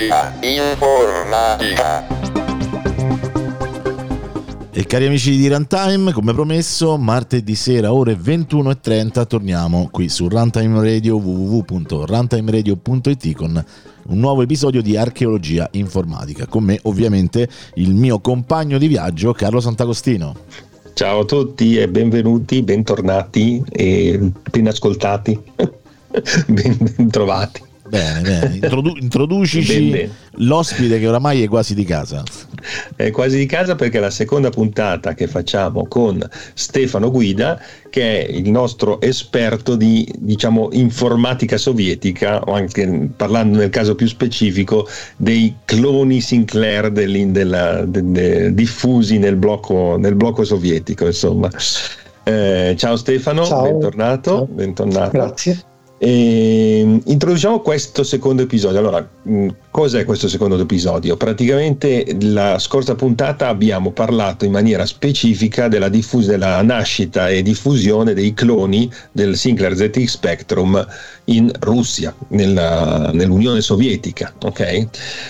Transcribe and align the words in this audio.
Archeologia 0.00 0.32
informatica. 0.40 2.06
E 4.70 4.86
cari 4.86 5.04
amici 5.04 5.36
di 5.36 5.46
Runtime, 5.48 6.12
come 6.12 6.32
promesso, 6.32 6.96
martedì 6.96 7.54
sera 7.54 7.92
ore 7.92 8.14
21.30 8.14 9.26
torniamo 9.26 9.90
qui 9.90 10.08
su 10.08 10.26
Runtime 10.26 10.80
Radio 10.80 11.16
www.runtimeradio.it 11.16 13.34
con 13.34 13.62
un 14.06 14.18
nuovo 14.18 14.40
episodio 14.40 14.80
di 14.80 14.96
Archeologia 14.96 15.68
Informatica. 15.72 16.46
Con 16.46 16.64
me 16.64 16.78
ovviamente 16.84 17.46
il 17.74 17.92
mio 17.92 18.20
compagno 18.20 18.78
di 18.78 18.86
viaggio 18.86 19.34
Carlo 19.34 19.60
Sant'Agostino. 19.60 20.34
Ciao 20.94 21.20
a 21.20 21.26
tutti 21.26 21.76
e 21.76 21.88
benvenuti, 21.88 22.62
bentornati 22.62 23.62
e 23.68 24.32
ben 24.50 24.66
ascoltati, 24.66 25.38
ben, 26.46 26.76
ben 26.78 27.10
trovati. 27.10 27.68
Bene, 27.90 28.20
bene. 28.20 28.54
Introdu- 28.62 28.96
introducici 29.02 29.72
Ben, 29.72 29.90
bene. 29.90 30.10
l'ospite 30.36 30.98
che 30.98 31.06
oramai 31.08 31.42
è 31.42 31.48
quasi 31.48 31.74
di 31.74 31.84
casa. 31.84 32.22
È 32.94 33.10
quasi 33.10 33.36
di 33.38 33.46
casa 33.46 33.74
perché 33.74 33.98
è 33.98 34.00
la 34.00 34.10
seconda 34.10 34.50
puntata 34.50 35.14
che 35.14 35.26
facciamo 35.26 35.86
con 35.88 36.24
Stefano 36.54 37.10
Guida, 37.10 37.60
che 37.90 38.24
è 38.26 38.30
il 38.30 38.50
nostro 38.50 39.00
esperto 39.00 39.74
di 39.76 40.06
diciamo 40.18 40.68
informatica 40.72 41.56
sovietica, 41.58 42.40
o 42.42 42.52
anche 42.52 43.08
parlando 43.16 43.58
nel 43.58 43.70
caso 43.70 43.94
più 43.94 44.06
specifico 44.06 44.86
dei 45.16 45.56
cloni 45.64 46.20
Sinclair 46.20 46.90
della- 46.92 47.84
de- 47.84 48.10
de- 48.10 48.54
diffusi 48.54 49.18
nel 49.18 49.36
blocco, 49.36 49.96
nel 49.98 50.14
blocco 50.14 50.44
sovietico. 50.44 51.06
Insomma. 51.06 51.50
Eh, 52.22 52.74
ciao 52.76 52.96
Stefano, 52.96 53.44
Ciao. 53.44 53.62
bentornato. 53.62 54.30
Ciao. 54.30 54.46
bentornato. 54.46 55.10
Grazie. 55.10 55.64
E, 56.02 56.98
introduciamo 57.04 57.60
questo 57.60 58.04
secondo 58.04 58.40
episodio. 58.40 58.78
Allora, 58.78 59.06
mh, 59.22 59.48
cos'è 59.70 60.06
questo 60.06 60.28
secondo 60.28 60.58
episodio? 60.58 61.14
Praticamente 61.18 62.16
la 62.20 62.58
scorsa 62.58 62.94
puntata 62.94 63.48
abbiamo 63.48 63.90
parlato 63.90 64.46
in 64.46 64.50
maniera 64.50 64.86
specifica 64.86 65.68
della, 65.68 65.90
diffus- 65.90 66.24
della 66.24 66.62
nascita 66.62 67.28
e 67.28 67.42
diffusione 67.42 68.14
dei 68.14 68.32
cloni 68.32 68.90
del 69.12 69.36
Sinclair 69.36 69.76
ZX 69.76 70.04
Spectrum 70.06 70.86
in 71.24 71.52
Russia, 71.60 72.14
nella- 72.28 73.10
nell'Unione 73.12 73.60
Sovietica. 73.60 74.32
ok? 74.42 74.86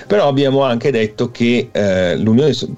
Però 0.07 0.29
abbiamo 0.29 0.63
anche 0.63 0.93
detto 0.93 1.33
che 1.33 1.71
eh, 1.73 2.17
l'Unione 2.17 2.53
So- 2.53 2.69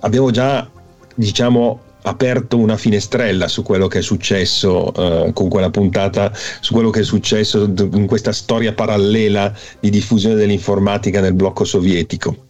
abbiamo 0.00 0.32
già 0.32 0.68
diciamo 1.14 1.80
aperto 2.06 2.58
una 2.58 2.76
finestrella 2.76 3.48
su 3.48 3.62
quello 3.62 3.86
che 3.86 3.98
è 3.98 4.02
successo 4.02 4.92
eh, 4.94 5.32
con 5.32 5.48
quella 5.48 5.70
puntata, 5.70 6.32
su 6.60 6.72
quello 6.72 6.90
che 6.90 7.00
è 7.00 7.04
successo 7.04 7.64
in 7.64 8.06
questa 8.06 8.32
storia 8.32 8.72
parallela 8.72 9.52
di 9.80 9.90
diffusione 9.90 10.34
dell'informatica 10.34 11.20
nel 11.20 11.34
blocco 11.34 11.64
sovietico. 11.64 12.43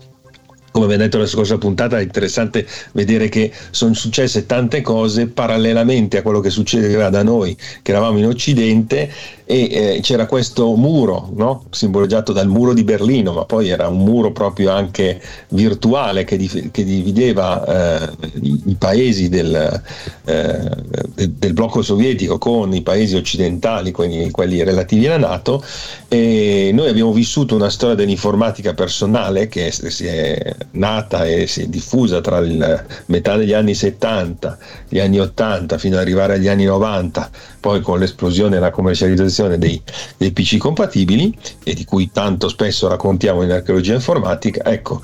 Come 0.74 0.88
vi 0.88 0.94
ho 0.94 0.96
detto 0.96 1.18
nella 1.18 1.28
scorsa 1.28 1.56
puntata, 1.56 2.00
è 2.00 2.02
interessante 2.02 2.66
vedere 2.94 3.28
che 3.28 3.52
sono 3.70 3.94
successe 3.94 4.44
tante 4.44 4.80
cose 4.80 5.28
parallelamente 5.28 6.18
a 6.18 6.22
quello 6.22 6.40
che 6.40 6.50
succedeva 6.50 7.10
da 7.10 7.22
noi, 7.22 7.56
che 7.80 7.92
eravamo 7.92 8.18
in 8.18 8.26
Occidente, 8.26 9.08
e 9.46 9.68
eh, 9.70 10.00
c'era 10.02 10.26
questo 10.26 10.74
muro, 10.74 11.30
no? 11.36 11.66
simboleggiato 11.70 12.32
dal 12.32 12.48
muro 12.48 12.72
di 12.72 12.82
Berlino, 12.82 13.32
ma 13.32 13.44
poi 13.44 13.68
era 13.68 13.88
un 13.88 13.98
muro 13.98 14.32
proprio 14.32 14.70
anche 14.70 15.20
virtuale 15.50 16.24
che, 16.24 16.36
di- 16.36 16.70
che 16.72 16.82
divideva 16.82 18.02
eh, 18.02 18.10
i, 18.40 18.74
paesi 18.76 19.28
del, 19.28 19.82
eh, 20.24 20.70
del- 21.14 21.52
blocco 21.52 21.82
sovietico 21.82 22.38
con 22.38 22.74
i 22.74 22.82
paesi 22.82 23.16
occidentali, 23.16 23.92
quindi 23.92 24.30
quelli 24.30 24.62
relativi 24.64 25.06
alla 25.06 25.28
Nato, 25.28 25.62
e 26.08 26.70
noi 26.72 26.88
abbiamo 26.88 27.12
vissuto 27.12 27.54
una 27.54 27.70
storia 27.70 27.94
dell'informatica 27.94 28.74
personale 28.74 29.46
che 29.46 29.70
si 29.70 30.06
è 30.06 30.54
nata 30.72 31.26
e 31.26 31.46
si 31.46 31.62
è 31.62 31.66
diffusa 31.66 32.20
tra 32.20 32.38
il 32.38 32.84
metà 33.06 33.36
degli 33.36 33.52
anni 33.52 33.74
70, 33.74 34.58
gli 34.88 34.98
anni 34.98 35.20
80 35.20 35.78
fino 35.78 35.96
ad 35.96 36.02
arrivare 36.02 36.34
agli 36.34 36.48
anni 36.48 36.64
90, 36.64 37.30
poi 37.60 37.80
con 37.80 37.98
l'esplosione 37.98 38.56
e 38.56 38.60
la 38.60 38.70
commercializzazione 38.70 39.58
dei, 39.58 39.80
dei 40.16 40.32
PC 40.32 40.58
compatibili 40.58 41.36
e 41.62 41.74
di 41.74 41.84
cui 41.84 42.10
tanto 42.12 42.48
spesso 42.48 42.88
raccontiamo 42.88 43.42
in 43.42 43.50
archeologia 43.50 43.94
informatica, 43.94 44.64
ecco. 44.64 45.02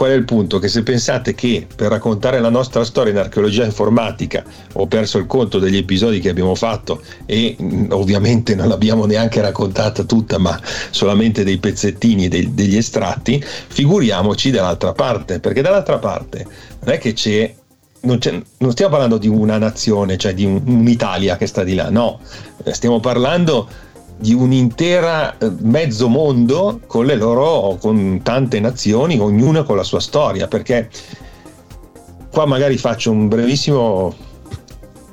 Qual 0.00 0.12
è 0.12 0.14
il 0.14 0.24
punto? 0.24 0.58
Che 0.58 0.68
se 0.68 0.82
pensate 0.82 1.34
che 1.34 1.66
per 1.76 1.90
raccontare 1.90 2.40
la 2.40 2.48
nostra 2.48 2.84
storia 2.84 3.12
in 3.12 3.18
archeologia 3.18 3.66
informatica 3.66 4.42
ho 4.72 4.86
perso 4.86 5.18
il 5.18 5.26
conto 5.26 5.58
degli 5.58 5.76
episodi 5.76 6.20
che 6.20 6.30
abbiamo 6.30 6.54
fatto 6.54 7.02
e 7.26 7.54
mh, 7.58 7.88
ovviamente 7.90 8.54
non 8.54 8.68
l'abbiamo 8.68 9.04
neanche 9.04 9.42
raccontata 9.42 10.04
tutta, 10.04 10.38
ma 10.38 10.58
solamente 10.88 11.44
dei 11.44 11.58
pezzettini, 11.58 12.28
dei- 12.28 12.54
degli 12.54 12.78
estratti, 12.78 13.44
figuriamoci 13.44 14.50
dall'altra 14.50 14.94
parte, 14.94 15.38
perché 15.38 15.60
dall'altra 15.60 15.98
parte 15.98 16.46
non 16.82 16.94
è 16.94 16.96
che 16.96 17.12
c'è 17.12 17.54
non, 18.02 18.18
non 18.56 18.70
stiamo 18.70 18.92
parlando 18.92 19.18
di 19.18 19.28
una 19.28 19.58
nazione, 19.58 20.16
cioè 20.16 20.32
di 20.32 20.46
un- 20.46 20.62
un'Italia 20.64 21.36
che 21.36 21.46
sta 21.46 21.62
di 21.62 21.74
là, 21.74 21.90
no, 21.90 22.20
Eh, 22.64 22.72
stiamo 22.72 23.00
parlando 23.00 23.68
di 24.20 24.34
un'intera 24.34 25.38
eh, 25.38 25.50
mezzo 25.60 26.08
mondo 26.08 26.80
con 26.86 27.06
le 27.06 27.16
loro, 27.16 27.76
con 27.80 28.20
tante 28.22 28.60
nazioni, 28.60 29.18
ognuna 29.18 29.62
con 29.62 29.76
la 29.76 29.82
sua 29.82 30.00
storia, 30.00 30.46
perché 30.46 30.90
qua 32.30 32.44
magari 32.44 32.76
faccio 32.76 33.10
un 33.10 33.28
brevissimo 33.28 34.14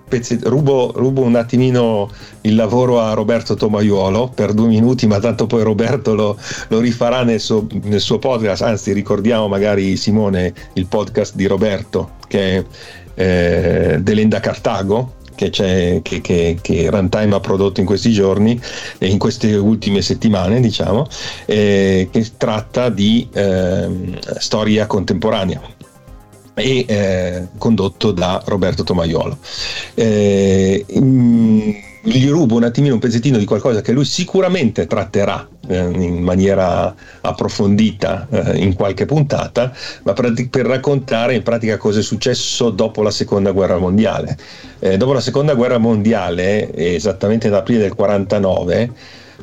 pezzetto, 0.08 0.50
rubo, 0.50 0.92
rubo 0.96 1.22
un 1.22 1.36
attimino 1.36 2.10
il 2.42 2.56
lavoro 2.56 3.00
a 3.00 3.14
Roberto 3.14 3.56
Tomaiuolo 3.56 4.30
per 4.34 4.54
due 4.54 4.68
minuti, 4.68 5.08
ma 5.08 5.20
tanto 5.20 5.48
poi 5.48 5.64
Roberto 5.64 6.14
lo, 6.14 6.38
lo 6.68 6.80
rifarà 6.80 7.24
nel 7.24 7.40
suo, 7.40 7.66
nel 7.84 8.02
suo 8.02 8.20
podcast, 8.20 8.62
anzi 8.62 8.92
ricordiamo 8.92 9.48
magari 9.48 9.96
Simone 9.96 10.54
il 10.74 10.86
podcast 10.88 11.36
di 11.36 11.46
Roberto 11.46 12.12
che 12.28 12.58
è 12.58 12.66
eh, 13.16 14.00
Delenda 14.02 14.40
Cartago, 14.40 15.16
che, 15.38 16.02
che, 16.02 16.02
che, 16.22 16.58
che 16.60 16.90
Runtime 16.90 17.36
ha 17.36 17.40
prodotto 17.40 17.80
in 17.80 17.86
questi 17.86 18.12
giorni 18.12 18.60
e 18.98 19.08
in 19.08 19.20
queste 19.20 19.56
ultime 19.56 20.02
settimane, 20.02 20.60
diciamo, 20.60 21.08
eh, 21.46 22.10
che 22.12 22.26
tratta 22.36 22.90
di 22.90 23.30
ehm, 23.32 24.20
storia 24.40 24.88
contemporanea 24.88 25.62
e 26.56 26.86
eh, 26.88 27.48
condotto 27.58 28.12
da 28.12 28.42
Roberto 28.46 28.84
Tomaiolo. 28.84 29.38
Eh, 29.94 30.86
mm, 31.00 31.72
gli 32.08 32.30
rubo 32.30 32.56
un 32.56 32.64
attimino 32.64 32.94
un 32.94 33.00
pezzettino 33.02 33.38
di 33.38 33.44
qualcosa 33.44 33.82
che 33.82 33.92
lui 33.92 34.06
sicuramente 34.06 34.88
tratterà 34.88 35.46
eh, 35.68 35.78
in 35.78 36.24
maniera 36.24 36.96
approfondita 37.20 38.28
eh, 38.30 38.58
in 38.58 38.76
qualche 38.76 39.06
puntata, 39.06 39.74
ma 40.04 40.14
per, 40.14 40.34
per 40.50 40.66
raccontare 40.66 41.36
in 41.36 41.44
pratica 41.44 41.76
cosa 41.76 42.00
è 42.00 42.04
successo 42.04 42.70
dopo 42.70 43.02
la 43.02 43.12
seconda 43.12 43.52
guerra 43.52 43.78
mondiale. 43.78 44.38
Eh, 44.80 44.96
dopo 44.96 45.12
la 45.12 45.20
seconda 45.20 45.54
guerra 45.54 45.80
mondiale, 45.80 46.74
esattamente 46.74 47.50
nell'aprile 47.50 47.80
del 47.80 47.96
49, 47.96 48.92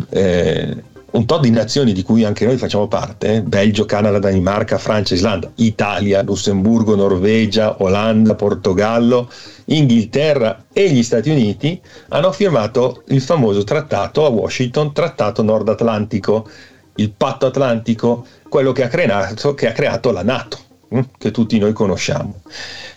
eh, 0.09 0.77
un 1.15 1.27
po' 1.27 1.39
di 1.39 1.51
nazioni 1.51 1.93
di 1.93 2.03
cui 2.03 2.25
anche 2.25 2.45
noi 2.45 2.57
facciamo 2.57 2.89
parte, 2.89 3.35
eh, 3.35 3.43
Belgio, 3.43 3.85
Canada, 3.85 4.19
Danimarca, 4.19 4.79
Francia, 4.79 5.15
Islanda, 5.15 5.51
Italia, 5.57 6.23
Lussemburgo, 6.23 6.97
Norvegia, 6.97 7.77
Olanda, 7.83 8.35
Portogallo, 8.35 9.31
Inghilterra 9.67 10.65
e 10.73 10.91
gli 10.91 11.03
Stati 11.05 11.31
Uniti, 11.31 11.81
hanno 12.09 12.33
firmato 12.33 13.05
il 13.09 13.21
famoso 13.21 13.63
trattato 13.63 14.27
a 14.27 14.29
Washington, 14.29 14.93
Trattato 14.93 15.43
Nord 15.43 15.69
Atlantico, 15.69 16.49
il 16.97 17.11
patto 17.11 17.47
atlantico, 17.47 18.27
quello 18.49 18.73
che 18.73 18.83
ha 18.83 18.89
creato, 18.89 19.55
che 19.55 19.69
ha 19.69 19.73
creato 19.73 20.11
la 20.11 20.23
Nato, 20.23 20.59
hm, 20.89 21.01
che 21.17 21.31
tutti 21.31 21.59
noi 21.59 21.73
conosciamo. 21.73 22.41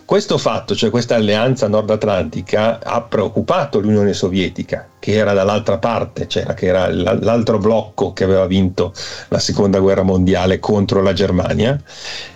Questo 0.04 0.38
fatto, 0.38 0.74
cioè 0.74 0.90
questa 0.90 1.16
alleanza 1.16 1.68
nord-atlantica, 1.68 2.80
ha 2.82 3.02
preoccupato 3.02 3.78
l'Unione 3.78 4.14
Sovietica, 4.14 4.88
che 4.98 5.12
era 5.12 5.32
dall'altra 5.32 5.78
parte, 5.78 6.26
cioè 6.26 6.54
che 6.54 6.66
era 6.66 6.88
l'altro 6.88 7.58
blocco 7.58 8.12
che 8.12 8.24
aveva 8.24 8.46
vinto 8.46 8.92
la 9.28 9.38
seconda 9.38 9.78
guerra 9.78 10.02
mondiale 10.02 10.58
contro 10.58 11.02
la 11.02 11.12
Germania. 11.12 11.80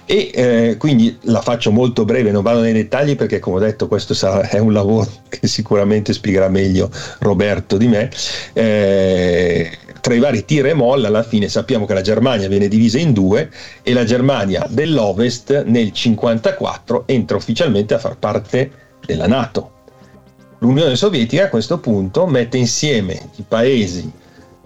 E 0.05 0.31
eh, 0.35 0.77
quindi 0.79 1.17
la 1.23 1.41
faccio 1.41 1.71
molto 1.71 2.05
breve, 2.05 2.33
non 2.33 2.43
vado 2.43 2.61
nei 2.61 2.73
dettagli 2.73 3.17
perché, 3.17 3.39
come 3.39 3.57
ho 3.57 3.61
detto, 3.61 3.89
questo 3.89 4.15
sarà, 4.15 4.49
è 4.49 4.59
un 4.59 4.73
lavoro 4.73 5.09
che 5.29 5.47
sicuramente 5.47 6.13
spiegherà 6.13 6.49
meglio 6.49 6.91
Roberto 7.21 7.77
di 7.77 7.89
me. 7.89 8.11
Eh, 8.53 9.79
tra 10.01 10.15
i 10.15 10.19
vari 10.19 10.45
tira 10.45 10.69
e 10.69 10.75
molla, 10.75 11.07
alla 11.09 11.23
fine 11.23 11.49
sappiamo 11.49 11.87
che 11.87 11.95
la 11.95 12.01
Germania 12.01 12.49
viene 12.49 12.67
divisa 12.67 12.99
in 12.99 13.13
due 13.13 13.51
e 13.83 13.93
la 13.93 14.05
Germania 14.05 14.67
dell'Ovest 14.69 15.51
nel 15.51 15.93
1954 15.93 17.05
entra 17.07 17.37
ufficialmente 17.37 17.95
a 17.95 17.99
far 17.99 18.19
parte 18.19 18.71
della 19.07 19.29
Nato. 19.29 19.82
L'Unione 20.63 20.95
Sovietica 20.95 21.47
a 21.47 21.49
questo 21.49 21.81
punto 21.81 22.25
mette 22.25 22.57
insieme 22.57 23.31
i 23.35 23.45
paesi 23.47 24.09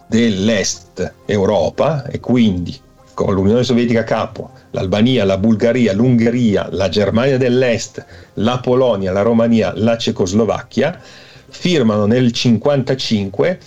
dell'est 0.06 1.14
Europa 1.24 2.04
e 2.04 2.20
quindi 2.20 2.78
con 3.14 3.32
l'Unione 3.32 3.64
Sovietica 3.64 4.00
a 4.00 4.04
capo, 4.04 4.50
l'Albania, 4.72 5.24
la 5.24 5.38
Bulgaria, 5.38 5.94
l'Ungheria, 5.94 6.68
la 6.70 6.90
Germania 6.90 7.38
dell'Est, 7.38 8.04
la 8.34 8.58
Polonia, 8.58 9.10
la 9.10 9.22
Romania, 9.22 9.72
la 9.74 9.96
Cecoslovacchia, 9.96 11.00
firmano 11.48 12.04
nel 12.04 12.24
1955 12.24 13.58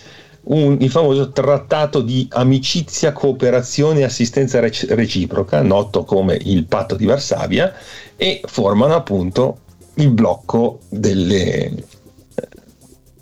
un, 0.43 0.77
il 0.81 0.91
famoso 0.91 1.31
trattato 1.31 1.99
di 2.01 2.27
amicizia, 2.29 3.11
cooperazione 3.11 4.01
e 4.01 4.03
assistenza 4.03 4.59
reciproca, 4.59 5.63
noto 5.63 6.03
come 6.03 6.37
il 6.39 6.65
patto 6.65 6.93
di 6.93 7.05
Varsavia, 7.05 7.73
e 8.15 8.41
formano 8.45 8.93
appunto 8.93 9.61
il 9.95 10.11
blocco 10.11 10.81
delle, 10.89 11.73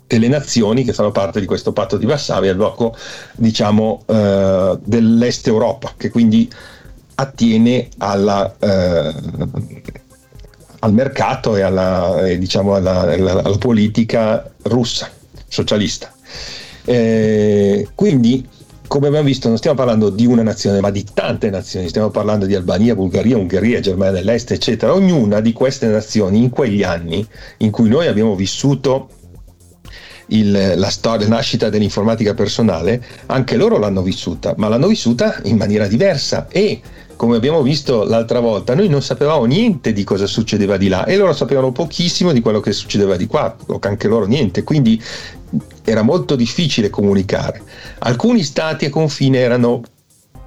delle 0.08 0.28
nazioni 0.28 0.84
che 0.84 0.94
fanno 0.94 1.12
parte 1.12 1.38
di 1.38 1.46
questo 1.46 1.72
patto 1.72 1.98
di 1.98 2.06
Varsavia, 2.06 2.50
il 2.50 2.56
blocco 2.56 2.96
diciamo 3.34 4.02
eh, 4.06 4.78
dell'est 4.82 5.46
Europa, 5.46 5.92
che 5.96 6.08
quindi 6.08 6.50
attiene 7.14 7.88
alla, 7.98 8.56
eh, 8.58 9.14
al 10.78 10.92
mercato 10.94 11.56
e 11.56 11.60
alla, 11.60 12.26
eh, 12.26 12.38
diciamo 12.38 12.74
alla, 12.74 13.00
alla, 13.00 13.42
alla, 13.42 13.58
politica 13.58 14.50
russa, 14.62 15.10
socialista. 15.46 16.10
Eh, 16.86 17.88
quindi, 17.94 18.48
come 18.86 19.08
abbiamo 19.08 19.26
visto, 19.26 19.48
non 19.48 19.58
stiamo 19.58 19.76
parlando 19.76 20.08
di 20.08 20.24
una 20.24 20.42
nazione, 20.42 20.80
ma 20.80 20.88
di 20.88 21.04
tante 21.12 21.50
nazioni. 21.50 21.88
Stiamo 21.88 22.08
parlando 22.08 22.46
di 22.46 22.54
Albania, 22.54 22.94
Bulgaria, 22.94 23.36
Ungheria, 23.36 23.80
Germania 23.80 24.20
dell'Est, 24.20 24.52
eccetera. 24.52 24.94
Ognuna 24.94 25.40
di 25.40 25.52
queste 25.52 25.86
nazioni, 25.88 26.42
in 26.42 26.48
quegli 26.48 26.82
anni 26.82 27.26
in 27.58 27.70
cui 27.70 27.90
noi 27.90 28.06
abbiamo 28.06 28.34
vissuto 28.34 29.10
il, 30.28 30.74
la 30.76 30.90
storia, 30.90 31.28
la 31.28 31.36
nascita 31.36 31.68
dell'informatica 31.68 32.34
personale, 32.34 33.04
anche 33.26 33.56
loro 33.56 33.78
l'hanno 33.78 34.02
vissuta, 34.02 34.54
ma 34.56 34.68
l'hanno 34.68 34.88
vissuta 34.88 35.40
in 35.44 35.56
maniera 35.56 35.86
diversa. 35.86 36.48
E 36.48 36.80
come 37.16 37.36
abbiamo 37.36 37.62
visto 37.62 38.04
l'altra 38.04 38.40
volta, 38.40 38.74
noi 38.74 38.88
non 38.88 39.02
sapevamo 39.02 39.44
niente 39.44 39.92
di 39.92 40.04
cosa 40.04 40.26
succedeva 40.26 40.76
di 40.76 40.88
là 40.88 41.04
e 41.04 41.16
loro 41.16 41.32
sapevano 41.32 41.72
pochissimo 41.72 42.32
di 42.32 42.40
quello 42.40 42.60
che 42.60 42.72
succedeva 42.72 43.16
di 43.16 43.26
qua, 43.26 43.56
o 43.66 43.78
anche 43.82 44.08
loro 44.08 44.24
niente, 44.26 44.62
quindi 44.62 45.02
era 45.84 46.02
molto 46.02 46.36
difficile 46.36 46.90
comunicare. 46.90 47.62
Alcuni 48.00 48.42
stati 48.42 48.84
a 48.84 48.90
confine 48.90 49.38
erano 49.38 49.82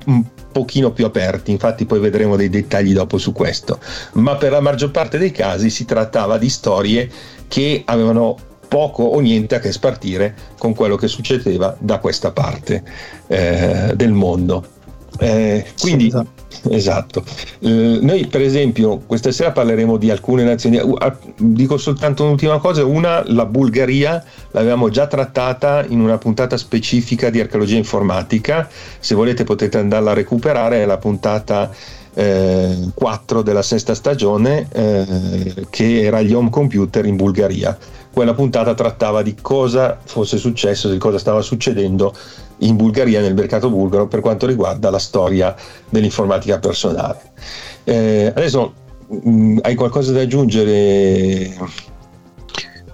un 0.06 0.24
pochino 0.52 0.92
più 0.92 1.06
aperti, 1.06 1.52
infatti 1.52 1.86
poi 1.86 2.00
vedremo 2.00 2.36
dei 2.36 2.50
dettagli 2.50 2.94
dopo 2.94 3.18
su 3.18 3.34
questo, 3.34 3.80
ma 4.14 4.36
per 4.36 4.52
la 4.52 4.62
maggior 4.62 4.92
parte 4.92 5.18
dei 5.18 5.32
casi 5.32 5.70
si 5.70 5.86
trattava 5.86 6.38
di 6.38 6.50
storie 6.50 7.10
che 7.48 7.84
avevano 7.86 8.38
poco 8.72 9.04
o 9.04 9.20
niente 9.20 9.56
a 9.56 9.60
che 9.60 9.74
spartire 9.74 10.34
con 10.58 10.74
quello 10.74 10.96
che 10.96 11.10
succedeva 11.10 11.76
da 11.78 12.00
questa 12.00 12.32
parte 12.32 12.82
eh, 13.28 13.92
del 13.98 14.14
mondo. 14.14 14.66
Eh, 15.20 15.66
quindi, 15.78 16.08
esatto. 16.08 16.70
esatto. 16.70 17.24
Eh, 17.60 18.00
noi 18.02 18.28
per 18.28 18.40
esempio 18.40 19.00
questa 19.06 19.30
sera 19.34 19.52
parleremo 19.52 19.98
di 19.98 20.10
alcune 20.10 20.46
nazioni, 20.46 20.78
uh, 20.78 20.96
dico 21.36 21.78
soltanto 21.78 22.24
un'ultima 22.24 22.60
cosa, 22.60 22.86
una, 22.86 23.22
la 23.30 23.46
Bulgaria, 23.46 24.24
l'avevamo 24.52 24.88
già 24.88 25.06
trattata 25.06 25.84
in 25.86 26.00
una 26.00 26.18
puntata 26.18 26.56
specifica 26.56 27.30
di 27.30 27.42
archeologia 27.42 27.76
informatica, 27.76 28.70
se 29.00 29.16
volete 29.16 29.44
potete 29.44 29.80
andarla 29.80 30.12
a 30.12 30.14
recuperare, 30.14 30.82
è 30.82 30.86
la 30.86 30.98
puntata 30.98 31.70
eh, 32.14 32.90
4 32.94 33.42
della 33.42 33.62
sesta 33.62 33.96
stagione 33.96 34.68
eh, 34.72 35.66
che 35.70 36.04
era 36.04 36.22
gli 36.22 36.34
home 36.34 36.50
computer 36.50 37.06
in 37.06 37.18
Bulgaria. 37.18 37.78
Quella 38.14 38.34
puntata 38.34 38.74
trattava 38.74 39.22
di 39.22 39.36
cosa 39.42 39.98
fosse 40.04 40.38
successo, 40.38 40.90
di 40.90 40.98
cosa 40.98 41.18
stava 41.18 41.42
succedendo 41.42 42.14
in 42.58 42.76
Bulgaria, 42.76 43.22
nel 43.22 43.34
mercato 43.34 43.70
bulgaro, 43.70 44.08
per 44.08 44.20
quanto 44.20 44.46
riguarda 44.46 44.90
la 44.90 45.00
storia 45.00 45.56
dell'informatica 45.90 46.60
personale. 46.60 47.20
Eh, 47.84 48.32
adesso 48.36 48.74
mh, 49.08 49.30
mm, 49.30 49.58
hai 49.62 49.76
qualcosa 49.76 50.12
da 50.12 50.22
aggiungere? 50.22 51.56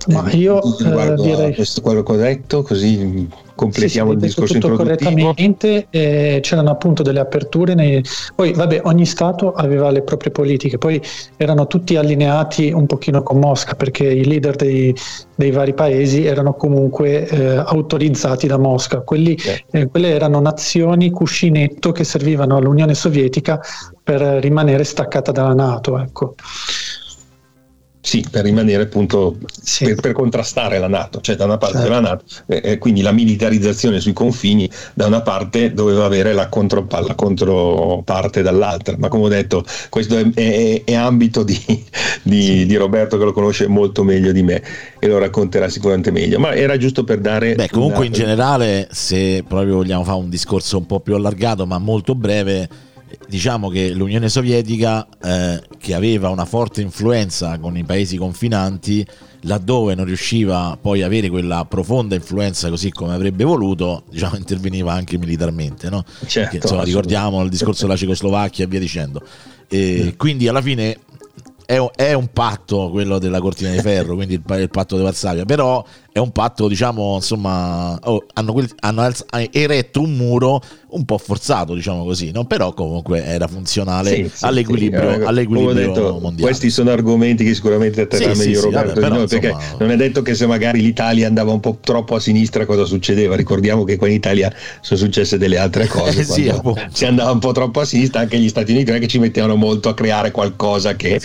Ma 0.08 0.32
io 0.32 0.62
eh, 0.64 1.16
direi 1.16 1.54
questo 1.54 1.82
quello 1.82 2.04
che 2.04 2.12
ho 2.12 2.18
detto, 2.18 2.62
così 2.62 3.28
completiamo 3.58 4.12
sì, 4.12 4.18
sì, 4.18 4.24
il 4.24 4.28
discorso 4.30 4.54
tutto 4.60 4.76
correttamente 4.76 5.88
eh, 5.90 6.40
c'erano 6.42 6.70
appunto 6.70 7.04
delle 7.04 7.20
aperture 7.20 7.74
nei... 7.74 8.02
poi 8.36 8.54
vabbè 8.54 8.82
ogni 8.86 9.06
stato 9.06 9.52
aveva 9.52 9.92
le 9.92 10.04
proprie 10.04 10.32
politiche 10.32 10.78
poi 10.78 11.02
erano 11.36 11.68
tutti 11.68 11.98
allineati 11.98 12.72
un 12.72 12.86
pochino 12.86 13.24
con 13.24 13.40
Mosca 13.40 13.76
perché 13.76 14.06
i 14.06 14.26
leader 14.26 14.56
dei, 14.56 14.96
dei 15.36 15.52
vari 15.52 15.74
paesi 15.74 16.26
erano 16.26 16.54
comunque 16.54 17.28
eh, 17.28 17.56
autorizzati 17.58 18.48
da 18.48 18.58
Mosca. 18.58 19.02
Quelli, 19.02 19.38
eh, 19.72 19.88
quelle 19.88 20.10
erano 20.10 20.40
nazioni 20.40 21.10
cuscinetto 21.10 21.92
che 21.92 22.04
servivano 22.04 22.58
all'Unione 22.58 22.94
Sovietica 22.94 23.60
per 24.04 24.22
rimanere 24.22 24.84
staccata 24.84 25.32
dalla 25.32 25.54
Nato 25.54 26.00
ecco 26.00 26.36
sì, 28.08 28.24
per 28.32 28.46
rimanere 28.46 28.84
appunto 28.84 29.36
sì. 29.62 29.84
per, 29.84 29.96
per, 29.96 30.12
contrastare 30.14 30.80
la 30.80 30.88
Nato, 30.88 31.20
cioè 31.20 31.36
da 31.36 31.44
una 31.44 31.58
parte 31.58 31.80
certo. 31.80 31.92
la 31.92 32.00
Nato, 32.00 32.24
eh, 32.46 32.78
quindi 32.78 33.02
la 33.02 33.12
militarizzazione 33.12 34.00
sui 34.00 34.14
confini 34.14 34.70
da 34.94 35.08
una 35.08 35.22
parte 35.22 35.74
doveva 35.74 36.06
avere 36.06 36.32
la, 36.32 36.48
contro, 36.48 36.88
la 36.90 37.16
controparte 37.16 38.42
dall'altra, 38.42 38.96
ma 38.98 39.10
come 39.10 39.26
ho 39.26 39.28
detto 39.28 39.66
questo 39.90 40.16
è, 40.16 40.26
è, 40.34 40.84
è 40.86 40.94
ambito 40.94 41.44
di, 41.44 41.60
di, 42.24 42.42
sì. 42.42 42.66
di, 42.66 42.76
Roberto 42.78 43.18
che 43.18 43.26
lo 43.26 43.34
conosce 43.34 43.68
molto 43.68 44.06
meglio 44.06 44.32
di 44.32 44.42
me 44.42 44.64
e 45.00 45.08
lo 45.08 45.18
racconterà 45.18 45.68
sicuramente 45.68 46.10
meglio, 46.10 46.40
ma 46.40 46.56
era 46.56 46.78
giusto 46.78 47.04
per 47.04 47.20
dare... 47.20 47.56
Beh 47.56 47.68
comunque 47.68 48.06
una... 48.06 48.06
in 48.06 48.14
generale 48.14 48.88
se 48.90 49.44
proprio 49.46 49.76
vogliamo 49.76 50.06
fare 50.06 50.18
un 50.18 50.30
discorso 50.30 50.78
un 50.78 50.86
po' 50.86 51.02
più 51.02 51.14
allargato 51.14 51.66
ma 51.66 51.78
molto 51.78 52.16
breve 52.16 52.87
diciamo 53.28 53.70
che 53.70 53.92
l'Unione 53.92 54.30
Sovietica, 54.30 55.08
eh, 55.22 55.62
che 55.78 55.94
aveva 55.94 56.30
una 56.30 56.46
forte 56.46 56.82
influenza 56.82 57.58
con 57.60 57.78
i 57.78 57.84
paesi 57.84 58.18
confinanti, 58.18 59.06
laddove 59.42 59.96
non 59.96 60.06
riusciva 60.06 60.78
poi 60.80 61.02
a 61.02 61.06
avere 61.06 61.30
quella 61.30 61.66
profonda 61.66 62.16
influenza 62.16 62.70
così 62.70 62.92
come 62.92 63.14
avrebbe 63.14 63.44
voluto, 63.44 64.04
diciamo, 64.10 64.36
interveniva 64.38 64.94
anche 64.94 65.18
militarmente. 65.18 65.90
No? 65.90 66.04
Certo, 66.26 66.50
che, 66.50 66.58
insomma, 66.58 66.84
ricordiamo 66.84 67.42
il 67.44 67.50
discorso 67.50 67.86
della 67.86 67.98
Cecoslovacchia 67.98 68.66
e 68.66 68.68
via 68.68 68.80
dicendo. 68.80 69.22
E 69.68 70.04
mm. 70.04 70.18
quindi 70.18 70.48
alla 70.48 70.62
fine 70.62 71.00
è, 71.68 72.14
un 72.14 72.28
patto 72.32 72.90
quello 72.90 73.20
della 73.20 73.42
cortina 73.42 73.72
di 73.72 73.80
ferro, 73.80 74.16
quindi 74.16 74.36
il, 74.36 74.70
patto 74.70 74.96
di 74.96 75.04
Varsavia, 75.04 75.44
però 75.44 75.84
è 76.18 76.20
un 76.20 76.32
patto, 76.32 76.68
diciamo, 76.68 77.16
insomma, 77.16 77.98
oh, 78.04 78.26
hanno, 78.34 78.66
hanno, 78.80 79.12
eretto 79.52 80.02
un 80.02 80.16
muro 80.16 80.62
un 80.90 81.06
po' 81.06 81.18
forzato, 81.18 81.76
diciamo 81.76 82.04
così, 82.04 82.32
no? 82.32 82.46
però 82.46 82.74
comunque 82.74 83.24
era 83.24 83.48
funzionale 83.48 84.10
sì, 84.10 84.32
sì, 84.34 84.46
all'equilibrio, 84.46 85.14
sì, 85.14 85.22
all'equilibrio 85.22 85.74
detto, 85.74 86.20
mondiale. 86.20 86.42
Questi 86.42 86.70
sono 86.70 86.92
argomenti 86.92 87.44
che 87.44 87.54
sicuramente 87.54 88.08
sì, 88.10 88.26
meglio 88.26 88.62
Roberto 88.62 88.88
vabbè, 88.88 89.00
però, 89.00 89.16
noi, 89.16 89.28
perché 89.28 89.50
insomma... 89.50 89.76
non 89.80 89.92
è 89.92 89.96
detto 89.96 90.22
che 90.22 90.34
se 90.34 90.48
magari 90.48 90.82
l'Italia 90.82 91.28
andava 91.28 91.52
un 91.52 91.60
po' 91.60 91.78
troppo 91.82 92.16
a 92.16 92.20
sinistra 92.20 92.66
cosa 92.66 92.86
succedeva, 92.86 93.36
ricordiamo 93.36 93.84
che 93.84 93.98
qua 93.98 94.08
in 94.08 94.14
Italia 94.14 94.52
sono 94.82 95.00
successe 95.00 95.38
delle 95.38 95.58
altre 95.58 95.86
cose, 95.88 96.24
si 96.24 97.06
andava 97.06 97.32
un 97.32 97.40
po' 97.40 97.52
troppo 97.52 97.82
a 97.82 97.86
sinistra, 97.86 98.22
anche 98.22 98.40
gli 98.40 98.50
Stati 98.50 98.72
Uniti 98.72 98.88
non 98.88 98.98
è 98.98 99.00
che 99.00 99.08
ci 99.08 99.20
mettevano 99.20 99.56
molto 99.56 99.90
a 99.90 99.94
creare 99.94 100.32
qualcosa 100.32 100.96
che... 100.96 101.20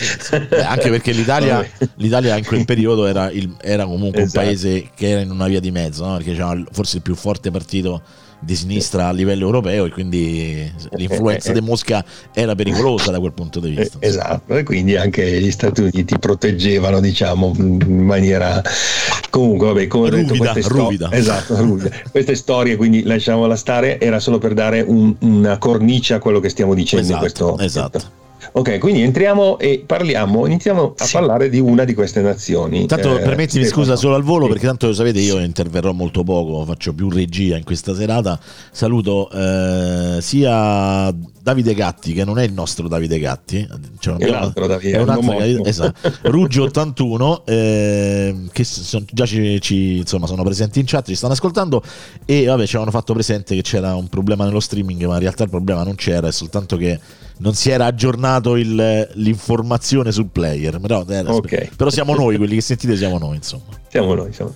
Beh, 0.49 0.63
anche 0.63 0.89
perché 0.89 1.13
l'Italia, 1.13 1.65
l'Italia, 1.97 2.37
in 2.37 2.45
quel 2.45 2.65
periodo 2.65 3.05
era, 3.05 3.31
il, 3.31 3.55
era 3.61 3.85
comunque 3.85 4.23
esatto. 4.23 4.39
un 4.39 4.45
paese 4.45 4.82
che 4.93 5.09
era 5.09 5.21
in 5.21 5.31
una 5.31 5.47
via 5.47 5.59
di 5.59 5.71
mezzo, 5.71 6.05
no? 6.05 6.17
perché 6.17 6.33
c'era 6.33 6.61
forse 6.71 6.97
il 6.97 7.01
più 7.01 7.15
forte 7.15 7.51
partito 7.51 8.01
di 8.43 8.55
sinistra 8.55 9.07
a 9.07 9.11
livello 9.11 9.45
europeo 9.45 9.85
e 9.85 9.89
quindi 9.89 10.69
l'influenza 10.91 11.53
di 11.53 11.61
Mosca 11.61 12.03
era 12.33 12.55
pericolosa 12.55 13.11
da 13.11 13.19
quel 13.19 13.31
punto 13.31 13.59
di 13.59 13.69
vista. 13.69 13.97
Esatto, 14.01 14.55
e 14.55 14.63
quindi 14.63 14.95
anche 14.95 15.39
gli 15.39 15.51
Stati 15.51 15.81
Uniti 15.81 16.17
proteggevano, 16.19 16.99
diciamo, 16.99 17.53
in 17.57 18.03
maniera 18.03 18.61
comunque, 19.29 19.67
vabbè, 19.67 19.87
come 19.87 20.09
ruvida, 20.09 20.31
ho 20.31 20.35
detto, 20.35 20.43
queste, 20.43 20.61
sto- 20.61 21.11
esatto, 21.11 21.55
ruvida. 21.55 21.89
queste 22.11 22.35
storie, 22.35 22.75
quindi 22.75 23.03
lasciamola 23.03 23.55
stare, 23.55 23.99
era 23.99 24.19
solo 24.19 24.37
per 24.39 24.53
dare 24.53 24.81
un, 24.81 25.15
una 25.19 25.57
cornice 25.57 26.15
a 26.15 26.19
quello 26.19 26.39
che 26.39 26.49
stiamo 26.49 26.73
dicendo 26.73 27.05
esatto, 27.05 27.15
in 27.15 27.31
questo 27.31 27.57
Esatto. 27.63 28.21
Ok, 28.55 28.77
quindi 28.77 29.01
entriamo 29.01 29.57
e 29.57 29.83
parliamo, 29.85 30.45
iniziamo 30.45 30.93
a 30.95 31.03
sì. 31.03 31.13
parlare 31.13 31.49
di 31.49 31.59
una 31.59 31.85
di 31.85 31.95
queste 31.95 32.21
nazioni. 32.21 32.85
Tanto 32.85 33.17
eh, 33.17 33.21
permettimi 33.21 33.63
Stefano. 33.63 33.83
scusa 33.83 33.95
solo 33.95 34.13
al 34.13 34.21
volo, 34.21 34.45
sì. 34.45 34.51
perché 34.51 34.67
tanto 34.67 34.87
lo 34.87 34.93
sapete, 34.93 35.19
io 35.19 35.39
interverrò 35.39 35.91
molto 35.91 36.23
poco, 36.23 36.63
faccio 36.63 36.93
più 36.93 37.09
regia 37.09 37.57
in 37.57 37.63
questa 37.63 37.95
serata. 37.95 38.39
Saluto 38.71 39.27
eh, 39.31 40.17
sia 40.21 41.11
Davide 41.43 41.73
Gatti, 41.73 42.13
che 42.13 42.23
non 42.23 42.39
è 42.39 42.43
il 42.43 42.53
nostro 42.53 42.87
Davide 42.87 43.19
Gatti, 43.19 43.67
cioè 43.99 44.15
è, 44.15 44.31
altro 44.31 44.65
Davide, 44.65 44.97
è 44.97 45.01
un 45.01 45.09
altro 45.09 45.37
Davide, 45.37 45.67
esatto, 45.67 46.09
Ruggio 46.21 46.63
81, 46.63 47.45
eh, 47.45 48.35
che 48.49 48.63
son, 48.63 49.05
già 49.11 49.25
ci, 49.25 49.59
ci, 49.59 49.97
insomma, 49.97 50.25
sono 50.25 50.41
presenti 50.43 50.79
in 50.79 50.85
chat, 50.85 51.05
ci 51.05 51.15
stanno 51.15 51.33
ascoltando 51.33 51.83
e 52.23 52.45
vabbè 52.45 52.63
ci 52.65 52.77
avevano 52.77 52.91
fatto 52.91 53.11
presente 53.11 53.55
che 53.55 53.61
c'era 53.61 53.93
un 53.93 54.07
problema 54.07 54.45
nello 54.45 54.61
streaming, 54.61 55.03
ma 55.03 55.15
in 55.15 55.19
realtà 55.19 55.43
il 55.43 55.49
problema 55.49 55.83
non 55.83 55.95
c'era, 55.95 56.29
è 56.29 56.31
soltanto 56.31 56.77
che 56.77 56.97
non 57.39 57.53
si 57.55 57.69
era 57.69 57.87
aggiornato 57.87 58.55
il, 58.55 59.09
l'informazione 59.15 60.13
sul 60.13 60.27
player. 60.31 60.79
Però, 60.79 61.03
eh, 61.09 61.19
okay. 61.25 61.69
però, 61.75 61.89
siamo 61.89 62.15
noi, 62.15 62.37
quelli 62.37 62.55
che 62.55 62.61
sentite 62.61 62.95
siamo 62.95 63.17
noi, 63.17 63.35
insomma. 63.35 63.63
Siamo 63.89 64.13
noi, 64.13 64.31
siamo. 64.31 64.53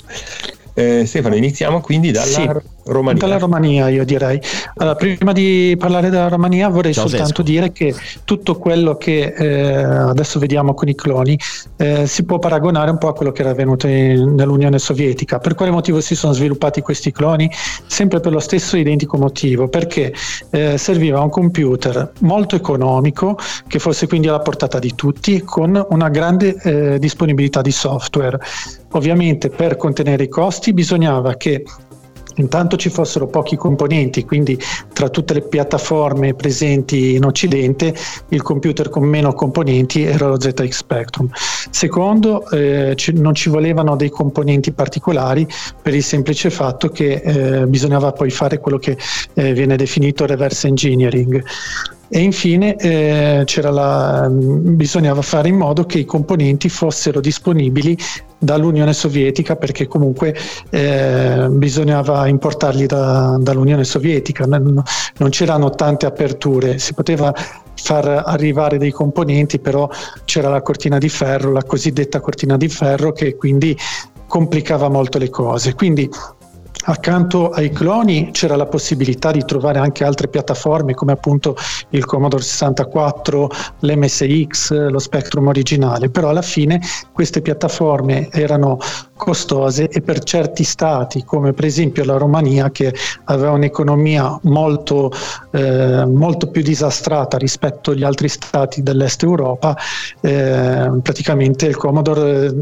Eh, 0.73 1.05
Stefano, 1.05 1.35
iniziamo 1.35 1.81
quindi 1.81 2.11
dalla, 2.11 2.25
sì. 2.25 2.49
Romania. 2.87 3.19
Dalla 3.19 3.37
Romania, 3.37 3.89
io 3.89 4.05
direi. 4.05 4.39
Allora, 4.75 4.95
prima 4.95 5.31
di 5.31 5.75
parlare 5.77 6.09
della 6.09 6.27
Romania, 6.27 6.69
vorrei 6.69 6.93
Ciao 6.93 7.07
soltanto 7.07 7.43
Sesco. 7.43 7.43
dire 7.43 7.71
che 7.71 7.93
tutto 8.23 8.55
quello 8.57 8.97
che 8.97 9.33
eh, 9.35 9.83
adesso 9.83 10.39
vediamo 10.39 10.73
con 10.73 10.87
i 10.87 10.95
cloni 10.95 11.39
eh, 11.77 12.07
si 12.07 12.23
può 12.23 12.39
paragonare 12.39 12.91
un 12.91 12.97
po' 12.97 13.07
a 13.07 13.13
quello 13.13 13.31
che 13.31 13.41
era 13.41 13.51
avvenuto 13.51 13.87
in, 13.87 14.35
nell'Unione 14.35 14.79
Sovietica. 14.79 15.39
Per 15.39 15.55
quale 15.55 15.71
motivo 15.71 16.01
si 16.01 16.15
sono 16.15 16.33
sviluppati 16.33 16.81
questi 16.81 17.11
cloni? 17.11 17.49
Sempre 17.85 18.19
per 18.19 18.31
lo 18.31 18.39
stesso 18.39 18.77
identico 18.77 19.17
motivo, 19.17 19.67
perché 19.67 20.13
eh, 20.51 20.77
serviva 20.77 21.21
un 21.21 21.29
computer 21.29 22.11
molto 22.19 22.55
economico, 22.55 23.37
che 23.67 23.79
fosse 23.79 24.07
quindi 24.07 24.27
alla 24.27 24.39
portata 24.39 24.79
di 24.79 24.95
tutti, 24.95 25.41
con 25.41 25.85
una 25.89 26.09
grande 26.09 26.55
eh, 26.61 26.99
disponibilità 26.99 27.61
di 27.61 27.71
software. 27.71 28.39
Ovviamente 28.91 29.49
per 29.49 29.75
contenere 29.75 30.23
i 30.23 30.29
costi 30.29 30.73
bisognava 30.73 31.35
che 31.35 31.63
intanto 32.37 32.77
ci 32.77 32.89
fossero 32.89 33.27
pochi 33.27 33.55
componenti, 33.55 34.25
quindi 34.25 34.59
tra 34.93 35.09
tutte 35.09 35.33
le 35.33 35.41
piattaforme 35.41 36.33
presenti 36.33 37.15
in 37.15 37.25
Occidente 37.25 37.93
il 38.29 38.41
computer 38.41 38.89
con 38.89 39.03
meno 39.03 39.33
componenti 39.33 40.03
era 40.03 40.27
lo 40.27 40.39
ZX 40.39 40.69
Spectrum. 40.69 41.29
Secondo, 41.69 42.49
eh, 42.49 42.95
non 43.13 43.33
ci 43.35 43.49
volevano 43.49 43.95
dei 43.95 44.09
componenti 44.09 44.71
particolari 44.71 45.47
per 45.81 45.93
il 45.93 46.03
semplice 46.03 46.49
fatto 46.49 46.89
che 46.89 47.21
eh, 47.23 47.67
bisognava 47.67 48.11
poi 48.11 48.29
fare 48.29 48.59
quello 48.59 48.77
che 48.77 48.97
eh, 49.33 49.53
viene 49.53 49.75
definito 49.75 50.25
reverse 50.25 50.67
engineering. 50.67 51.43
E 52.09 52.19
infine 52.19 52.77
eh, 52.77 53.45
la, 53.61 54.29
bisognava 54.29 55.21
fare 55.21 55.49
in 55.49 55.57
modo 55.57 55.85
che 55.85 55.99
i 55.99 56.05
componenti 56.05 56.69
fossero 56.69 57.19
disponibili 57.19 57.97
dall'Unione 58.37 58.93
Sovietica 58.93 59.55
perché 59.55 59.87
comunque 59.87 60.35
eh, 60.69 61.47
bisognava 61.49 62.27
importarli 62.27 62.85
da, 62.85 63.37
dall'Unione 63.39 63.83
Sovietica, 63.83 64.45
non, 64.45 64.83
c'erano 65.29 65.69
tante 65.71 66.05
aperture, 66.05 66.77
si 66.77 66.93
poteva 66.93 67.33
far 67.75 68.23
arrivare 68.25 68.77
dei 68.77 68.91
componenti, 68.91 69.59
però 69.59 69.89
c'era 70.25 70.49
la 70.49 70.61
cortina 70.61 70.97
di 70.97 71.09
ferro, 71.09 71.51
la 71.51 71.63
cosiddetta 71.63 72.19
cortina 72.19 72.57
di 72.57 72.69
ferro 72.69 73.11
che 73.11 73.35
quindi 73.35 73.77
complicava 74.27 74.89
molto 74.89 75.17
le 75.17 75.29
cose. 75.29 75.73
Quindi 75.73 76.09
Accanto 76.85 77.49
ai 77.49 77.69
cloni 77.69 78.29
c'era 78.31 78.55
la 78.55 78.65
possibilità 78.65 79.31
di 79.31 79.43
trovare 79.43 79.79
anche 79.79 80.05
altre 80.05 80.29
piattaforme 80.29 80.93
come 80.93 81.11
appunto 81.11 81.55
il 81.89 82.05
Commodore 82.05 82.43
64, 82.43 83.49
l'MSX, 83.79 84.89
lo 84.89 84.99
Spectrum 84.99 85.47
originale, 85.47 86.09
però 86.09 86.29
alla 86.29 86.41
fine 86.41 86.79
queste 87.11 87.41
piattaforme 87.41 88.29
erano 88.31 88.77
costose 89.17 89.89
e 89.89 90.01
per 90.01 90.23
certi 90.23 90.63
stati 90.63 91.25
come 91.25 91.51
per 91.51 91.65
esempio 91.65 92.05
la 92.05 92.17
Romania 92.17 92.71
che 92.71 92.93
aveva 93.25 93.51
un'economia 93.51 94.39
molto, 94.43 95.11
eh, 95.51 96.05
molto 96.05 96.47
più 96.47 96.61
disastrata 96.61 97.37
rispetto 97.37 97.91
agli 97.91 98.03
altri 98.03 98.29
stati 98.29 98.81
dell'est 98.81 99.23
Europa, 99.23 99.75
eh, 100.21 100.89
praticamente 101.01 101.65
il 101.65 101.75
Commodore 101.75 102.53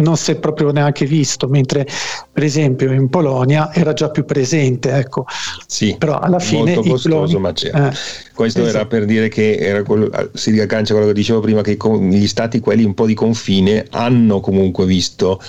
non 0.00 0.16
si 0.16 0.32
è 0.32 0.36
proprio 0.36 0.70
neanche 0.70 1.06
visto, 1.06 1.46
mentre 1.48 1.86
per 2.32 2.42
esempio 2.42 2.92
in 2.92 3.08
Polonia 3.08 3.72
era 3.72 3.92
già 3.92 4.10
più 4.10 4.24
presente. 4.24 4.90
Ecco. 4.92 5.26
Sì, 5.66 5.96
però 5.98 6.18
alla 6.18 6.38
fine 6.38 6.74
molto 6.74 6.90
costoso, 6.90 7.38
ma 7.38 7.52
c'era. 7.52 7.90
Eh, 7.90 7.94
Questo 8.34 8.60
esatto. 8.60 8.76
era 8.76 8.86
per 8.86 9.04
dire 9.04 9.28
che 9.28 9.82
quello, 9.86 10.10
si 10.32 10.50
riaggancia 10.50 10.92
a 10.92 10.96
quello 10.96 11.12
che 11.12 11.18
dicevo 11.18 11.40
prima, 11.40 11.62
che 11.62 11.76
gli 12.00 12.26
stati, 12.26 12.60
quelli 12.60 12.84
un 12.84 12.94
po' 12.94 13.06
di 13.06 13.14
confine, 13.14 13.86
hanno 13.90 14.40
comunque 14.40 14.86
visto 14.86 15.40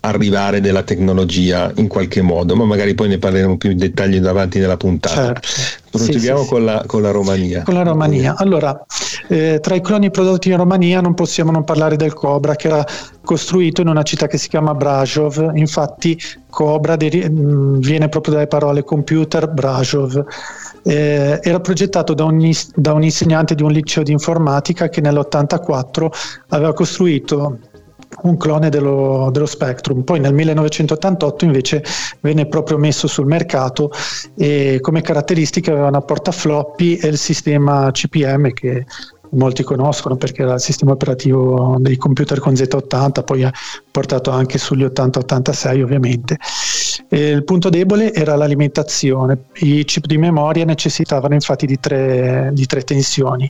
arrivare 0.00 0.60
della 0.60 0.82
tecnologia 0.82 1.70
in 1.76 1.88
qualche 1.88 2.22
modo, 2.22 2.54
ma 2.56 2.64
magari 2.64 2.94
poi 2.94 3.08
ne 3.08 3.18
parleremo 3.18 3.56
più 3.56 3.70
in 3.70 3.78
dettaglio 3.78 4.20
davanti 4.20 4.58
nella 4.58 4.76
puntata. 4.76 5.14
Certo. 5.14 5.48
Proseguiamo 5.90 6.40
sì, 6.40 6.44
sì, 6.44 6.50
con, 6.50 6.64
la, 6.64 6.84
con, 6.86 7.02
la, 7.02 7.10
Romania. 7.10 7.62
Con 7.62 7.74
la 7.74 7.82
Romania. 7.82 8.34
Allora, 8.36 8.84
eh, 9.28 9.58
tra 9.60 9.74
i 9.74 9.80
cloni 9.80 10.10
prodotti 10.10 10.50
in 10.50 10.56
Romania 10.56 11.00
non 11.00 11.14
possiamo 11.14 11.50
non 11.50 11.64
parlare 11.64 11.96
del 11.96 12.12
Cobra, 12.12 12.56
che 12.56 12.68
era 12.68 12.84
costruito 13.24 13.80
in 13.80 13.88
una 13.88 14.02
città 14.02 14.26
che 14.26 14.38
si 14.38 14.48
chiama 14.48 14.74
Brajov. 14.74 15.52
Infatti, 15.54 16.18
Cobra 16.50 16.96
deri- 16.96 17.28
mm, 17.28 17.78
viene 17.78 18.08
proprio 18.08 18.34
dalle 18.34 18.46
parole 18.46 18.84
computer 18.84 19.48
Brajov. 19.48 20.24
Eh, 20.84 21.38
era 21.42 21.60
progettato 21.60 22.14
da 22.14 22.24
un, 22.24 22.50
da 22.74 22.92
un 22.92 23.02
insegnante 23.02 23.54
di 23.54 23.62
un 23.62 23.72
liceo 23.72 24.02
di 24.02 24.12
informatica 24.12 24.88
che 24.88 25.00
nell'84 25.00 26.08
aveva 26.48 26.72
costruito 26.72 27.58
un 28.22 28.36
clone 28.36 28.68
dello, 28.68 29.30
dello, 29.32 29.46
Spectrum. 29.46 30.02
Poi 30.02 30.20
nel 30.20 30.34
1988 30.34 31.44
invece 31.44 31.84
venne 32.20 32.46
proprio 32.46 32.78
messo 32.78 33.06
sul 33.06 33.26
mercato 33.26 33.90
e 34.36 34.78
come 34.80 35.02
caratteristiche 35.02 35.70
aveva 35.70 35.88
una 35.88 36.00
porta 36.00 36.32
floppy 36.32 36.96
e 36.96 37.08
il 37.08 37.18
sistema 37.18 37.90
CPM 37.90 38.52
che 38.52 38.86
molti 39.30 39.62
conoscono 39.62 40.16
perché 40.16 40.42
era 40.42 40.54
il 40.54 40.60
sistema 40.60 40.92
operativo 40.92 41.76
dei 41.78 41.96
computer 41.96 42.38
con 42.38 42.54
Z80, 42.54 43.24
poi 43.24 43.44
ha 43.44 43.52
portato 43.90 44.30
anche 44.30 44.58
sugli 44.58 44.84
8086 44.84 45.82
ovviamente. 45.82 46.36
E 47.08 47.28
il 47.28 47.44
punto 47.44 47.68
debole 47.68 48.12
era 48.12 48.36
l'alimentazione, 48.36 49.44
i 49.60 49.84
chip 49.84 50.06
di 50.06 50.18
memoria 50.18 50.64
necessitavano 50.64 51.34
infatti 51.34 51.66
di 51.66 51.78
tre, 51.78 52.50
di 52.52 52.66
tre 52.66 52.82
tensioni 52.82 53.48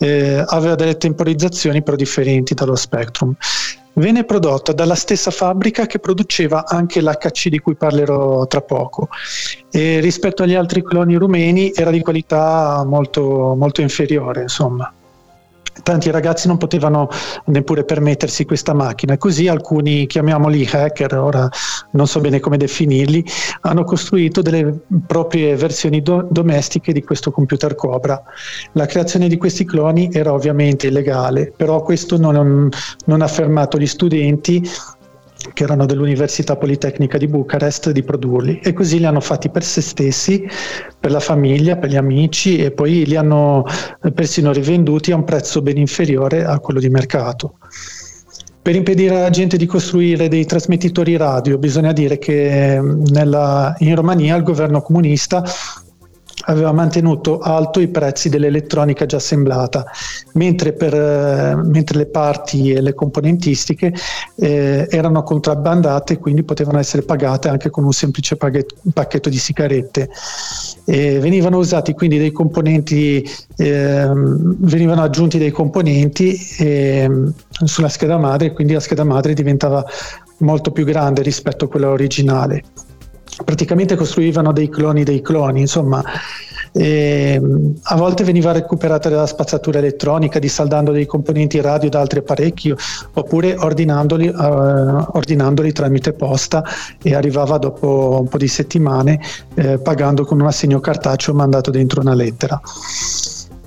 eh, 0.00 0.42
aveva 0.46 0.74
delle 0.74 0.96
temporizzazioni 0.96 1.82
però 1.82 1.96
differenti 1.96 2.54
dallo 2.54 2.74
Spectrum. 2.74 3.34
Venne 3.92 4.24
prodotta 4.24 4.72
dalla 4.72 4.94
stessa 4.94 5.30
fabbrica 5.30 5.84
che 5.84 5.98
produceva 5.98 6.64
anche 6.66 7.02
l'HC 7.02 7.48
di 7.48 7.58
cui 7.58 7.74
parlerò 7.74 8.46
tra 8.46 8.62
poco 8.62 9.08
e 9.70 10.00
rispetto 10.00 10.42
agli 10.42 10.54
altri 10.54 10.82
cloni 10.82 11.16
rumeni 11.16 11.72
era 11.74 11.90
di 11.90 12.00
qualità 12.00 12.84
molto, 12.86 13.54
molto 13.58 13.80
inferiore 13.80 14.42
insomma 14.42 14.90
tanti 15.82 16.10
ragazzi 16.10 16.46
non 16.46 16.58
potevano 16.58 17.08
neppure 17.46 17.84
permettersi 17.84 18.44
questa 18.44 18.74
macchina 18.74 19.16
così 19.16 19.48
alcuni, 19.48 20.06
chiamiamoli 20.06 20.68
hacker, 20.70 21.18
ora 21.18 21.48
non 21.92 22.06
so 22.06 22.20
bene 22.20 22.40
come 22.40 22.56
definirli, 22.56 23.24
hanno 23.62 23.84
costruito 23.84 24.42
delle 24.42 24.80
proprie 25.06 25.56
versioni 25.56 26.02
do- 26.02 26.26
domestiche 26.30 26.92
di 26.92 27.02
questo 27.02 27.30
computer 27.30 27.74
Cobra. 27.74 28.22
La 28.72 28.86
creazione 28.86 29.28
di 29.28 29.36
questi 29.36 29.64
cloni 29.64 30.10
era 30.12 30.32
ovviamente 30.32 30.88
illegale, 30.88 31.52
però 31.56 31.82
questo 31.82 32.18
non, 32.18 32.68
non 33.06 33.22
ha 33.22 33.28
fermato 33.28 33.78
gli 33.78 33.86
studenti 33.86 34.62
che 35.52 35.62
erano 35.64 35.86
dell'Università 35.86 36.56
Politecnica 36.56 37.16
di 37.16 37.26
Bucarest 37.26 37.90
di 37.90 38.02
produrli 38.02 38.60
e 38.62 38.72
così 38.72 38.98
li 38.98 39.06
hanno 39.06 39.20
fatti 39.20 39.48
per 39.48 39.64
se 39.64 39.80
stessi, 39.80 40.46
per 40.98 41.10
la 41.10 41.20
famiglia, 41.20 41.76
per 41.76 41.90
gli 41.90 41.96
amici 41.96 42.58
e 42.58 42.70
poi 42.70 43.06
li 43.06 43.16
hanno 43.16 43.64
persino 44.14 44.52
rivenduti 44.52 45.12
a 45.12 45.16
un 45.16 45.24
prezzo 45.24 45.62
ben 45.62 45.78
inferiore 45.78 46.44
a 46.44 46.58
quello 46.58 46.80
di 46.80 46.90
mercato. 46.90 47.54
Per 48.62 48.74
impedire 48.74 49.16
alla 49.16 49.30
gente 49.30 49.56
di 49.56 49.64
costruire 49.64 50.28
dei 50.28 50.44
trasmettitori 50.44 51.16
radio 51.16 51.56
bisogna 51.56 51.92
dire 51.92 52.18
che 52.18 52.78
nella, 53.10 53.74
in 53.78 53.94
Romania 53.94 54.36
il 54.36 54.42
governo 54.42 54.82
comunista 54.82 55.42
aveva 56.44 56.72
mantenuto 56.72 57.38
alto 57.38 57.80
i 57.80 57.88
prezzi 57.88 58.28
dell'elettronica 58.28 59.06
già 59.06 59.16
assemblata, 59.16 59.84
mentre, 60.34 60.72
per, 60.72 60.94
eh, 60.94 61.54
mentre 61.62 61.98
le 61.98 62.06
parti 62.06 62.72
e 62.72 62.80
le 62.80 62.94
componentistiche 62.94 63.92
eh, 64.36 64.86
erano 64.90 65.22
contrabbandate 65.22 66.14
e 66.14 66.18
quindi 66.18 66.42
potevano 66.42 66.78
essere 66.78 67.02
pagate 67.02 67.48
anche 67.48 67.70
con 67.70 67.84
un 67.84 67.92
semplice 67.92 68.36
pacchetto 68.36 69.28
di 69.28 69.38
sigarette. 69.38 70.10
E 70.86 71.18
venivano 71.18 71.58
usati 71.58 71.92
quindi 71.92 72.18
dei 72.18 72.32
componenti, 72.32 73.24
eh, 73.56 74.10
venivano 74.12 75.02
aggiunti 75.02 75.38
dei 75.38 75.50
componenti 75.50 76.36
ehm, 76.58 77.32
sulla 77.64 77.88
scheda 77.88 78.18
madre 78.18 78.52
quindi 78.52 78.72
la 78.72 78.80
scheda 78.80 79.04
madre 79.04 79.34
diventava 79.34 79.84
molto 80.38 80.70
più 80.70 80.84
grande 80.84 81.22
rispetto 81.22 81.66
a 81.66 81.68
quella 81.68 81.90
originale 81.90 82.62
praticamente 83.44 83.96
costruivano 83.96 84.52
dei 84.52 84.68
cloni 84.68 85.04
dei 85.04 85.20
cloni, 85.20 85.60
insomma, 85.60 86.02
e, 86.72 87.40
a 87.82 87.96
volte 87.96 88.22
veniva 88.22 88.52
recuperata 88.52 89.08
dalla 89.08 89.26
spazzatura 89.26 89.78
elettronica 89.78 90.38
disaldando 90.38 90.92
dei 90.92 91.06
componenti 91.06 91.60
radio 91.60 91.88
da 91.88 92.00
altri 92.00 92.20
apparecchi 92.20 92.72
oppure 93.14 93.56
ordinandoli, 93.56 94.28
uh, 94.28 95.06
ordinandoli 95.12 95.72
tramite 95.72 96.12
posta 96.12 96.62
e 97.02 97.14
arrivava 97.14 97.58
dopo 97.58 98.18
un 98.20 98.28
po' 98.28 98.38
di 98.38 98.48
settimane 98.48 99.20
eh, 99.54 99.78
pagando 99.78 100.24
con 100.24 100.40
un 100.40 100.46
assegno 100.46 100.78
cartaceo 100.80 101.34
mandato 101.34 101.70
dentro 101.70 102.00
una 102.00 102.14
lettera. 102.14 102.60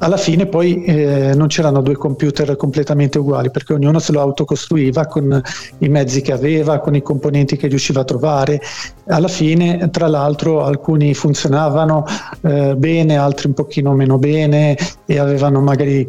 Alla 0.04 0.18
fine 0.18 0.48
poi 0.48 0.84
eh, 0.84 1.34
non 1.34 1.48
c'erano 1.48 1.82
due 1.82 1.96
computer 1.96 2.58
completamente 2.58 3.20
uguali 3.20 3.50
perché 3.50 3.72
ognuno 3.72 4.00
se 4.00 4.12
lo 4.12 4.20
autocostruiva 4.20 5.06
con 5.06 5.42
i 5.78 5.88
mezzi 5.88 6.20
che 6.22 6.34
aveva, 6.34 6.80
con 6.80 6.94
i 6.94 7.02
componenti 7.02 7.56
che 7.56 7.68
riusciva 7.68 8.02
a 8.02 8.04
trovare. 8.04 8.60
Alla 9.08 9.30
fine, 9.30 9.90
tra 9.92 10.08
l'altro, 10.08 10.66
alcuni 10.66 11.14
funzionavano 11.14 12.06
eh, 12.42 12.76
bene, 12.76 13.16
altri 13.16 13.48
un 13.48 13.54
pochino 13.54 13.94
meno 13.94 14.18
bene 14.18 14.78
e 15.06 15.20
avevano 15.20 15.62
magari 15.62 16.06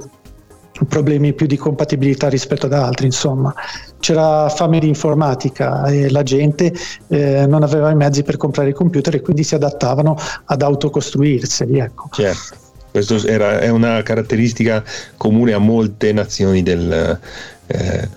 problemi 0.88 1.32
più 1.32 1.46
di 1.46 1.56
compatibilità 1.56 2.28
rispetto 2.28 2.66
ad 2.66 2.72
altri, 2.72 3.06
insomma 3.06 3.54
c'era 4.00 4.48
fame 4.48 4.80
di 4.80 4.88
informatica 4.88 5.84
e 5.84 6.10
la 6.10 6.24
gente 6.24 6.74
eh, 7.06 7.46
non 7.46 7.62
aveva 7.62 7.90
i 7.90 7.94
mezzi 7.94 8.24
per 8.24 8.38
comprare 8.38 8.70
i 8.70 8.74
computer 8.74 9.14
e 9.14 9.20
quindi 9.20 9.44
si 9.44 9.54
adattavano 9.54 10.16
ad 10.46 10.62
autocostruirseli. 10.62 11.78
Ecco. 11.78 12.08
Certo. 12.10 12.63
Questa 12.94 13.16
è 13.26 13.68
una 13.70 14.04
caratteristica 14.04 14.84
comune 15.16 15.52
a 15.52 15.58
molte 15.58 16.12
nazioni 16.12 16.62
del, 16.62 17.18
eh, 17.66 18.08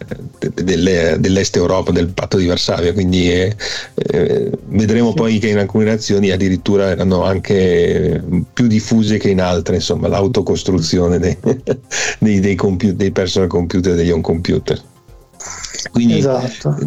delle, 0.54 1.16
dell'est 1.20 1.56
Europa, 1.56 1.92
del 1.92 2.10
patto 2.10 2.38
di 2.38 2.46
Varsavia, 2.46 2.94
quindi 2.94 3.32
eh, 3.32 3.56
eh, 3.96 4.52
vedremo 4.66 5.14
poi 5.14 5.40
che 5.40 5.48
in 5.48 5.58
alcune 5.58 5.86
nazioni 5.86 6.30
addirittura 6.30 6.90
erano 6.90 7.24
anche 7.24 8.22
più 8.54 8.68
diffuse 8.68 9.18
che 9.18 9.32
in 9.32 9.42
altre, 9.42 9.78
insomma 9.78 10.10
l'autocostruzione 10.10 11.18
dei, 11.18 11.36
dei, 12.20 12.40
dei, 12.40 12.54
computer, 12.54 12.98
dei 12.98 13.12
personal 13.12 13.48
computer 13.48 13.94
e 13.94 13.96
degli 13.96 14.12
home 14.12 14.22
computer. 14.22 14.80
Quindi, 15.92 16.18
esatto. 16.18 16.78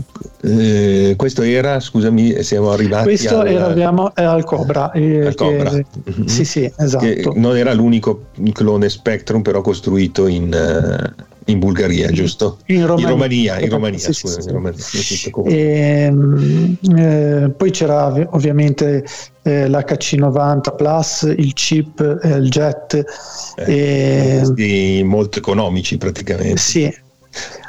Eh, 0.42 1.14
questo 1.16 1.42
era, 1.42 1.80
scusami, 1.80 2.42
siamo 2.42 2.70
arrivati 2.70 3.04
questo 3.04 3.40
al, 3.40 3.46
era, 3.48 3.66
abbiamo, 3.66 4.10
al 4.14 4.44
Cobra. 4.44 4.90
Eh, 4.92 5.26
al 5.26 5.34
Cobra. 5.34 5.70
Che, 5.70 5.84
mm-hmm. 6.10 6.26
Sì, 6.26 6.44
sì, 6.44 6.72
esatto. 6.76 7.32
non 7.36 7.56
era 7.56 7.72
l'unico 7.72 8.26
clone 8.52 8.88
Spectrum, 8.88 9.42
però 9.42 9.60
costruito 9.60 10.26
in, 10.26 10.52
uh, 10.52 11.24
in 11.50 11.58
Bulgaria, 11.58 12.10
giusto? 12.10 12.58
In 12.66 12.86
Romania. 12.86 13.06
In 13.06 13.10
Romania, 13.10 13.60
in 13.60 13.68
Romania, 13.70 13.98
sì, 13.98 14.12
scusa, 14.12 14.40
sì, 14.40 14.48
in 14.48 14.54
Romania. 14.54 14.84
E, 15.44 15.58
ehm, 16.04 16.76
eh, 16.96 17.50
poi 17.56 17.70
c'era 17.70 18.12
ovviamente 18.30 19.04
eh, 19.42 19.68
l'HC90 19.68 20.76
Plus, 20.76 21.34
il 21.36 21.52
chip, 21.52 22.20
eh, 22.22 22.36
il 22.36 22.48
jet. 22.48 23.04
Eh, 23.56 24.42
e, 24.56 25.02
molto 25.04 25.38
economici 25.38 25.98
praticamente. 25.98 26.56
Sì, 26.56 26.94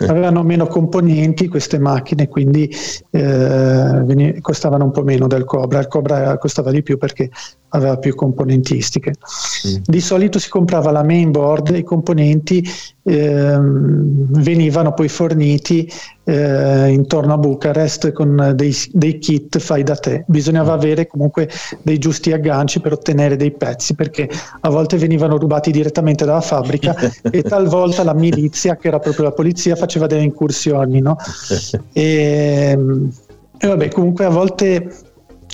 avevano 0.07 0.43
meno 0.43 0.67
componenti 0.67 1.47
queste 1.47 1.79
macchine, 1.79 2.27
quindi 2.27 2.69
eh, 3.11 4.37
costavano 4.41 4.85
un 4.85 4.91
po' 4.91 5.03
meno 5.03 5.27
del 5.27 5.45
Cobra. 5.45 5.79
Il 5.79 5.87
Cobra 5.87 6.37
costava 6.37 6.71
di 6.71 6.81
più 6.81 6.97
perché 6.97 7.29
aveva 7.71 7.97
più 7.97 8.15
componentistiche. 8.15 9.13
Mm. 9.67 9.75
Di 9.85 10.01
solito 10.01 10.39
si 10.39 10.49
comprava 10.49 10.91
la 10.91 11.03
mainboard 11.03 11.71
e 11.71 11.79
i 11.79 11.83
componenti 11.83 12.67
ehm, 13.03 14.41
venivano 14.41 14.93
poi 14.93 15.07
forniti 15.07 15.89
eh, 16.23 16.89
intorno 16.89 17.33
a 17.33 17.37
Bucarest 17.37 18.11
con 18.11 18.53
dei, 18.55 18.75
dei, 18.91 19.19
kit 19.19 19.59
fai 19.59 19.83
da 19.83 19.95
te. 19.95 20.23
Bisognava 20.27 20.73
mm. 20.73 20.77
avere 20.77 21.07
comunque 21.07 21.49
dei 21.81 21.97
giusti 21.97 22.31
agganci 22.31 22.79
per 22.81 22.93
ottenere 22.93 23.35
dei 23.35 23.51
pezzi 23.51 23.95
perché 23.95 24.29
a 24.61 24.69
volte 24.69 24.97
venivano 24.97 25.37
rubati 25.37 25.71
direttamente 25.71 26.25
dalla 26.25 26.41
fabbrica 26.41 26.95
e 27.29 27.41
talvolta 27.43 28.03
la 28.03 28.13
milizia, 28.13 28.75
che 28.75 28.87
era 28.87 28.99
proprio 28.99 29.25
la 29.25 29.31
polizia, 29.31 29.75
faceva 29.75 30.07
delle 30.07 30.23
incursioni. 30.23 30.99
No? 30.99 31.15
E, 31.93 32.77
e 33.57 33.67
vabbè, 33.67 33.89
comunque 33.89 34.25
a 34.25 34.29
volte 34.29 35.10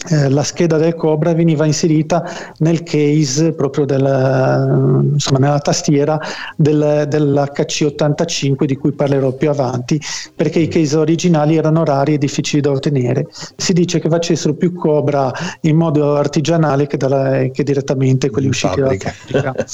eh, 0.10 0.30
la 0.30 0.44
scheda 0.44 0.78
del 0.78 0.96
Cobra 0.96 1.34
veniva 1.34 1.66
inserita 1.66 2.24
nel 2.60 2.84
case 2.84 3.54
proprio 3.54 3.86
del, 3.86 5.12
insomma, 5.14 5.40
nella 5.40 5.60
tastiera 5.60 6.20
del, 6.56 7.08
dell'HC85 7.10 8.66
di 8.66 8.76
cui 8.76 8.92
parlerò 8.92 9.32
più 9.32 9.50
avanti 9.50 10.00
perché 10.36 10.60
i 10.60 10.68
case 10.68 10.96
originali 10.98 11.56
erano 11.58 11.84
rari 11.84 12.14
e 12.14 12.18
difficili 12.18 12.62
da 12.62 12.72
ottenere 12.72 13.28
si 13.56 13.74
dice 13.74 14.00
che 14.00 14.10
facessero 14.10 14.54
più 14.54 14.74
Cobra 14.74 15.32
in 15.62 15.76
modo 15.76 16.16
artigianale 16.16 16.88
che, 16.88 16.98
dalla, 16.98 17.48
che 17.52 17.64
direttamente 17.64 18.30
quelli 18.30 18.48
usciti 18.48 18.80
fabbrica. 18.80 19.14
dalla 19.32 19.54
fabbrica 19.58 19.66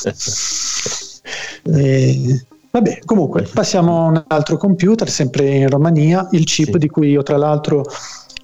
e, 1.63 2.46
Vabbè, 2.74 3.01
comunque 3.06 3.44
passiamo 3.53 3.98
a 4.00 4.08
un 4.08 4.24
altro 4.30 4.58
computer, 4.58 5.08
sempre 5.08 5.48
in 5.48 5.70
Romania, 5.70 6.27
il 6.32 6.44
chip 6.44 6.72
sì. 6.72 6.77
di 6.80 6.88
cui 6.88 7.12
io 7.12 7.22
tra 7.22 7.38
l'altro 7.38 7.84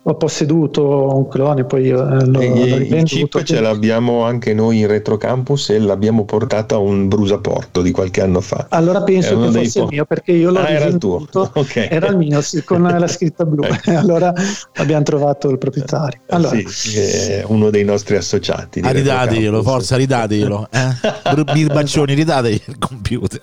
ho 0.01 0.15
posseduto 0.15 1.15
un 1.15 1.27
clone, 1.27 1.65
poi 1.65 1.89
eh, 1.89 1.91
l'ho, 1.91 2.39
e, 2.39 2.69
l'ho 2.69 2.77
rivenduto. 2.77 2.95
Il 2.95 3.03
chip 3.03 3.43
ce 3.43 3.59
l'abbiamo 3.59 4.23
anche 4.23 4.53
noi 4.53 4.79
in 4.79 4.87
retrocampus 4.87 5.71
e 5.71 5.79
l'abbiamo 5.79 6.23
portato 6.23 6.75
a 6.75 6.77
un 6.77 7.09
brusaporto 7.09 7.81
di 7.81 7.91
qualche 7.91 8.21
anno 8.21 8.39
fa. 8.39 8.67
Allora 8.69 9.03
penso 9.03 9.37
che 9.39 9.51
fosse 9.51 9.79
po- 9.79 9.85
il 9.85 9.91
mio 9.91 10.05
perché 10.05 10.31
io 10.31 10.51
l'ho 10.51 10.59
ah, 10.59 10.69
era 10.69 10.85
il 10.85 10.97
tuo. 10.97 11.27
Okay. 11.59 11.89
Era 11.89 12.07
il 12.07 12.17
mio, 12.17 12.41
sì, 12.41 12.63
con 12.63 12.81
la 12.83 13.07
scritta 13.07 13.43
blu. 13.45 13.63
Ecco. 13.69 13.91
allora 13.97 14.33
abbiamo 14.75 15.03
trovato 15.03 15.49
il 15.49 15.57
proprietario. 15.57 16.21
Eh, 16.25 16.35
allora. 16.35 16.57
Sì, 16.65 17.43
uno 17.45 17.69
dei 17.69 17.83
nostri 17.83 18.15
associati. 18.15 18.79
Ah, 18.79 18.91
ridateglielo, 18.91 19.61
forza, 19.61 19.95
ridateglielo. 19.95 20.69
Eh? 20.71 21.43
Birbaccioni, 21.43 22.13
ridategli 22.13 22.61
il 22.65 22.77
computer. 22.77 23.41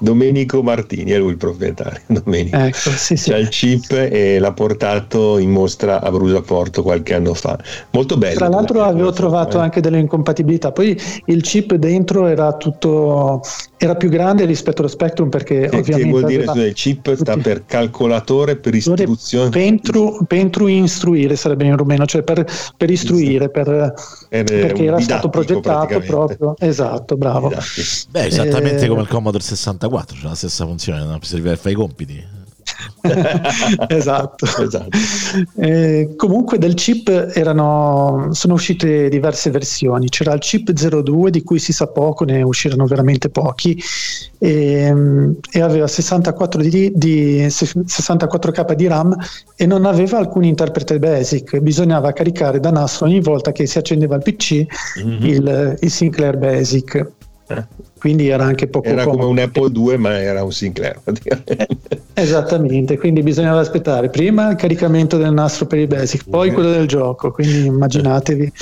Domenico 0.00 0.62
Martini 0.62 1.10
è 1.10 1.18
lui 1.18 1.32
il 1.32 1.36
proprietario. 1.36 2.00
Domenico. 2.06 2.56
Ecco, 2.56 2.90
sì, 2.90 3.16
sì. 3.16 3.30
C'ha 3.30 3.36
il 3.36 3.48
chip 3.48 3.90
e 3.92 4.38
l'ha 4.38 4.52
portato 4.52 4.77
portato 4.78 5.38
in 5.38 5.50
mostra 5.50 6.00
a 6.00 6.10
Brusaporto 6.10 6.82
qualche 6.82 7.14
anno 7.14 7.34
fa. 7.34 7.58
Molto 7.90 8.16
bello. 8.16 8.36
Tra 8.36 8.48
l'altro 8.48 8.82
avevo 8.82 9.10
trovato 9.10 9.58
eh. 9.58 9.62
anche 9.62 9.80
delle 9.80 9.98
incompatibilità, 9.98 10.70
poi 10.70 10.98
il 11.26 11.42
chip 11.42 11.74
dentro 11.74 12.26
era 12.26 12.52
tutto 12.52 13.42
era 13.76 13.94
più 13.94 14.08
grande 14.08 14.44
rispetto 14.44 14.80
allo 14.80 14.90
Spectrum 14.90 15.28
perché 15.28 15.68
che, 15.68 15.76
ovviamente 15.76 16.02
che 16.02 16.08
vuol 16.08 16.24
dire 16.24 16.44
che 16.46 16.60
il 16.66 16.74
chip 16.74 17.14
sta 17.14 17.36
per 17.36 17.64
calcolatore 17.64 18.56
per 18.56 18.74
istruzione? 18.74 19.50
pentru, 19.50 20.24
pentru 20.26 20.66
instruire 20.66 21.36
sarebbe 21.36 21.64
in 21.64 21.76
rumeno 21.76 22.04
cioè 22.04 22.22
per, 22.22 22.44
per 22.76 22.90
istruire 22.90 23.50
per, 23.50 23.94
perché 24.28 24.84
era 24.84 25.00
stato 25.00 25.28
progettato 25.28 26.00
proprio. 26.00 26.54
Esatto 26.58 27.16
bravo. 27.16 27.52
Beh 28.10 28.26
esattamente 28.26 28.84
eh, 28.84 28.88
come 28.88 29.02
il 29.02 29.08
Commodore 29.08 29.44
64 29.44 30.14
c'è 30.14 30.20
cioè 30.22 30.30
la 30.30 30.36
stessa 30.36 30.64
funzione 30.64 31.04
non 31.04 31.18
serviva 31.22 31.50
per 31.50 31.58
fare 31.58 31.70
i 31.70 31.76
compiti 31.76 32.37
esatto. 33.88 34.46
esatto. 34.46 34.96
Eh, 35.56 36.14
comunque 36.16 36.58
del 36.58 36.74
chip 36.74 37.08
erano, 37.08 38.28
sono 38.32 38.54
uscite 38.54 39.08
diverse 39.08 39.50
versioni. 39.50 40.08
C'era 40.08 40.32
il 40.32 40.40
chip 40.40 40.70
02 40.70 41.30
di 41.30 41.42
cui 41.42 41.58
si 41.58 41.72
sa 41.72 41.86
poco, 41.88 42.24
ne 42.24 42.42
uscirono 42.42 42.86
veramente 42.86 43.28
pochi 43.28 43.80
e, 44.38 44.94
e 45.50 45.60
aveva 45.60 45.86
64, 45.86 46.62
di, 46.62 46.92
di, 46.94 47.46
64k 47.46 48.72
di 48.74 48.86
RAM 48.86 49.16
e 49.56 49.66
non 49.66 49.84
aveva 49.84 50.18
alcun 50.18 50.44
interprete 50.44 50.98
basic. 50.98 51.58
Bisognava 51.58 52.12
caricare 52.12 52.60
da 52.60 52.70
NAS 52.70 53.00
ogni 53.00 53.20
volta 53.20 53.52
che 53.52 53.66
si 53.66 53.78
accendeva 53.78 54.16
il 54.16 54.22
PC 54.22 54.66
mm-hmm. 55.02 55.22
il, 55.24 55.76
il 55.80 55.90
Sinclair 55.90 56.36
Basic. 56.36 57.16
Eh. 57.48 57.64
Quindi 57.98 58.28
era 58.28 58.44
anche 58.44 58.68
poco 58.68 58.86
era 58.86 59.04
come 59.04 59.24
un 59.24 59.38
Apple 59.38 59.70
2 59.70 59.96
ma 59.96 60.20
era 60.20 60.44
un 60.44 60.52
Sinclair 60.52 61.00
esattamente 62.14 62.98
quindi 62.98 63.22
bisognava 63.22 63.60
aspettare. 63.60 64.10
Prima 64.10 64.50
il 64.50 64.56
caricamento 64.56 65.16
del 65.16 65.32
nastro 65.32 65.66
per 65.66 65.78
i 65.78 65.86
basic 65.86 66.28
poi 66.28 66.52
quello 66.52 66.70
del 66.70 66.86
gioco 66.86 67.30
quindi 67.30 67.66
immaginatevi. 67.66 68.52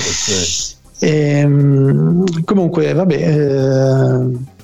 E, 0.99 1.11
ehm, 1.11 2.45
comunque 2.45 2.93
vabbè 2.93 3.15
eh, 3.15 4.55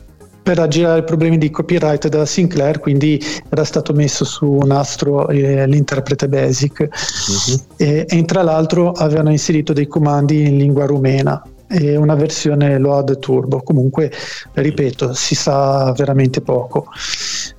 per 0.42 0.58
aggirare 0.58 1.00
i 1.00 1.04
problemi 1.04 1.38
di 1.38 1.50
copyright 1.50 2.08
della 2.08 2.26
Sinclair, 2.26 2.80
quindi 2.80 3.22
era 3.48 3.64
stato 3.64 3.92
messo 3.92 4.24
su 4.24 4.50
un 4.50 4.66
nastro 4.66 5.28
eh, 5.28 5.66
l'interprete 5.66 6.28
BASIC. 6.28 6.88
Uh-huh. 6.88 7.60
e, 7.76 8.06
e, 8.08 8.24
tra 8.24 8.42
l'altro 8.42 8.90
avevano 8.90 9.30
inserito 9.30 9.72
dei 9.72 9.86
comandi 9.86 10.48
in 10.48 10.56
lingua 10.56 10.86
rumena 10.86 11.42
e 11.72 11.96
una 11.96 12.14
versione 12.14 12.78
Load 12.78 13.18
Turbo. 13.18 13.62
Comunque, 13.62 14.12
ripeto, 14.52 15.14
si 15.14 15.34
sa 15.34 15.92
veramente 15.96 16.40
poco. 16.40 16.86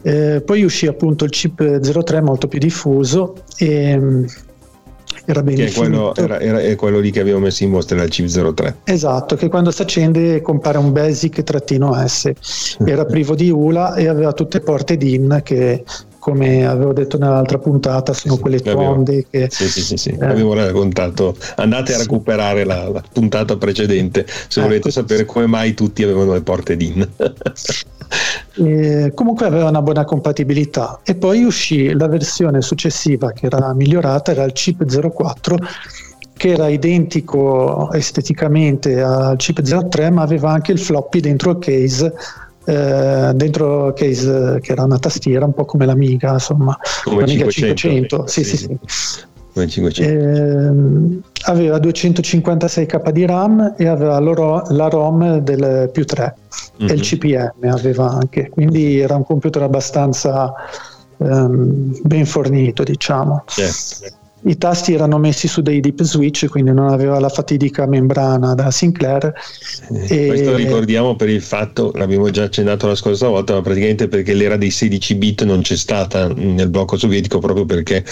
Eh, 0.01 0.41
poi 0.45 0.63
uscì 0.63 0.87
appunto 0.87 1.23
il 1.25 1.31
chip 1.31 1.79
03 1.79 2.21
molto 2.21 2.47
più 2.47 2.59
diffuso 2.59 3.35
e 3.57 3.97
mm, 3.97 4.25
era 5.25 5.41
ben 5.41 5.55
che 5.55 5.67
è 5.67 5.71
quello, 5.71 6.13
era, 6.15 6.39
era, 6.39 6.59
è 6.59 6.75
quello 6.75 6.99
lì 6.99 7.09
che 7.09 7.21
abbiamo 7.21 7.39
messo 7.39 7.63
in 7.63 7.69
mostra 7.69 8.01
il 8.03 8.09
chip 8.09 8.27
03 8.27 8.79
esatto 8.83 9.35
che 9.35 9.47
quando 9.47 9.71
si 9.71 9.81
accende 9.81 10.41
compare 10.41 10.77
un 10.77 10.91
basic-s 10.91 12.31
era 12.85 13.05
privo 13.05 13.33
di 13.33 13.49
ULA 13.49 13.95
e 13.95 14.07
aveva 14.07 14.33
tutte 14.33 14.59
porte 14.59 14.97
DIN 14.97 15.39
che 15.43 15.85
come 16.23 16.65
avevo 16.65 16.93
detto 16.93 17.17
nell'altra 17.17 17.57
puntata, 17.57 18.13
sono 18.13 18.35
sì, 18.35 18.39
quelle 18.39 18.61
tonde 18.61 19.25
che... 19.29 19.49
Sì, 19.51 19.67
sì, 19.67 19.97
sì. 19.97 20.17
Eh. 20.17 20.25
avevo 20.25 20.53
raccontato. 20.53 21.35
Andate 21.57 21.95
a 21.95 21.97
recuperare 21.97 22.63
la, 22.63 22.87
la 22.87 23.03
puntata 23.11 23.57
precedente 23.57 24.25
se 24.25 24.61
ecco. 24.61 24.69
volete 24.69 24.89
sapere 24.89 25.25
come 25.25 25.47
mai 25.47 25.73
tutti 25.73 26.01
avevano 26.01 26.31
le 26.31 26.41
porte 26.41 26.77
DIN. 26.77 27.07
Eh, 28.55 29.11
comunque 29.15 29.47
aveva 29.47 29.69
una 29.69 29.81
buona 29.81 30.05
compatibilità 30.05 30.99
e 31.03 31.15
poi 31.15 31.43
uscì 31.43 31.93
la 31.93 32.07
versione 32.07 32.61
successiva 32.61 33.31
che 33.31 33.47
era 33.47 33.73
migliorata, 33.73 34.29
era 34.29 34.43
il 34.43 34.51
chip 34.51 34.85
04 34.85 35.57
che 36.37 36.49
era 36.49 36.67
identico 36.67 37.91
esteticamente 37.91 39.01
al 39.01 39.35
chip 39.37 39.61
03 39.61 40.11
ma 40.11 40.21
aveva 40.21 40.51
anche 40.51 40.71
il 40.71 40.79
floppy 40.79 41.21
dentro 41.21 41.51
il 41.51 41.57
case 41.57 42.13
eh, 42.65 43.31
dentro 43.35 43.93
case 43.93 44.59
che 44.61 44.71
era 44.71 44.83
una 44.83 44.99
tastiera 44.99 45.45
un 45.45 45.53
po' 45.53 45.65
come 45.65 45.85
l'Amiga 45.85 46.33
insomma 46.33 46.77
come 47.03 47.21
l'Amiga 47.21 47.49
500, 47.49 47.75
500 47.75 48.27
sì, 48.27 48.43
sì, 48.43 48.57
sì, 48.57 48.77
sì. 48.85 49.31
Eh, 50.01 51.21
aveva 51.45 51.77
256k 51.77 53.11
di 53.11 53.25
RAM 53.25 53.75
e 53.77 53.87
aveva 53.87 54.19
la 54.19 54.87
ROM 54.87 55.37
del 55.39 55.89
più 55.91 56.05
3 56.05 56.35
mm-hmm. 56.81 56.89
e 56.89 56.93
il. 56.93 57.01
CPM 57.01 57.69
aveva 57.69 58.09
anche 58.09 58.49
quindi 58.49 58.99
era 58.99 59.15
un 59.15 59.23
computer 59.23 59.61
abbastanza 59.61 60.53
ehm, 61.17 61.99
ben 62.03 62.25
fornito, 62.25 62.83
diciamo. 62.83 63.43
Certo. 63.45 64.21
I 64.45 64.57
tasti 64.57 64.93
erano 64.93 65.17
messi 65.17 65.47
su 65.47 65.61
dei 65.61 65.79
deep 65.79 66.03
switch, 66.03 66.47
quindi 66.49 66.73
non 66.73 66.89
aveva 66.89 67.17
la 67.19 67.29
fatidica 67.29 67.85
membrana 67.87 68.53
da 68.53 68.71
Sinclair. 68.71 69.33
Eh, 70.09 70.27
questo 70.27 70.55
ricordiamo 70.55 71.15
per 71.15 71.29
il 71.29 71.41
fatto, 71.41 71.91
l'abbiamo 71.95 72.29
già 72.29 72.43
accennato 72.43 72.85
la 72.87 72.95
scorsa 72.95 73.29
volta, 73.29 73.53
ma 73.53 73.61
praticamente 73.61 74.09
perché 74.09 74.33
l'era 74.33 74.57
dei 74.57 74.69
16 74.69 75.15
bit 75.15 75.43
non 75.43 75.61
c'è 75.61 75.77
stata 75.77 76.27
nel 76.27 76.69
blocco 76.69 76.97
sovietico 76.97 77.39
proprio 77.39 77.63
perché 77.63 78.03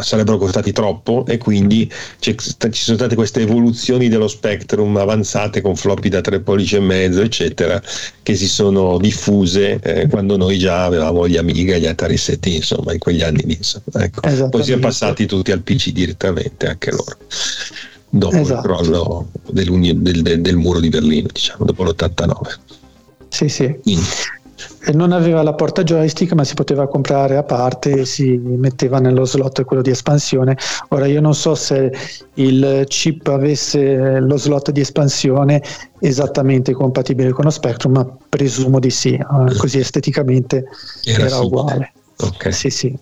sarebbero 0.00 0.38
costati 0.38 0.70
troppo 0.70 1.24
e 1.26 1.36
quindi 1.38 1.90
ci 2.20 2.34
sono 2.38 2.96
state 2.96 3.16
queste 3.16 3.40
evoluzioni 3.40 4.08
dello 4.08 4.28
Spectrum 4.28 4.96
avanzate 4.96 5.60
con 5.60 5.74
floppy 5.74 6.08
da 6.10 6.20
3 6.20 6.40
pollici 6.40 6.76
e 6.76 6.80
mezzo, 6.80 7.22
eccetera, 7.22 7.82
che 8.22 8.36
si 8.36 8.46
sono 8.46 8.98
diffuse 8.98 9.80
eh, 9.82 10.06
quando 10.06 10.36
noi 10.36 10.58
già 10.58 10.84
avevamo 10.84 11.26
gli 11.26 11.36
Amiga 11.36 11.74
e 11.74 11.80
gli 11.80 11.86
Atari 11.86 12.16
ST, 12.16 12.46
insomma, 12.46 12.92
in 12.92 13.00
quegli 13.00 13.22
anni 13.22 13.42
lì. 13.44 13.58
Ecco. 13.94 14.48
Poi 14.48 14.62
si 14.62 14.72
è 14.72 14.78
passati 14.78 15.26
tutti 15.26 15.39
tutti 15.40 15.52
al 15.52 15.62
PC 15.62 15.90
direttamente, 15.92 16.66
anche 16.66 16.90
loro, 16.90 17.16
dopo 18.10 18.36
esatto. 18.36 18.58
il 18.58 18.74
crollo 18.76 19.28
del, 19.48 20.02
del, 20.02 20.40
del, 20.42 20.56
muro 20.56 20.80
di 20.80 20.90
Berlino, 20.90 21.28
diciamo, 21.32 21.64
dopo 21.64 21.82
l'89. 21.84 22.32
Sì, 23.28 23.48
sì. 23.48 23.78
Quindi. 23.82 24.06
Non 24.92 25.12
aveva 25.12 25.42
la 25.42 25.54
porta 25.54 25.82
joystick, 25.82 26.32
ma 26.34 26.44
si 26.44 26.52
poteva 26.52 26.86
comprare 26.86 27.38
a 27.38 27.42
parte 27.42 28.00
e 28.00 28.04
si 28.04 28.36
metteva 28.36 28.98
nello 28.98 29.24
slot 29.24 29.64
quello 29.64 29.80
di 29.80 29.88
espansione. 29.88 30.54
Ora 30.88 31.06
io 31.06 31.22
non 31.22 31.34
so 31.34 31.54
se 31.54 31.90
il 32.34 32.84
chip 32.86 33.26
avesse 33.28 34.20
lo 34.20 34.36
slot 34.36 34.70
di 34.70 34.80
espansione 34.80 35.62
esattamente 36.00 36.72
compatibile 36.72 37.30
con 37.30 37.44
lo 37.44 37.50
Spectrum, 37.50 37.92
ma 37.92 38.16
presumo 38.28 38.78
di 38.78 38.90
sì, 38.90 39.14
eh, 39.14 39.56
così 39.56 39.78
esteticamente 39.78 40.66
era, 41.04 41.24
era 41.24 41.38
uguale. 41.38 41.92
Okay. 42.18 42.52
Sì, 42.52 42.68
sì. 42.68 42.98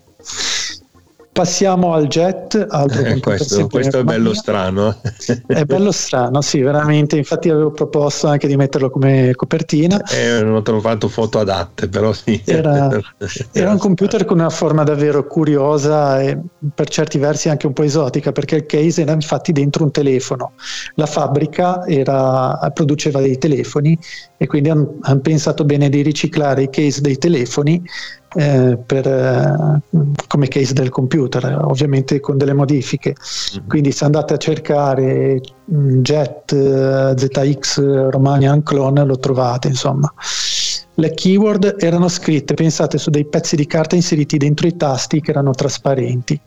Passiamo 1.39 1.93
al 1.93 2.07
jet, 2.07 2.65
altro 2.67 3.01
eh, 3.01 3.17
questo, 3.21 3.67
questo 3.67 3.99
è 3.99 4.03
bello 4.03 4.33
strano. 4.33 4.99
è 5.47 5.63
bello 5.63 5.93
strano, 5.93 6.41
sì, 6.41 6.59
veramente. 6.59 7.15
Infatti 7.15 7.47
avevo 7.47 7.71
proposto 7.71 8.27
anche 8.27 8.45
di 8.45 8.57
metterlo 8.57 8.89
come 8.89 9.31
copertina. 9.35 10.03
Eh, 10.03 10.43
non 10.43 10.55
ho 10.55 10.61
trovato 10.61 11.07
foto 11.07 11.39
adatte, 11.39 11.87
però 11.87 12.11
sì. 12.11 12.41
Era, 12.43 12.89
era 13.53 13.71
un 13.71 13.77
computer 13.77 14.25
con 14.25 14.39
una 14.39 14.49
forma 14.49 14.83
davvero 14.83 15.25
curiosa 15.27 16.19
e 16.19 16.37
per 16.75 16.89
certi 16.89 17.17
versi 17.19 17.47
anche 17.47 17.67
un 17.67 17.71
po' 17.73 17.83
esotica, 17.83 18.33
perché 18.33 18.57
il 18.57 18.65
case 18.65 19.03
era 19.03 19.13
infatti 19.13 19.53
dentro 19.53 19.85
un 19.85 19.91
telefono. 19.91 20.51
La 20.95 21.05
fabbrica 21.05 21.85
era, 21.87 22.69
produceva 22.73 23.21
dei 23.21 23.37
telefoni 23.37 23.97
e 24.35 24.45
quindi 24.45 24.71
hanno 24.71 24.97
han 25.03 25.21
pensato 25.21 25.63
bene 25.63 25.87
di 25.87 26.01
riciclare 26.01 26.63
i 26.63 26.69
case 26.69 26.99
dei 26.99 27.17
telefoni 27.17 27.81
eh, 28.35 28.77
per, 28.85 29.07
eh, 29.07 29.81
come 30.27 30.47
case 30.47 30.73
del 30.73 30.89
computer, 30.89 31.59
ovviamente 31.63 32.19
con 32.19 32.37
delle 32.37 32.53
modifiche. 32.53 33.15
Mm-hmm. 33.15 33.67
Quindi 33.67 33.91
se 33.91 34.05
andate 34.05 34.33
a 34.33 34.37
cercare 34.37 35.41
mm, 35.71 36.01
Jet 36.01 36.51
eh, 36.51 37.13
ZX 37.17 38.09
Romanian 38.09 38.63
Clone 38.63 39.03
lo 39.03 39.17
trovate, 39.17 39.67
insomma. 39.67 40.11
Le 40.95 41.13
keyword 41.13 41.77
erano 41.79 42.09
scritte, 42.09 42.53
pensate, 42.55 42.97
su 42.97 43.09
dei 43.09 43.25
pezzi 43.25 43.55
di 43.55 43.65
carta 43.65 43.95
inseriti 43.95 44.37
dentro 44.37 44.67
i 44.67 44.75
tasti 44.75 45.21
che 45.21 45.31
erano 45.31 45.51
trasparenti 45.51 46.39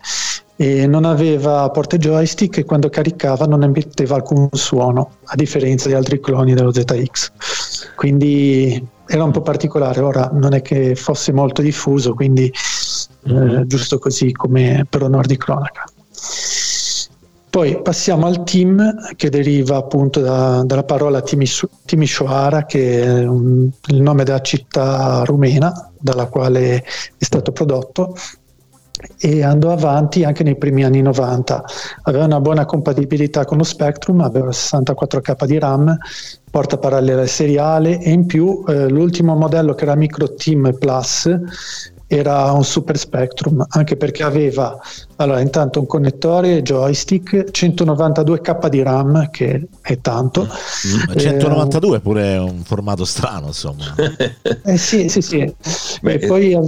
e 0.57 0.87
non 0.87 1.05
aveva 1.07 1.69
porte 1.71 1.97
joystick 1.97 2.59
e 2.59 2.65
quando 2.65 2.91
caricava 2.91 3.47
non 3.47 3.63
emetteva 3.63 4.17
alcun 4.17 4.49
suono, 4.53 5.13
a 5.25 5.35
differenza 5.35 5.89
di 5.89 5.95
altri 5.95 6.21
cloni 6.21 6.53
dello 6.53 6.73
ZX. 6.73 7.33
Quindi 7.97 8.87
era 9.07 9.25
un 9.25 9.31
po' 9.31 9.43
particolare, 9.43 10.01
ora 10.01 10.31
non 10.33 10.55
è 10.55 10.63
che 10.63 10.95
fosse 10.95 11.33
molto 11.33 11.63
diffuso, 11.63 12.15
quindi 12.15 12.53
eh, 13.25 13.67
giusto 13.67 13.99
così 13.99 14.33
come 14.33 14.87
per 14.89 15.03
onor 15.03 15.27
di 15.27 15.37
cronaca. 15.37 15.85
Poi 17.51 17.83
passiamo 17.83 18.27
al 18.27 18.45
team 18.45 19.13
che 19.15 19.29
deriva 19.29 19.77
appunto 19.77 20.21
da, 20.21 20.63
dalla 20.65 20.85
parola 20.85 21.21
Timișoara, 21.21 22.65
che 22.65 23.03
è 23.03 23.27
un, 23.27 23.69
il 23.89 24.01
nome 24.01 24.25
della 24.25 24.41
città 24.41 25.23
rumena 25.25 25.91
dalla 25.99 26.27
quale 26.29 26.77
è 26.79 26.85
stato 27.19 27.53
prodotto 27.53 28.17
e 29.19 29.43
andò 29.43 29.73
avanti 29.73 30.25
anche 30.25 30.45
nei 30.45 30.57
primi 30.57 30.85
anni 30.85 31.03
90. 31.03 31.65
Aveva 32.03 32.25
una 32.25 32.41
buona 32.41 32.65
compatibilità 32.65 33.45
con 33.45 33.59
lo 33.59 33.65
Spectrum, 33.65 34.21
aveva 34.21 34.51
64K 34.51 35.45
di 35.45 35.59
RAM, 35.59 35.97
porta 36.51 36.79
parallela 36.79 37.27
seriale 37.27 38.01
e 38.01 38.11
in 38.11 38.27
più 38.27 38.63
eh, 38.69 38.89
l'ultimo 38.89 39.35
modello 39.35 39.75
che 39.75 39.85
era 39.85 39.95
Micro 39.95 40.35
Team 40.35 40.77
Plus 40.79 41.29
era 42.07 42.53
un 42.53 42.63
Super 42.63 42.99
Spectrum, 42.99 43.65
anche 43.71 43.97
perché 43.97 44.23
aveva 44.23 44.79
allora, 45.17 45.41
intanto 45.41 45.81
un 45.81 45.87
connettore 45.87 46.61
joystick, 46.61 47.51
192k 47.51 48.69
di 48.69 48.83
RAM, 48.83 49.31
che 49.31 49.69
è 49.81 49.99
tanto. 50.01 50.43
Mm, 50.43 51.17
192 51.17 51.97
eh, 51.97 52.01
pure 52.01 52.35
è 52.35 52.39
un 52.39 52.63
formato 52.65 53.07
strano, 53.07 53.47
insomma. 53.47 53.95
eh 54.63 54.77
sì, 54.77 55.09
sì, 55.09 55.23
sì. 55.23 55.55
Beh, 56.03 56.13
e 56.15 56.27
poi 56.27 56.53
eh, 56.53 56.61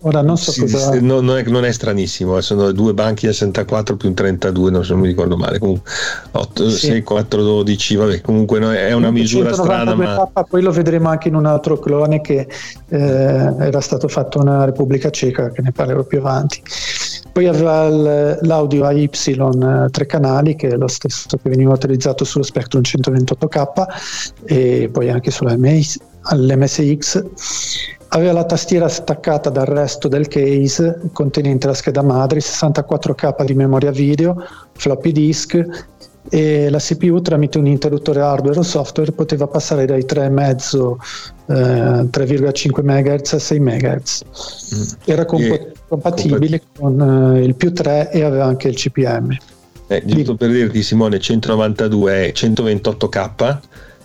ora 0.00 0.22
non 0.22 0.36
so 0.36 0.50
sì, 0.52 0.60
cosa. 0.60 1.00
No, 1.00 1.20
non, 1.20 1.38
è, 1.38 1.42
non, 1.44 1.64
è, 1.64 1.72
stranissimo, 1.72 2.36
eh, 2.36 2.42
sono 2.42 2.72
due 2.72 2.92
banchi 2.92 3.26
da 3.26 3.32
64 3.32 3.96
più 3.96 4.08
un 4.08 4.14
32, 4.14 4.70
non, 4.70 4.84
so, 4.84 4.92
non 4.92 5.02
mi 5.02 5.08
ricordo 5.08 5.36
male. 5.36 5.58
Comunque 5.58 5.90
8, 6.32 6.70
sì. 6.70 6.86
6, 6.88 7.02
4, 7.02 7.42
12, 7.42 7.96
vabbè, 7.96 8.20
comunque 8.20 8.58
no, 8.58 8.72
è 8.72 8.92
una 8.92 9.10
misura 9.10 9.52
strana. 9.52 9.94
Ma... 9.94 10.30
poi 10.48 10.62
lo 10.62 10.70
vedremo 10.70 11.08
anche 11.08 11.28
in 11.28 11.34
un 11.34 11.46
altro 11.46 11.78
clone 11.78 12.20
che 12.20 12.46
eh, 12.88 12.98
era 12.98 13.80
stato 13.80 14.08
fatto 14.08 14.42
nella 14.42 14.64
Repubblica 14.64 15.10
Ceca, 15.10 15.50
che 15.50 15.62
ne 15.62 15.72
parlerò 15.72 16.02
più 16.04 16.18
avanti. 16.18 16.62
Poi 17.32 17.46
aveva 17.46 17.88
l'audio 17.88 18.84
AY 18.84 19.04
eh, 19.04 19.88
tre 19.90 20.06
canali, 20.06 20.56
che 20.56 20.68
è 20.68 20.76
lo 20.76 20.88
stesso 20.88 21.36
che 21.36 21.48
veniva 21.48 21.72
utilizzato 21.72 22.24
sullo 22.24 22.44
Spectrum 22.44 22.82
128K 22.82 23.84
e 24.44 24.90
poi 24.92 25.10
anche 25.10 25.30
sull'MSX 25.30 27.22
Aveva 28.12 28.32
la 28.32 28.44
tastiera 28.44 28.88
staccata 28.88 29.50
dal 29.50 29.66
resto 29.66 30.08
del 30.08 30.26
case 30.26 31.00
contenente 31.12 31.68
la 31.68 31.74
scheda 31.74 32.02
madre, 32.02 32.40
64K 32.40 33.44
di 33.44 33.54
memoria 33.54 33.92
video, 33.92 34.36
floppy 34.72 35.12
disk 35.12 35.64
e 36.28 36.68
la 36.70 36.78
CPU 36.78 37.20
tramite 37.20 37.58
un 37.58 37.66
interruttore 37.66 38.20
hardware 38.20 38.58
o 38.58 38.62
software 38.62 39.12
poteva 39.12 39.46
passare 39.46 39.86
dai 39.86 40.02
3,5 40.02 40.96
eh, 41.46 41.54
3,5 41.54 42.82
MHz 42.82 43.32
a 43.32 43.38
6 43.38 43.60
MHz. 43.60 44.24
Mm. 44.74 44.82
Era 45.04 45.24
comp- 45.24 45.72
compatibile 45.88 46.62
con 46.76 47.36
eh, 47.36 47.44
il 47.44 47.54
più 47.54 47.72
3 47.72 48.10
e 48.10 48.24
aveva 48.24 48.44
anche 48.44 48.66
il 48.68 48.74
CPM. 48.74 49.36
Eh, 49.86 50.02
giusto 50.04 50.34
per 50.34 50.50
dirti 50.50 50.82
Simone, 50.82 51.20
192 51.20 52.26
è 52.26 52.32
128K, 52.32 53.58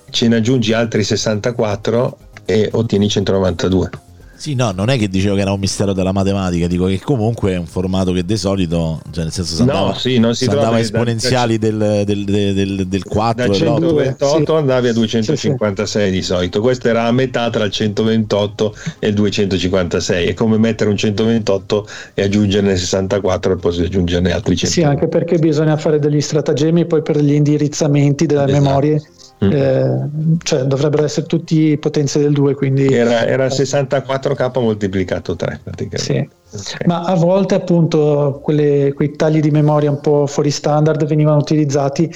ce 0.09 0.27
ne 0.27 0.35
aggiungi 0.35 0.73
altri 0.73 1.03
64 1.03 2.17
e 2.45 2.69
ottieni 2.71 3.09
192. 3.09 3.89
Sì, 4.37 4.53
no, 4.53 4.71
non 4.71 4.89
è 4.89 4.97
che 4.97 5.07
dicevo 5.07 5.35
che 5.35 5.41
era 5.41 5.53
un 5.53 5.59
mistero 5.59 5.93
della 5.93 6.11
matematica, 6.11 6.67
dico 6.67 6.85
che 6.87 6.99
comunque 6.99 7.53
è 7.53 7.57
un 7.57 7.65
formato 7.65 8.11
che 8.11 8.25
di 8.25 8.35
solito, 8.35 8.99
cioè 9.11 9.23
nel 9.23 9.31
senso, 9.31 9.55
si 9.55 9.61
andava, 9.61 9.87
no, 9.87 9.93
sì, 9.93 10.19
non 10.19 10.35
si 10.35 10.45
andava 10.45 10.77
esponenziali 10.77 11.57
da, 11.57 11.69
del, 11.69 12.03
del, 12.03 12.53
del, 12.53 12.87
del, 12.87 13.03
4 13.05 13.47
da 13.47 13.53
128 13.53 14.45
sì. 14.45 14.51
andavi 14.51 14.89
a 14.89 14.93
256 14.93 16.01
sì, 16.01 16.07
sì. 16.07 16.11
di 16.11 16.21
solito, 16.21 16.59
questo 16.59 16.89
era 16.89 17.05
a 17.05 17.11
metà 17.13 17.49
tra 17.49 17.63
il 17.63 17.71
128 17.71 18.75
e 18.99 19.07
il 19.07 19.13
256, 19.13 20.27
è 20.27 20.33
come 20.33 20.57
mettere 20.57 20.89
un 20.89 20.97
128 20.97 21.87
e 22.13 22.23
aggiungerne 22.23 22.75
64 22.75 23.53
e 23.53 23.55
poi 23.55 23.85
aggiungerne 23.85 24.33
altri 24.33 24.57
100. 24.57 24.73
Sì, 24.73 24.83
anche 24.83 25.07
perché 25.07 25.39
bisogna 25.39 25.77
fare 25.77 25.97
degli 25.97 26.19
stratagemmi 26.19 26.85
poi 26.85 27.01
per 27.01 27.19
gli 27.19 27.33
indirizzamenti 27.33 28.25
delle 28.25 28.43
esatto. 28.43 28.61
memorie 28.61 29.01
Mm. 29.45 29.51
Eh, 29.51 30.37
cioè 30.43 30.63
dovrebbero 30.63 31.03
essere 31.03 31.25
tutti 31.25 31.77
potenze 31.77 32.19
del 32.19 32.33
2 32.33 32.55
quindi 32.55 32.87
era, 32.87 33.25
era 33.25 33.47
64k 33.47 34.61
moltiplicato 34.61 35.35
3 35.35 35.59
praticamente 35.63 35.97
sì. 35.97 36.29
Okay. 36.55 36.87
ma 36.87 37.03
a 37.03 37.15
volte 37.15 37.55
appunto 37.55 38.39
quelle, 38.41 38.93
quei 38.93 39.15
tagli 39.15 39.39
di 39.39 39.51
memoria 39.51 39.89
un 39.89 39.99
po' 39.99 40.25
fuori 40.27 40.51
standard 40.51 41.05
venivano 41.05 41.37
utilizzati 41.37 42.11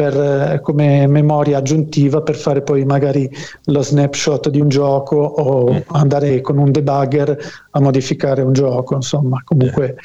per, 0.00 0.16
eh, 0.18 0.60
come 0.62 1.06
memoria 1.06 1.58
aggiuntiva 1.58 2.22
per 2.22 2.34
fare 2.34 2.62
poi 2.62 2.86
magari 2.86 3.30
lo 3.64 3.82
snapshot 3.82 4.48
di 4.48 4.58
un 4.58 4.68
gioco 4.68 5.16
o 5.16 5.72
mm. 5.72 5.76
andare 5.88 6.40
con 6.40 6.56
un 6.56 6.70
debugger 6.70 7.36
a 7.72 7.80
modificare 7.80 8.40
un 8.40 8.54
gioco. 8.54 8.94
Insomma, 8.94 9.42
comunque 9.44 9.96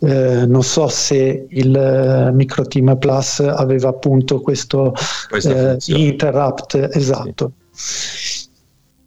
eh, 0.00 0.46
non 0.46 0.64
so 0.64 0.88
se 0.88 1.46
il 1.48 1.76
eh, 1.76 2.32
Micro 2.32 2.64
Team 2.64 2.96
Plus 2.98 3.38
aveva 3.38 3.90
appunto 3.90 4.40
questo 4.40 4.94
eh, 5.44 5.76
interrupt 5.86 6.88
esatto. 6.90 7.52
Sì. 7.70 8.29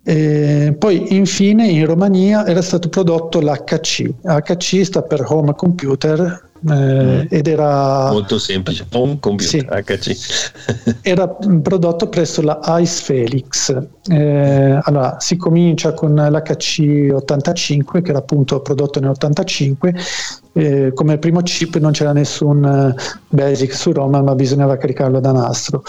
E 0.05 0.75
poi 0.77 1.15
infine 1.15 1.65
in 1.67 1.85
Romania 1.85 2.45
era 2.45 2.61
stato 2.61 2.89
prodotto 2.89 3.39
l'HC. 3.39 4.09
HC 4.21 4.83
sta 4.83 5.01
per 5.01 5.23
Home 5.27 5.55
Computer 5.55 6.51
eh, 6.69 7.27
ed 7.29 7.47
era 7.47 8.11
molto 8.11 8.37
semplice, 8.37 8.85
un 8.93 9.19
computer 9.19 9.83
sì, 9.85 10.13
HC. 10.13 10.97
era 11.03 11.27
prodotto 11.27 12.07
presso 12.07 12.41
la 12.41 12.59
Ice 12.79 13.01
Felix. 13.01 13.77
Eh, 14.09 14.79
allora, 14.81 15.17
si 15.19 15.37
comincia 15.37 15.93
con 15.93 16.13
l'HC85 16.13 18.01
che 18.01 18.09
era 18.09 18.19
appunto 18.19 18.61
prodotto 18.61 18.99
nell'85 18.99 20.41
eh, 20.53 20.91
come 20.93 21.17
primo 21.17 21.41
chip 21.41 21.77
non 21.77 21.91
c'era 21.91 22.13
nessun 22.13 22.63
eh, 22.63 22.95
basic 23.29 23.73
su 23.73 23.91
Roma 23.91 24.21
ma 24.21 24.35
bisognava 24.35 24.77
caricarlo 24.77 25.19
da 25.19 25.31
nastro. 25.31 25.83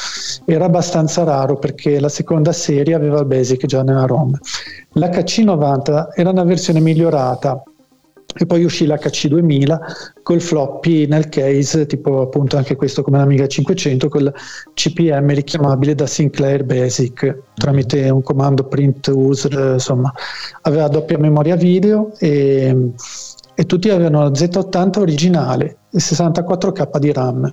Era 0.44 0.64
abbastanza 0.64 1.22
raro 1.24 1.58
perché 1.58 2.00
la 2.00 2.08
seconda 2.08 2.52
serie 2.52 2.94
aveva 2.94 3.20
il 3.20 3.26
basic 3.26 3.66
già 3.66 3.82
nella 3.82 4.06
ROM. 4.06 4.36
l'HC90 4.94 6.08
era 6.14 6.30
una 6.30 6.44
versione 6.44 6.80
migliorata 6.80 7.62
e 8.36 8.46
poi 8.46 8.64
uscì 8.64 8.86
l'HC2000 8.86 9.78
col 10.22 10.40
floppy 10.40 11.06
nel 11.06 11.28
case, 11.28 11.86
tipo 11.86 12.22
appunto 12.22 12.56
anche 12.56 12.74
questo 12.74 13.02
come 13.02 13.18
l'Amiga 13.18 13.46
500, 13.46 14.08
col 14.08 14.34
CPM 14.72 15.32
richiamabile 15.34 15.94
da 15.94 16.06
Sinclair 16.06 16.64
Basic 16.64 17.42
tramite 17.54 18.08
un 18.08 18.22
comando 18.22 18.64
print 18.64 19.06
user, 19.14 19.74
insomma, 19.74 20.12
aveva 20.62 20.88
doppia 20.88 21.18
memoria 21.18 21.54
video 21.54 22.12
e, 22.18 22.92
e 23.54 23.66
tutti 23.66 23.88
avevano 23.90 24.22
la 24.22 24.30
Z80 24.30 24.98
originale 24.98 25.76
e 25.90 25.98
64K 25.98 26.98
di 26.98 27.12
RAM. 27.12 27.52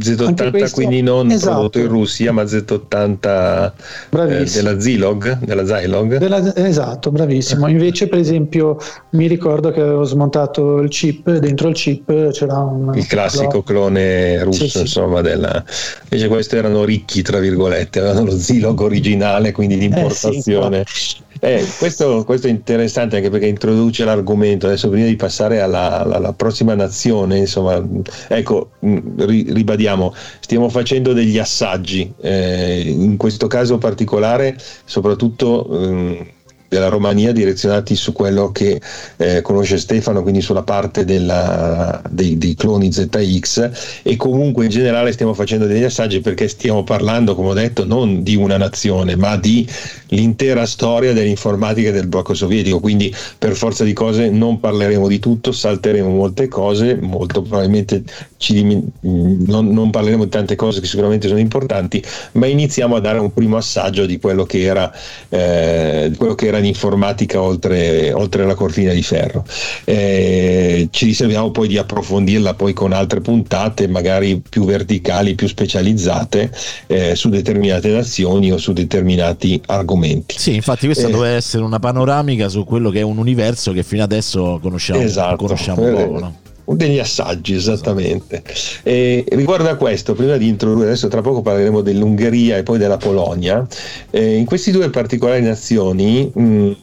Z80 0.00 0.50
questo, 0.50 0.76
quindi 0.76 1.02
non 1.02 1.28
esatto. 1.30 1.54
prodotto 1.54 1.78
in 1.80 1.88
Russia 1.88 2.30
ma 2.32 2.44
Z80 2.44 3.72
eh, 4.10 4.44
della 4.44 4.78
Zilog 4.78 5.38
della 5.38 5.66
Zilog 5.66 6.18
della, 6.18 6.54
esatto 6.54 7.10
bravissimo 7.10 7.66
invece 7.66 8.06
per 8.06 8.20
esempio 8.20 8.76
mi 9.10 9.26
ricordo 9.26 9.72
che 9.72 9.80
avevo 9.80 10.04
smontato 10.04 10.78
il 10.78 10.88
chip 10.88 11.28
dentro 11.38 11.68
il 11.68 11.74
chip 11.74 12.30
c'era 12.30 12.58
un 12.58 12.92
il 12.94 13.06
classico 13.08 13.64
clone 13.64 14.40
russo 14.44 14.68
sì, 14.68 14.78
insomma 14.78 15.16
sì. 15.16 15.22
della 15.24 15.64
invece 16.04 16.28
questi 16.28 16.56
erano 16.56 16.84
ricchi 16.84 17.22
tra 17.22 17.40
virgolette 17.40 17.98
avevano 17.98 18.26
lo 18.26 18.38
Zilog 18.38 18.78
originale 18.78 19.50
quindi 19.50 19.78
di 19.78 19.86
importazione 19.86 20.82
eh, 20.82 20.84
sì, 20.86 21.16
eh, 21.40 21.64
questo, 21.78 22.24
questo, 22.24 22.46
è 22.46 22.50
interessante 22.50 23.16
anche 23.16 23.30
perché 23.30 23.46
introduce 23.46 24.04
l'argomento. 24.04 24.66
Adesso, 24.66 24.88
prima 24.88 25.06
di 25.06 25.16
passare 25.16 25.60
alla, 25.60 26.00
alla, 26.00 26.16
alla 26.16 26.32
prossima 26.32 26.74
nazione, 26.74 27.38
insomma, 27.38 27.82
ecco, 28.28 28.70
ri, 28.80 29.52
ribadiamo, 29.52 30.14
stiamo 30.40 30.68
facendo 30.68 31.12
degli 31.12 31.38
assaggi. 31.38 32.12
Eh, 32.20 32.82
in 32.86 33.16
questo 33.16 33.46
caso 33.46 33.78
particolare, 33.78 34.56
soprattutto. 34.84 35.66
Ehm, 35.70 36.26
della 36.68 36.88
Romania 36.88 37.32
direzionati 37.32 37.96
su 37.96 38.12
quello 38.12 38.52
che 38.52 38.80
eh, 39.16 39.40
conosce 39.40 39.78
Stefano, 39.78 40.22
quindi 40.22 40.42
sulla 40.42 40.62
parte 40.62 41.04
della, 41.04 42.00
dei, 42.10 42.36
dei, 42.36 42.54
cloni 42.54 42.92
ZX 42.92 43.70
e 44.02 44.16
comunque 44.16 44.64
in 44.64 44.70
generale 44.70 45.12
stiamo 45.12 45.32
facendo 45.32 45.66
degli 45.66 45.82
assaggi 45.82 46.20
perché 46.20 46.46
stiamo 46.46 46.84
parlando, 46.84 47.34
come 47.34 47.48
ho 47.48 47.54
detto, 47.54 47.86
non 47.86 48.22
di 48.22 48.36
una 48.36 48.58
nazione, 48.58 49.16
ma 49.16 49.36
di 49.36 49.66
l'intera 50.08 50.66
storia 50.66 51.12
dell'informatica 51.12 51.90
del 51.90 52.06
blocco 52.06 52.34
sovietico, 52.34 52.80
quindi 52.80 53.14
per 53.38 53.54
forza 53.54 53.84
di 53.84 53.92
cose 53.94 54.28
non 54.28 54.60
parleremo 54.60 55.08
di 55.08 55.18
tutto, 55.18 55.52
salteremo 55.52 56.08
molte 56.08 56.48
cose, 56.48 56.96
molto 57.00 57.42
probabilmente 57.42 58.02
ci, 58.36 58.62
non, 59.00 59.68
non 59.68 59.90
parleremo 59.90 60.24
di 60.24 60.30
tante 60.30 60.56
cose 60.56 60.80
che 60.80 60.86
sicuramente 60.86 61.28
sono 61.28 61.40
importanti, 61.40 62.02
ma 62.32 62.46
iniziamo 62.46 62.96
a 62.96 63.00
dare 63.00 63.18
un 63.18 63.32
primo 63.32 63.56
assaggio 63.56 64.06
di 64.06 64.18
quello 64.18 64.44
che 64.44 64.62
era, 64.62 64.92
eh, 65.28 66.12
quello 66.16 66.34
che 66.34 66.46
era 66.46 66.57
era 66.58 66.60
l'informatica 66.60 67.40
oltre, 67.40 68.12
oltre 68.12 68.44
la 68.44 68.54
cortina 68.54 68.92
di 68.92 69.02
ferro. 69.02 69.44
Eh, 69.84 70.88
ci 70.90 71.06
riserviamo 71.06 71.50
poi 71.50 71.68
di 71.68 71.78
approfondirla 71.78 72.54
poi 72.54 72.72
con 72.72 72.92
altre 72.92 73.20
puntate, 73.20 73.88
magari 73.88 74.42
più 74.46 74.64
verticali, 74.64 75.34
più 75.34 75.48
specializzate 75.48 76.50
eh, 76.86 77.14
su 77.14 77.28
determinate 77.28 77.88
nazioni 77.88 78.52
o 78.52 78.58
su 78.58 78.72
determinati 78.72 79.60
argomenti. 79.66 80.36
Sì, 80.38 80.54
infatti 80.54 80.86
questa 80.86 81.08
eh, 81.08 81.10
doveva 81.10 81.34
essere 81.34 81.62
una 81.62 81.78
panoramica 81.78 82.48
su 82.48 82.64
quello 82.64 82.90
che 82.90 83.00
è 83.00 83.02
un 83.02 83.18
universo 83.18 83.72
che 83.72 83.82
fino 83.82 84.02
adesso 84.02 84.58
conosciamo, 84.60 85.00
esatto, 85.00 85.36
conosciamo 85.36 85.82
poco. 85.82 86.18
No? 86.18 86.34
Degli 86.74 86.98
assaggi 86.98 87.54
esattamente. 87.54 88.42
E 88.82 89.24
riguardo 89.30 89.68
a 89.68 89.76
questo 89.76 90.14
prima 90.14 90.36
di 90.36 90.48
introdurre 90.48 90.86
adesso 90.86 91.08
tra 91.08 91.20
poco 91.20 91.42
parleremo 91.42 91.80
dell'Ungheria 91.80 92.56
e 92.56 92.62
poi 92.62 92.78
della 92.78 92.96
Polonia. 92.96 93.66
Eh, 94.10 94.36
in 94.36 94.44
queste 94.44 94.70
due 94.70 94.90
particolari 94.90 95.42
nazioni 95.42 96.30
mh, 96.32 96.76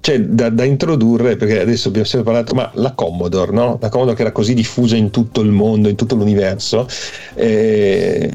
c'è 0.00 0.20
da, 0.20 0.50
da, 0.50 0.64
introdurre 0.64 1.36
perché 1.36 1.60
adesso 1.60 1.88
abbiamo 1.88 2.06
sempre 2.06 2.30
parlato 2.30 2.54
ma 2.54 2.70
la 2.74 2.92
Commodore 2.92 3.52
no? 3.52 3.78
la 3.80 3.88
Commodore 3.88 4.16
che 4.16 4.22
era 4.22 4.32
così 4.32 4.52
diffusa 4.52 4.96
in 4.96 5.08
tutto 5.10 5.40
il 5.40 5.50
mondo 5.50 5.88
in 5.88 5.96
tutto 5.96 6.14
l'universo 6.14 6.86
eh, 7.32 8.30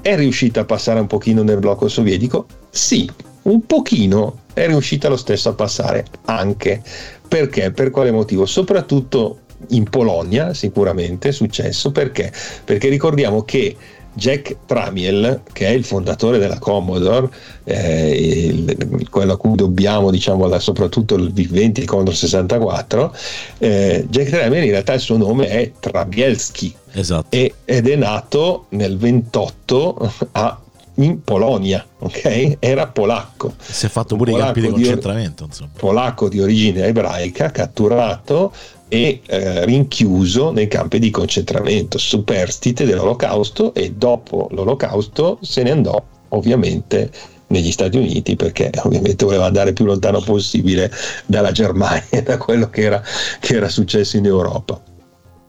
è 0.00 0.16
riuscita 0.16 0.60
a 0.60 0.64
passare 0.64 0.98
un 1.00 1.06
pochino 1.06 1.42
nel 1.42 1.58
blocco 1.58 1.88
sovietico? 1.88 2.46
Sì 2.70 3.06
un 3.42 3.66
pochino 3.66 4.38
è 4.52 4.66
riuscita 4.66 5.08
lo 5.08 5.16
stesso 5.16 5.48
a 5.48 5.54
passare 5.54 6.04
anche. 6.26 6.82
Perché? 7.26 7.70
Per 7.70 7.90
quale 7.90 8.10
motivo? 8.10 8.44
Soprattutto 8.44 9.38
in 9.68 9.84
Polonia 9.84 10.54
sicuramente 10.54 11.28
è 11.28 11.32
successo 11.32 11.90
perché? 11.90 12.32
Perché 12.64 12.88
ricordiamo 12.88 13.42
che 13.42 13.76
Jack 14.14 14.56
Tramiel, 14.66 15.42
che 15.52 15.66
è 15.66 15.70
il 15.70 15.84
fondatore 15.84 16.38
della 16.38 16.58
Commodore, 16.58 17.30
eh, 17.64 18.10
il, 18.10 19.06
quello 19.08 19.32
a 19.32 19.36
cui 19.38 19.54
dobbiamo 19.54 20.10
diciamo, 20.10 20.46
la, 20.46 20.58
soprattutto 20.58 21.14
il 21.14 21.32
V20 21.32 21.84
Commodore 21.86 22.16
64, 22.16 23.16
eh, 23.58 24.06
Jack 24.08 24.28
Tramiel 24.28 24.64
in 24.64 24.70
realtà 24.70 24.92
il 24.92 25.00
suo 25.00 25.16
nome 25.16 25.48
è 25.48 25.72
Trabielski 25.78 26.74
esatto. 26.92 27.26
e, 27.30 27.54
ed 27.64 27.88
è 27.88 27.96
nato 27.96 28.66
nel 28.70 28.98
28 28.98 30.12
a 30.32 30.60
in 30.96 31.22
Polonia, 31.22 31.84
ok? 32.00 32.56
Era 32.58 32.86
polacco. 32.86 33.54
Si 33.58 33.86
è 33.86 33.88
fatto 33.88 34.14
pure 34.16 34.32
i 34.32 34.36
campi 34.36 34.60
di 34.60 34.68
concentramento, 34.68 35.44
insomma. 35.44 35.70
Polacco 35.74 36.28
di 36.28 36.38
origine 36.38 36.84
ebraica, 36.84 37.50
catturato 37.50 38.52
e 38.92 39.22
eh, 39.24 39.64
rinchiuso 39.64 40.50
nei 40.50 40.68
campi 40.68 40.98
di 40.98 41.08
concentramento 41.08 41.96
superstite 41.96 42.84
dell'olocausto 42.84 43.72
e 43.72 43.92
dopo 43.92 44.48
l'olocausto 44.50 45.38
se 45.40 45.62
ne 45.62 45.70
andò 45.70 46.04
ovviamente 46.28 47.10
negli 47.46 47.72
Stati 47.72 47.96
Uniti 47.96 48.36
perché 48.36 48.70
ovviamente 48.84 49.24
voleva 49.24 49.46
andare 49.46 49.72
più 49.72 49.86
lontano 49.86 50.20
possibile 50.20 50.90
dalla 51.24 51.52
Germania, 51.52 52.04
da 52.22 52.36
quello 52.36 52.68
che 52.68 52.82
era, 52.82 53.02
che 53.40 53.56
era 53.56 53.70
successo 53.70 54.18
in 54.18 54.26
Europa. 54.26 54.78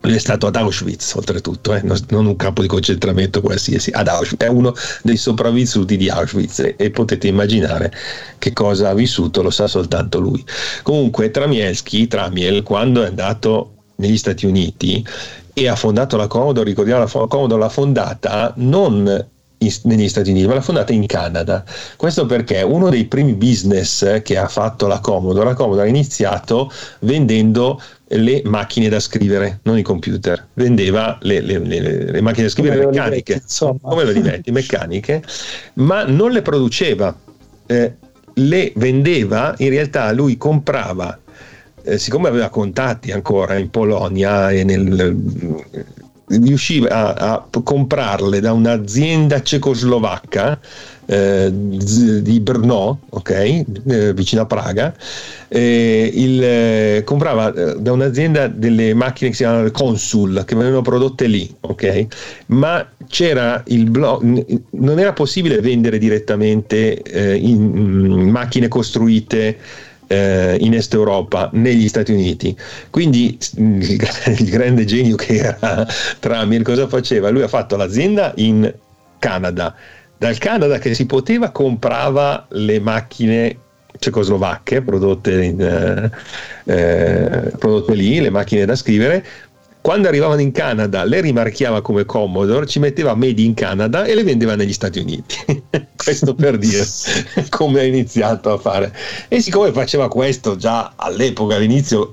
Lui 0.06 0.16
è 0.16 0.20
stato 0.20 0.48
ad 0.48 0.56
Auschwitz, 0.58 1.14
oltretutto, 1.14 1.74
eh? 1.74 1.82
non 2.10 2.26
un 2.26 2.36
campo 2.36 2.62
di 2.62 2.68
concentramento 2.68 3.40
qualsiasi, 3.40 3.90
ad 3.92 4.10
Auschwitz, 4.10 4.44
è 4.44 4.50
uno 4.50 4.74
dei 5.02 5.16
sopravvissuti 5.16 5.96
di 5.96 6.10
Auschwitz 6.10 6.60
e, 6.60 6.76
e 6.78 6.90
potete 6.90 7.28
immaginare 7.28 7.90
che 8.38 8.52
cosa 8.52 8.90
ha 8.90 8.94
vissuto, 8.94 9.42
lo 9.42 9.50
sa 9.50 9.68
soltanto 9.68 10.20
lui. 10.20 10.44
Comunque 10.82 11.32
Tramielski, 11.32 12.08
Tramiel, 12.08 12.64
quando 12.64 13.02
è 13.02 13.08
andato 13.08 13.76
negli 13.96 14.18
Stati 14.18 14.46
Uniti 14.46 15.06
e 15.54 15.68
ha 15.70 15.76
fondato 15.78 16.18
la 16.18 16.28
Commodore, 16.28 16.68
ricordiamo 16.68 17.00
la 17.00 17.28
Commodore 17.28 17.62
l'ha 17.62 17.70
fondata 17.70 18.54
non 18.58 19.28
negli 19.84 20.10
Stati 20.10 20.32
Uniti, 20.32 20.48
ma 20.48 20.56
l'ha 20.56 20.62
fondata 20.62 20.92
in 20.92 21.06
Canada. 21.06 21.64
Questo 21.96 22.26
perché 22.26 22.62
uno 22.62 22.90
dei 22.90 23.06
primi 23.06 23.34
business 23.34 24.22
che 24.22 24.38
ha 24.38 24.48
fatto 24.48 24.88
la 24.88 25.00
Commodore, 25.00 25.46
la 25.46 25.54
Commodore 25.54 25.86
ha 25.86 25.90
iniziato 25.90 26.70
vendendo 27.00 27.82
le 28.16 28.42
macchine 28.46 28.90
da 28.90 29.00
scrivere, 29.00 29.60
non 29.64 29.78
i 29.78 29.82
computer, 29.82 30.48
vendeva 30.54 31.18
le, 31.22 31.42
le, 31.42 31.60
le, 31.60 32.12
le 32.12 32.22
macchine 32.22 32.46
da 32.46 32.52
scrivere 32.52 32.84
come 32.84 32.92
meccaniche, 32.92 33.44
Olivetti, 33.46 33.80
come 33.82 34.04
le 34.04 34.10
Olivetti, 34.10 34.52
meccaniche, 34.52 35.24
ma 35.76 36.04
non 36.06 36.32
le 36.32 36.42
produceva, 36.42 37.16
eh, 37.66 37.94
le 38.34 38.72
vendeva, 38.76 39.56
in 39.58 39.70
realtà 39.70 40.12
lui 40.12 40.38
comprava, 40.38 41.18
eh, 41.84 41.98
siccome 41.98 42.28
aveva 42.28 42.50
contatti 42.50 43.12
ancora 43.12 43.58
in 43.58 43.70
Polonia 43.70 44.52
e 44.52 44.64
nel, 44.64 45.16
riusciva 46.28 46.90
a, 46.90 47.46
a 47.52 47.62
comprarle 47.64 48.40
da 48.40 48.54
un'azienda 48.54 49.42
cecoslovacca 49.42 50.60
eh, 51.06 51.52
di 51.52 52.40
Brno, 52.40 53.00
ok, 53.10 53.30
eh, 53.30 54.14
vicino 54.14 54.44
a 54.44 54.46
Praga, 54.46 54.96
il, 55.50 56.44
eh, 56.44 57.02
comprava 57.04 57.54
eh, 57.54 57.76
da 57.80 57.92
un'azienda 57.92 58.48
delle 58.48 58.94
macchine 58.94 59.30
che 59.30 59.36
si 59.36 59.44
chiamano 59.44 59.70
Consul, 59.72 60.44
che 60.46 60.56
venivano 60.56 60.82
prodotte 60.82 61.28
lì, 61.28 61.54
ok, 61.60 62.06
ma 62.48 62.88
c'era 63.08 63.62
il 63.68 63.90
blog, 63.90 64.62
non 64.72 65.00
era 65.00 65.14
possibile 65.14 65.60
vendere 65.60 65.98
direttamente 65.98 67.02
eh, 67.02 67.36
in, 67.36 67.62
in 68.06 68.30
macchine 68.30 68.68
costruite 68.68 69.58
in 70.14 70.76
Est 70.76 70.94
Europa, 70.94 71.50
negli 71.54 71.88
Stati 71.88 72.12
Uniti. 72.12 72.56
Quindi 72.92 73.36
il, 73.58 74.00
il 74.38 74.50
grande 74.50 74.86
genio 74.86 75.16
che 75.16 75.38
era 75.38 75.88
Tramiel 76.20 76.62
cosa 76.62 76.88
faceva? 76.88 77.30
Lui 77.30 77.42
ha 77.42 77.48
fatto 77.48 77.76
l'azienda 77.76 78.32
in 78.36 78.72
Canada. 79.18 79.74
Dal 80.24 80.38
Canada 80.38 80.78
che 80.78 80.94
si 80.94 81.06
poteva 81.06 81.50
comprava 81.50 82.46
le 82.52 82.80
macchine 82.80 83.58
cecoslovacche 84.00 84.82
prodotte, 84.82 85.44
in, 85.44 85.60
eh, 85.60 86.10
eh, 86.64 87.52
prodotte 87.58 87.94
lì, 87.94 88.22
le 88.22 88.30
macchine 88.30 88.64
da 88.64 88.74
scrivere, 88.78 89.26
quando 89.82 90.08
arrivavano 90.08 90.40
in 90.40 90.54
Canada 90.54 91.04
le 91.04 91.20
rimarchiava 91.20 91.82
come 91.82 92.06
Commodore, 92.06 92.68
ci 92.68 92.80
metteva 92.80 93.16
Made 93.16 93.42
in 93.42 93.54
Canada 93.54 94.06
e 94.06 94.16
le 94.16 94.24
vendeva 94.24 94.56
negli 94.56 94.72
Stati 94.72 95.00
Uniti. 95.00 95.36
questo 95.94 96.34
per 96.34 96.58
dire 96.58 96.86
come 97.50 97.82
ha 97.82 97.84
iniziato 97.84 98.54
a 98.54 98.58
fare. 98.58 98.96
E 99.28 99.42
siccome 99.42 99.74
faceva 99.74 100.08
questo 100.08 100.56
già 100.56 100.94
all'epoca, 100.96 101.56
all'inizio, 101.56 102.12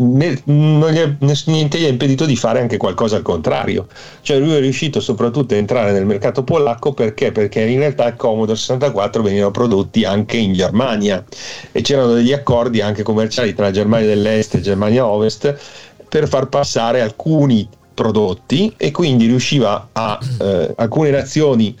non 0.00 0.90
gli 0.90 1.32
niente 1.46 1.78
gli 1.78 1.84
ha 1.84 1.88
impedito 1.88 2.24
di 2.24 2.36
fare 2.36 2.60
anche 2.60 2.76
qualcosa 2.76 3.16
al 3.16 3.22
contrario. 3.22 3.86
Cioè 4.22 4.38
lui 4.38 4.54
è 4.54 4.60
riuscito 4.60 5.00
soprattutto 5.00 5.54
a 5.54 5.58
entrare 5.58 5.92
nel 5.92 6.06
mercato 6.06 6.42
polacco 6.42 6.92
perché? 6.92 7.32
Perché 7.32 7.60
in 7.60 7.78
realtà 7.78 8.08
il 8.08 8.16
Commodore 8.16 8.56
64 8.56 9.22
venivano 9.22 9.50
prodotti 9.50 10.04
anche 10.04 10.36
in 10.36 10.54
Germania 10.54 11.22
e 11.72 11.82
c'erano 11.82 12.14
degli 12.14 12.32
accordi 12.32 12.80
anche 12.80 13.02
commerciali 13.02 13.54
tra 13.54 13.70
Germania 13.70 14.08
dell'Est 14.08 14.54
e 14.54 14.60
Germania 14.60 15.06
Ovest 15.06 15.58
per 16.08 16.26
far 16.26 16.48
passare 16.48 17.00
alcuni 17.02 17.68
prodotti 17.92 18.72
e 18.76 18.90
quindi 18.92 19.26
riusciva 19.26 19.90
a 19.92 20.18
eh, 20.40 20.72
alcune 20.76 21.10
nazioni 21.10 21.76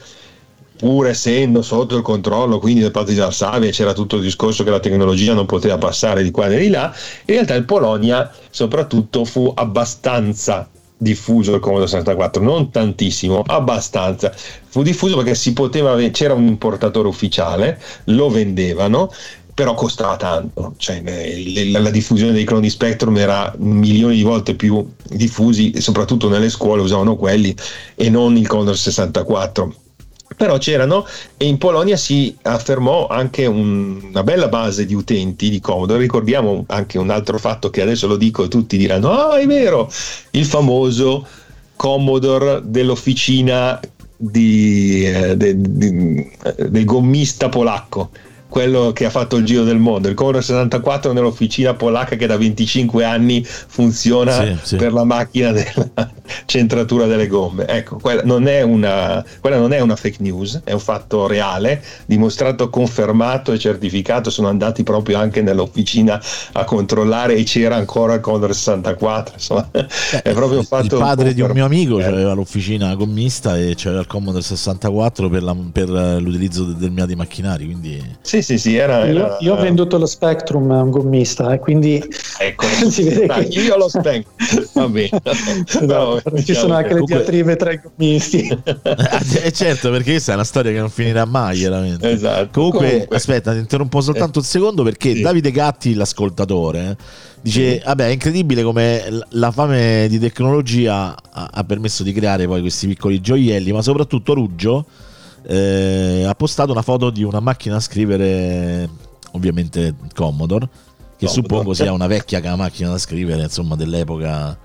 pur 0.80 1.08
essendo 1.08 1.60
sotto 1.60 1.94
il 1.94 2.02
controllo 2.02 2.58
quindi 2.58 2.80
del 2.80 2.90
patto 2.90 3.10
di 3.10 3.16
Varsavia 3.16 3.70
c'era 3.70 3.92
tutto 3.92 4.16
il 4.16 4.22
discorso 4.22 4.64
che 4.64 4.70
la 4.70 4.80
tecnologia 4.80 5.34
non 5.34 5.44
poteva 5.44 5.76
passare 5.76 6.22
di 6.22 6.30
qua 6.30 6.46
e 6.46 6.58
di 6.58 6.70
là, 6.70 6.90
in 7.26 7.34
realtà 7.34 7.54
in 7.54 7.66
Polonia 7.66 8.32
soprattutto 8.48 9.26
fu 9.26 9.52
abbastanza 9.54 10.66
diffuso 10.96 11.54
il 11.54 11.60
Commodore 11.60 11.88
64, 11.88 12.42
non 12.42 12.70
tantissimo, 12.70 13.42
abbastanza. 13.46 14.32
Fu 14.34 14.82
diffuso 14.82 15.16
perché 15.16 15.34
si 15.34 15.54
poteva, 15.54 15.96
c'era 16.10 16.34
un 16.34 16.46
importatore 16.46 17.08
ufficiale, 17.08 17.80
lo 18.04 18.28
vendevano 18.28 19.10
però 19.52 19.74
costava 19.74 20.16
tanto, 20.16 20.72
cioè, 20.78 21.02
la, 21.70 21.80
la, 21.80 21.90
diffusione 21.90 22.32
dei 22.32 22.44
cloni 22.44 22.70
Spectrum 22.70 23.14
era 23.18 23.52
milioni 23.58 24.16
di 24.16 24.22
volte 24.22 24.54
più 24.54 24.86
diffusi, 25.08 25.78
soprattutto 25.82 26.30
nelle 26.30 26.48
scuole 26.48 26.80
usavano 26.80 27.16
quelli 27.16 27.54
e 27.94 28.08
non 28.08 28.38
il 28.38 28.46
Commodore 28.46 28.76
64 28.78 29.74
però 30.40 30.56
c'erano 30.56 31.06
e 31.36 31.44
in 31.44 31.58
Polonia 31.58 31.98
si 31.98 32.34
affermò 32.40 33.08
anche 33.08 33.44
un, 33.44 34.00
una 34.08 34.22
bella 34.22 34.48
base 34.48 34.86
di 34.86 34.94
utenti 34.94 35.50
di 35.50 35.60
Commodore. 35.60 36.00
Ricordiamo 36.00 36.64
anche 36.68 36.96
un 36.96 37.10
altro 37.10 37.36
fatto 37.36 37.68
che 37.68 37.82
adesso 37.82 38.06
lo 38.06 38.16
dico 38.16 38.44
e 38.44 38.48
tutti 38.48 38.78
diranno: 38.78 39.10
Ah, 39.10 39.38
è 39.38 39.46
vero! 39.46 39.92
Il 40.30 40.46
famoso 40.46 41.26
Commodore 41.76 42.62
dell'officina 42.64 43.78
di, 44.16 45.04
eh, 45.04 45.36
de, 45.36 45.60
de, 45.60 46.30
del 46.70 46.84
gommista 46.86 47.50
polacco 47.50 48.08
quello 48.50 48.92
che 48.92 49.06
ha 49.06 49.10
fatto 49.10 49.36
il 49.36 49.44
giro 49.46 49.64
del 49.64 49.78
mondo. 49.78 50.08
Il 50.08 50.14
Commodore 50.14 50.42
64 50.42 51.12
nell'officina 51.12 51.72
polacca 51.72 52.16
che 52.16 52.26
da 52.26 52.36
25 52.36 53.04
anni 53.04 53.42
funziona 53.44 54.32
sì, 54.32 54.56
sì. 54.62 54.76
per 54.76 54.92
la 54.92 55.04
macchina 55.04 55.52
della 55.52 55.88
centratura 56.44 57.06
delle 57.06 57.28
gomme. 57.28 57.66
Ecco, 57.66 57.96
quella 57.96 58.22
non, 58.24 58.46
una, 58.64 59.24
quella 59.40 59.56
non, 59.56 59.72
è 59.72 59.80
una, 59.80 59.96
fake 59.96 60.18
news, 60.20 60.60
è 60.64 60.72
un 60.72 60.80
fatto 60.80 61.26
reale, 61.26 61.82
dimostrato, 62.06 62.68
confermato 62.68 63.52
e 63.52 63.58
certificato. 63.58 64.30
Sono 64.30 64.48
andati 64.48 64.82
proprio 64.82 65.18
anche 65.18 65.42
nell'officina 65.42 66.20
a 66.52 66.64
controllare 66.64 67.36
e 67.36 67.44
c'era 67.44 67.76
ancora 67.76 68.14
il 68.14 68.20
Commodore 68.20 68.52
64. 68.52 69.34
Insomma, 69.34 69.68
Beh, 69.70 69.86
è 70.22 70.32
proprio 70.32 70.58
un 70.58 70.64
fatto. 70.64 70.96
Il 70.96 71.00
padre 71.00 71.32
di 71.32 71.40
un 71.40 71.52
mio 71.52 71.64
amico 71.64 71.98
aveva 71.98 72.32
l'officina 72.32 72.92
gommista 72.96 73.56
e 73.56 73.74
c'era 73.76 74.00
il 74.00 74.06
Commodore 74.08 74.42
64 74.42 75.28
per, 75.28 75.42
la, 75.44 75.56
per 75.72 75.88
l'utilizzo 75.88 76.64
del 76.64 76.90
mio 76.90 77.06
di 77.06 77.14
macchinari. 77.14 77.64
Quindi... 77.64 78.16
Sì, 78.20 78.39
sì, 78.42 78.58
sì, 78.58 78.76
era, 78.76 79.06
era, 79.06 79.10
io, 79.10 79.36
io, 79.40 79.54
ho 79.54 79.60
venduto 79.60 79.98
lo 79.98 80.06
Spectrum 80.06 80.70
a 80.70 80.82
un 80.82 80.90
gommista, 80.90 81.50
e 81.50 81.54
eh, 81.54 81.58
quindi 81.58 82.02
ecco, 82.38 82.66
si 82.88 83.02
vede 83.04 83.26
dai, 83.26 83.48
che 83.48 83.60
io 83.60 83.76
lo 83.76 83.88
Spectrum, 83.88 84.68
va 84.72 84.88
bene. 84.88 85.22
no, 85.82 86.20
ci 86.24 86.30
diciamo 86.32 86.58
sono 86.58 86.74
anche 86.74 86.90
comunque... 86.90 87.14
le 87.14 87.20
diatribe 87.22 87.56
tra 87.56 87.72
i 87.72 87.80
gommisti. 87.82 88.48
eh, 89.42 89.52
certo, 89.52 89.90
perché 89.90 90.12
questa 90.12 90.32
è 90.32 90.34
una 90.34 90.44
storia 90.44 90.72
che 90.72 90.78
non 90.78 90.90
finirà 90.90 91.24
mai, 91.24 91.58
chiaramente. 91.58 92.10
Esatto. 92.10 92.48
Comunque, 92.52 92.90
comunque, 92.90 93.16
aspetta, 93.16 93.52
ti 93.52 93.58
interrompo 93.58 94.00
soltanto 94.00 94.38
un 94.38 94.44
secondo 94.44 94.82
perché 94.82 95.14
sì. 95.14 95.20
Davide 95.20 95.50
Gatti, 95.50 95.94
l'ascoltatore, 95.94 96.96
dice, 97.40 97.78
sì. 97.78 97.82
vabbè, 97.84 98.06
è 98.06 98.10
incredibile 98.10 98.62
come 98.62 99.24
la 99.30 99.50
fame 99.50 100.06
di 100.08 100.18
tecnologia 100.18 101.16
ha, 101.30 101.50
ha 101.52 101.64
permesso 101.64 102.02
di 102.02 102.12
creare 102.12 102.46
poi 102.46 102.60
questi 102.60 102.86
piccoli 102.86 103.20
gioielli, 103.20 103.72
ma 103.72 103.82
soprattutto 103.82 104.34
Ruggio 104.34 104.84
eh, 105.42 106.24
ha 106.26 106.34
postato 106.34 106.72
una 106.72 106.82
foto 106.82 107.10
di 107.10 107.22
una 107.22 107.40
macchina 107.40 107.76
a 107.76 107.80
scrivere, 107.80 108.88
ovviamente 109.32 109.94
Commodore, 110.14 110.68
che 111.16 111.26
Commodore. 111.26 111.28
suppongo 111.28 111.74
sia 111.74 111.92
una 111.92 112.06
vecchia 112.06 112.56
macchina 112.56 112.90
da 112.90 112.98
scrivere, 112.98 113.42
insomma, 113.42 113.76
dell'epoca. 113.76 114.58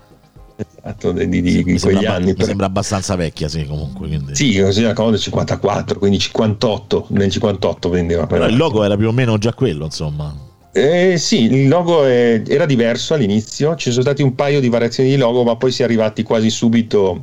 Esatto, 0.56 1.12
di, 1.12 1.28
di, 1.28 1.42
di 1.42 1.62
quegli 1.62 1.78
sembra, 1.78 2.14
anni. 2.14 2.34
Mi 2.36 2.44
sembra 2.44 2.66
abbastanza 2.66 3.14
vecchia, 3.14 3.48
sì, 3.48 3.66
comunque. 3.66 4.06
Quindi. 4.08 4.34
Sì, 4.34 4.58
così 4.60 4.82
la 4.82 4.92
Commodore 4.92 5.20
54, 5.20 5.98
quindi 5.98 6.18
58, 6.18 7.06
nel 7.10 7.30
58 7.30 7.88
vendeva. 7.88 8.26
Però 8.26 8.46
il 8.46 8.56
logo 8.56 8.82
era 8.84 8.96
più 8.96 9.08
o 9.08 9.12
meno 9.12 9.38
già 9.38 9.52
quello, 9.52 9.84
insomma. 9.84 10.34
Eh, 10.72 11.16
sì, 11.16 11.44
il 11.44 11.68
logo 11.68 12.04
è, 12.04 12.42
era 12.46 12.66
diverso 12.66 13.14
all'inizio, 13.14 13.76
ci 13.76 13.90
sono 13.90 14.02
stati 14.02 14.22
un 14.22 14.34
paio 14.34 14.60
di 14.60 14.68
variazioni 14.68 15.08
di 15.08 15.16
logo, 15.16 15.42
ma 15.42 15.56
poi 15.56 15.72
si 15.72 15.80
è 15.80 15.86
arrivati 15.86 16.22
quasi 16.22 16.50
subito 16.50 17.22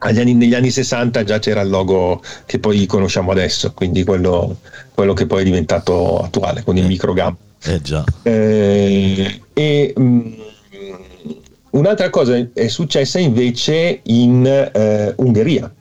anni, 0.00 0.34
negli 0.34 0.54
anni 0.54 0.70
60 0.70 1.24
già 1.24 1.38
c'era 1.38 1.60
il 1.60 1.68
logo 1.68 2.22
che 2.46 2.58
poi 2.58 2.86
conosciamo 2.86 3.30
adesso, 3.30 3.72
quindi 3.72 4.04
quello, 4.04 4.58
quello 4.94 5.12
che 5.12 5.26
poi 5.26 5.42
è 5.42 5.44
diventato 5.44 6.18
attuale 6.18 6.62
con 6.62 6.76
il 6.76 6.84
eh, 6.84 6.88
microgam. 6.88 7.36
Eh 7.62 7.80
già. 7.82 8.04
Eh, 8.22 9.40
e 9.52 9.92
mh, 9.94 10.02
mm, 10.02 10.32
un'altra 11.70 12.10
cosa 12.10 12.36
è 12.52 12.68
successa 12.68 13.18
invece 13.18 14.00
in 14.04 14.46
eh, 14.46 15.12
Ungheria. 15.16 15.72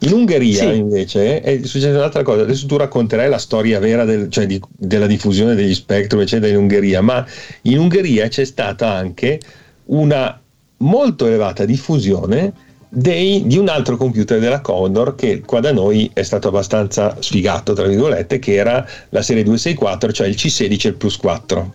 In 0.00 0.12
Ungheria 0.12 0.70
sì. 0.70 0.76
invece 0.76 1.40
è 1.40 1.58
successa 1.64 1.96
un'altra 1.96 2.22
cosa, 2.22 2.42
adesso 2.42 2.66
tu 2.66 2.76
racconterai 2.76 3.30
la 3.30 3.38
storia 3.38 3.78
vera 3.78 4.04
del, 4.04 4.28
cioè 4.30 4.46
di, 4.46 4.60
della 4.76 5.06
diffusione 5.06 5.54
degli 5.54 5.74
Spectrum 5.74 6.20
eccetera 6.20 6.52
in 6.52 6.58
Ungheria, 6.58 7.00
ma 7.00 7.24
in 7.62 7.78
Ungheria 7.78 8.28
c'è 8.28 8.44
stata 8.44 8.92
anche 8.92 9.40
una 9.86 10.38
molto 10.78 11.26
elevata 11.26 11.64
diffusione 11.64 12.52
dei, 12.98 13.42
di 13.46 13.58
un 13.58 13.68
altro 13.68 13.98
computer 13.98 14.38
della 14.38 14.62
Commodore 14.62 15.14
che 15.16 15.42
qua 15.44 15.60
da 15.60 15.70
noi 15.70 16.10
è 16.14 16.22
stato 16.22 16.48
abbastanza 16.48 17.14
sfigato, 17.20 17.74
tra 17.74 17.86
virgolette, 17.86 18.38
che 18.38 18.54
era 18.54 18.86
la 19.10 19.20
serie 19.20 19.42
264, 19.42 20.12
cioè 20.12 20.26
il 20.26 20.34
C16 20.34 20.86
e 20.86 20.88
il 20.88 20.94
Plus 20.94 21.16
4. 21.18 21.74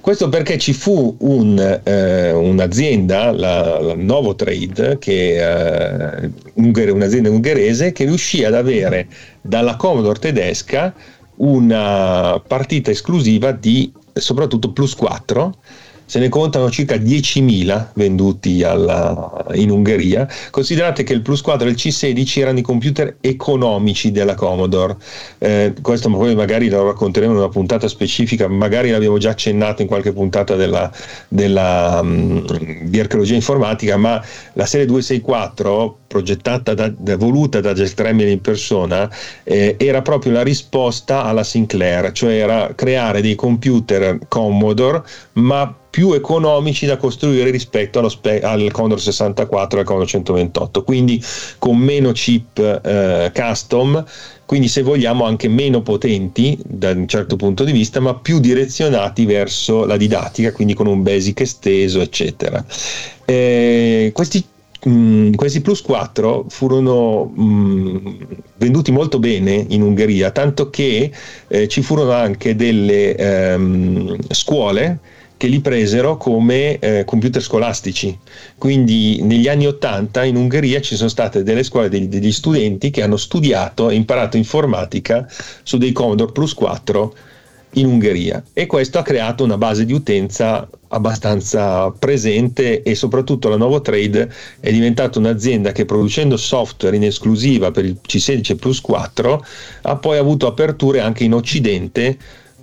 Questo 0.00 0.30
perché 0.30 0.56
ci 0.56 0.72
fu 0.72 1.14
un, 1.18 1.80
eh, 1.84 2.32
un'azienda, 2.32 3.30
la, 3.30 3.78
la 3.78 3.94
Novo 3.94 4.34
Trade, 4.34 4.96
che, 4.98 5.36
eh, 5.36 6.30
un'azienda 6.54 7.28
ungherese, 7.28 7.92
che 7.92 8.06
riuscì 8.06 8.42
ad 8.42 8.54
avere 8.54 9.06
dalla 9.42 9.76
Commodore 9.76 10.18
tedesca 10.18 10.94
una 11.36 12.42
partita 12.44 12.90
esclusiva 12.90 13.52
di 13.52 13.92
soprattutto 14.14 14.72
Plus 14.72 14.94
4 14.94 15.54
se 16.08 16.18
ne 16.20 16.30
contano 16.30 16.70
circa 16.70 16.96
10.000 16.96 17.88
venduti 17.92 18.62
alla, 18.62 19.44
in 19.52 19.70
Ungheria. 19.70 20.26
Considerate 20.50 21.02
che 21.02 21.12
il 21.12 21.20
Plus 21.20 21.42
4 21.42 21.68
e 21.68 21.70
il 21.70 21.76
C16 21.76 22.40
erano 22.40 22.58
i 22.60 22.62
computer 22.62 23.16
economici 23.20 24.10
della 24.10 24.34
Commodore. 24.34 24.96
Eh, 25.36 25.74
questo 25.82 26.08
poi 26.08 26.34
magari 26.34 26.70
lo 26.70 26.86
racconteremo 26.86 27.32
in 27.32 27.38
una 27.38 27.50
puntata 27.50 27.88
specifica, 27.88 28.48
magari 28.48 28.88
l'abbiamo 28.88 29.18
già 29.18 29.30
accennato 29.30 29.82
in 29.82 29.88
qualche 29.88 30.12
puntata 30.12 30.56
della, 30.56 30.90
della, 31.28 32.00
um, 32.00 32.42
di 32.84 32.98
archeologia 32.98 33.34
informatica, 33.34 33.98
ma 33.98 34.24
la 34.54 34.64
serie 34.64 34.86
264 34.86 35.98
progettata 36.06 36.72
da, 36.72 36.90
voluta 37.18 37.60
da 37.60 37.74
Jack 37.74 37.92
Tramiel 37.92 38.30
in 38.30 38.40
persona 38.40 39.10
eh, 39.44 39.76
era 39.78 40.00
proprio 40.00 40.32
la 40.32 40.42
risposta 40.42 41.24
alla 41.24 41.44
Sinclair, 41.44 42.12
cioè 42.12 42.32
era 42.32 42.72
creare 42.74 43.20
dei 43.20 43.34
computer 43.34 44.18
Commodore 44.26 45.02
ma 45.34 45.76
più 45.98 46.12
economici 46.12 46.86
da 46.86 46.96
costruire 46.96 47.50
rispetto 47.50 48.08
spe- 48.08 48.38
al 48.38 48.70
Commodore 48.70 49.00
64 49.00 49.78
e 49.78 49.80
al 49.80 49.84
Commodore 49.84 50.08
128, 50.08 50.84
quindi 50.84 51.20
con 51.58 51.76
meno 51.76 52.12
chip 52.12 52.56
eh, 52.60 53.32
custom, 53.34 54.04
quindi 54.46 54.68
se 54.68 54.82
vogliamo 54.82 55.24
anche 55.24 55.48
meno 55.48 55.82
potenti 55.82 56.56
da 56.64 56.92
un 56.92 57.08
certo 57.08 57.34
punto 57.34 57.64
di 57.64 57.72
vista, 57.72 57.98
ma 57.98 58.14
più 58.14 58.38
direzionati 58.38 59.26
verso 59.26 59.86
la 59.86 59.96
didattica, 59.96 60.52
quindi 60.52 60.74
con 60.74 60.86
un 60.86 61.02
basic 61.02 61.40
esteso, 61.40 62.00
eccetera. 62.00 62.64
Eh, 63.24 64.12
questi 64.14 64.44
mm, 64.88 65.32
questi 65.32 65.60
Plus 65.62 65.82
4 65.82 66.44
furono 66.48 67.28
mm, 67.36 67.96
venduti 68.56 68.92
molto 68.92 69.18
bene 69.18 69.66
in 69.70 69.82
Ungheria, 69.82 70.30
tanto 70.30 70.70
che 70.70 71.10
eh, 71.48 71.66
ci 71.66 71.82
furono 71.82 72.12
anche 72.12 72.54
delle 72.54 73.16
ehm, 73.16 74.16
scuole 74.30 75.16
che 75.38 75.46
li 75.46 75.60
presero 75.60 76.18
come 76.18 76.78
eh, 76.80 77.04
computer 77.06 77.40
scolastici. 77.40 78.18
Quindi 78.58 79.22
negli 79.22 79.48
anni 79.48 79.66
80 79.66 80.24
in 80.24 80.36
Ungheria 80.36 80.82
ci 80.82 80.96
sono 80.96 81.08
state 81.08 81.42
delle 81.42 81.62
scuole 81.62 81.88
degli, 81.88 82.08
degli 82.08 82.32
studenti 82.32 82.90
che 82.90 83.02
hanno 83.02 83.16
studiato 83.16 83.88
e 83.88 83.94
imparato 83.94 84.36
informatica 84.36 85.26
su 85.62 85.78
dei 85.78 85.92
Commodore 85.92 86.32
Plus 86.32 86.52
4 86.52 87.14
in 87.72 87.86
Ungheria 87.86 88.42
e 88.52 88.66
questo 88.66 88.98
ha 88.98 89.02
creato 89.02 89.44
una 89.44 89.58
base 89.58 89.84
di 89.84 89.92
utenza 89.92 90.68
abbastanza 90.88 91.90
presente 91.90 92.82
e 92.82 92.94
soprattutto 92.94 93.48
la 93.48 93.56
Novo 93.56 93.80
Trade 93.82 94.30
è 94.58 94.72
diventata 94.72 95.18
un'azienda 95.18 95.72
che 95.72 95.84
producendo 95.84 96.36
software 96.36 96.96
in 96.96 97.04
esclusiva 97.04 97.70
per 97.70 97.84
il 97.84 97.98
C16 98.06 98.56
Plus 98.56 98.80
4 98.80 99.44
ha 99.82 99.96
poi 99.96 100.16
avuto 100.16 100.46
aperture 100.46 101.00
anche 101.00 101.24
in 101.24 101.34
Occidente 101.34 102.16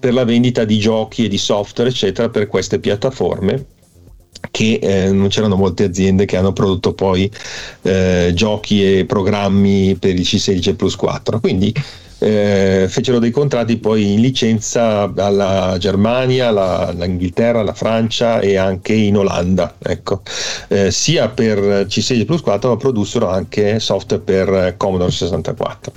per 0.05 0.13
la 0.13 0.23
vendita 0.23 0.65
di 0.65 0.77
giochi 0.77 1.25
e 1.25 1.27
di 1.27 1.39
software 1.39 1.89
eccetera 1.89 2.29
per 2.29 2.45
queste 2.45 2.77
piattaforme 2.77 3.65
che 4.51 4.77
eh, 4.79 5.11
non 5.11 5.29
c'erano 5.29 5.55
molte 5.55 5.83
aziende 5.83 6.25
che 6.25 6.37
hanno 6.37 6.53
prodotto 6.53 6.93
poi 6.93 7.27
eh, 7.81 8.31
giochi 8.35 8.99
e 8.99 9.05
programmi 9.05 9.95
per 9.95 10.13
il 10.13 10.21
C16 10.21 10.75
Plus 10.75 10.95
4 10.95 11.39
quindi 11.39 11.73
eh, 12.19 12.85
fecero 12.87 13.17
dei 13.17 13.31
contratti 13.31 13.77
poi 13.77 14.13
in 14.13 14.21
licenza 14.21 15.11
alla 15.15 15.75
Germania, 15.79 16.49
alla, 16.49 16.87
all'Inghilterra, 16.89 17.61
alla 17.61 17.73
Francia 17.73 18.39
e 18.41 18.57
anche 18.57 18.93
in 18.93 19.17
Olanda, 19.17 19.75
ecco. 19.79 20.21
eh, 20.67 20.91
sia 20.91 21.29
per 21.29 21.87
C16 21.87 22.25
Plus 22.25 22.41
4 22.41 22.69
ma 22.69 22.77
produssero 22.77 23.27
anche 23.27 23.79
software 23.79 24.21
per 24.21 24.75
Commodore 24.77 25.09
64. 25.09 25.93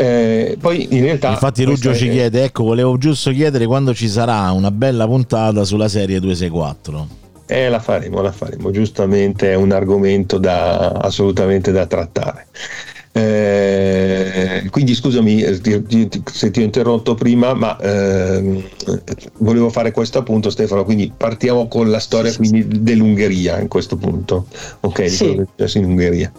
Eh, 0.00 0.56
poi 0.60 0.86
in 0.94 1.02
realtà 1.02 1.30
infatti 1.30 1.64
Ruggio 1.64 1.92
ci 1.92 2.08
chiede 2.08 2.44
ecco 2.44 2.62
volevo 2.62 2.96
giusto 2.98 3.32
chiedere 3.32 3.66
quando 3.66 3.92
ci 3.92 4.08
sarà 4.08 4.52
una 4.52 4.70
bella 4.70 5.06
puntata 5.06 5.64
sulla 5.64 5.88
serie 5.88 6.20
264 6.20 7.26
eh 7.50 7.68
la 7.70 7.80
faremo 7.80 8.20
la 8.20 8.30
faremo. 8.30 8.70
Giustamente 8.70 9.50
è 9.50 9.54
un 9.54 9.72
argomento 9.72 10.38
da, 10.38 10.90
assolutamente 10.90 11.72
da 11.72 11.86
trattare 11.86 12.46
eh, 13.18 14.68
quindi 14.70 14.94
scusami 14.94 15.42
eh, 15.42 15.60
se 16.24 16.50
ti 16.50 16.60
ho 16.60 16.62
interrotto 16.62 17.14
prima, 17.16 17.52
ma 17.52 17.76
eh, 17.78 18.64
volevo 19.38 19.70
fare 19.70 19.90
questo 19.90 20.18
appunto 20.18 20.50
Stefano, 20.50 20.84
quindi 20.84 21.12
partiamo 21.14 21.66
con 21.66 21.90
la 21.90 21.98
storia 21.98 22.32
quindi, 22.36 22.64
dell'Ungheria 22.80 23.58
in 23.58 23.66
questo 23.66 23.96
punto. 23.96 24.46
Ok, 24.80 25.10
sì. 25.10 25.44
in 25.74 25.84
Ungheria. 25.84 26.30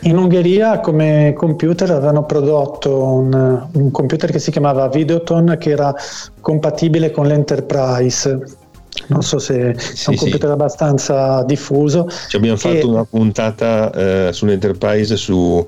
In 0.00 0.16
Ungheria 0.16 0.80
come 0.80 1.34
computer 1.36 1.90
avevano 1.90 2.24
prodotto 2.24 3.02
un, 3.02 3.66
un 3.70 3.90
computer 3.90 4.30
che 4.30 4.38
si 4.38 4.50
chiamava 4.50 4.88
Videoton 4.88 5.56
che 5.60 5.70
era 5.70 5.94
compatibile 6.40 7.10
con 7.10 7.26
l'Enterprise 7.26 8.60
non 9.06 9.22
so 9.22 9.38
se 9.38 9.74
sì, 9.78 10.06
è 10.06 10.10
un 10.10 10.16
computer 10.16 10.48
sì. 10.48 10.54
abbastanza 10.54 11.42
diffuso. 11.44 12.08
Ci 12.28 12.36
abbiamo 12.36 12.56
che, 12.56 12.74
fatto 12.74 12.88
una 12.88 13.04
puntata 13.04 13.90
eh, 13.92 14.32
sull'Enterprise 14.32 15.16
su 15.16 15.66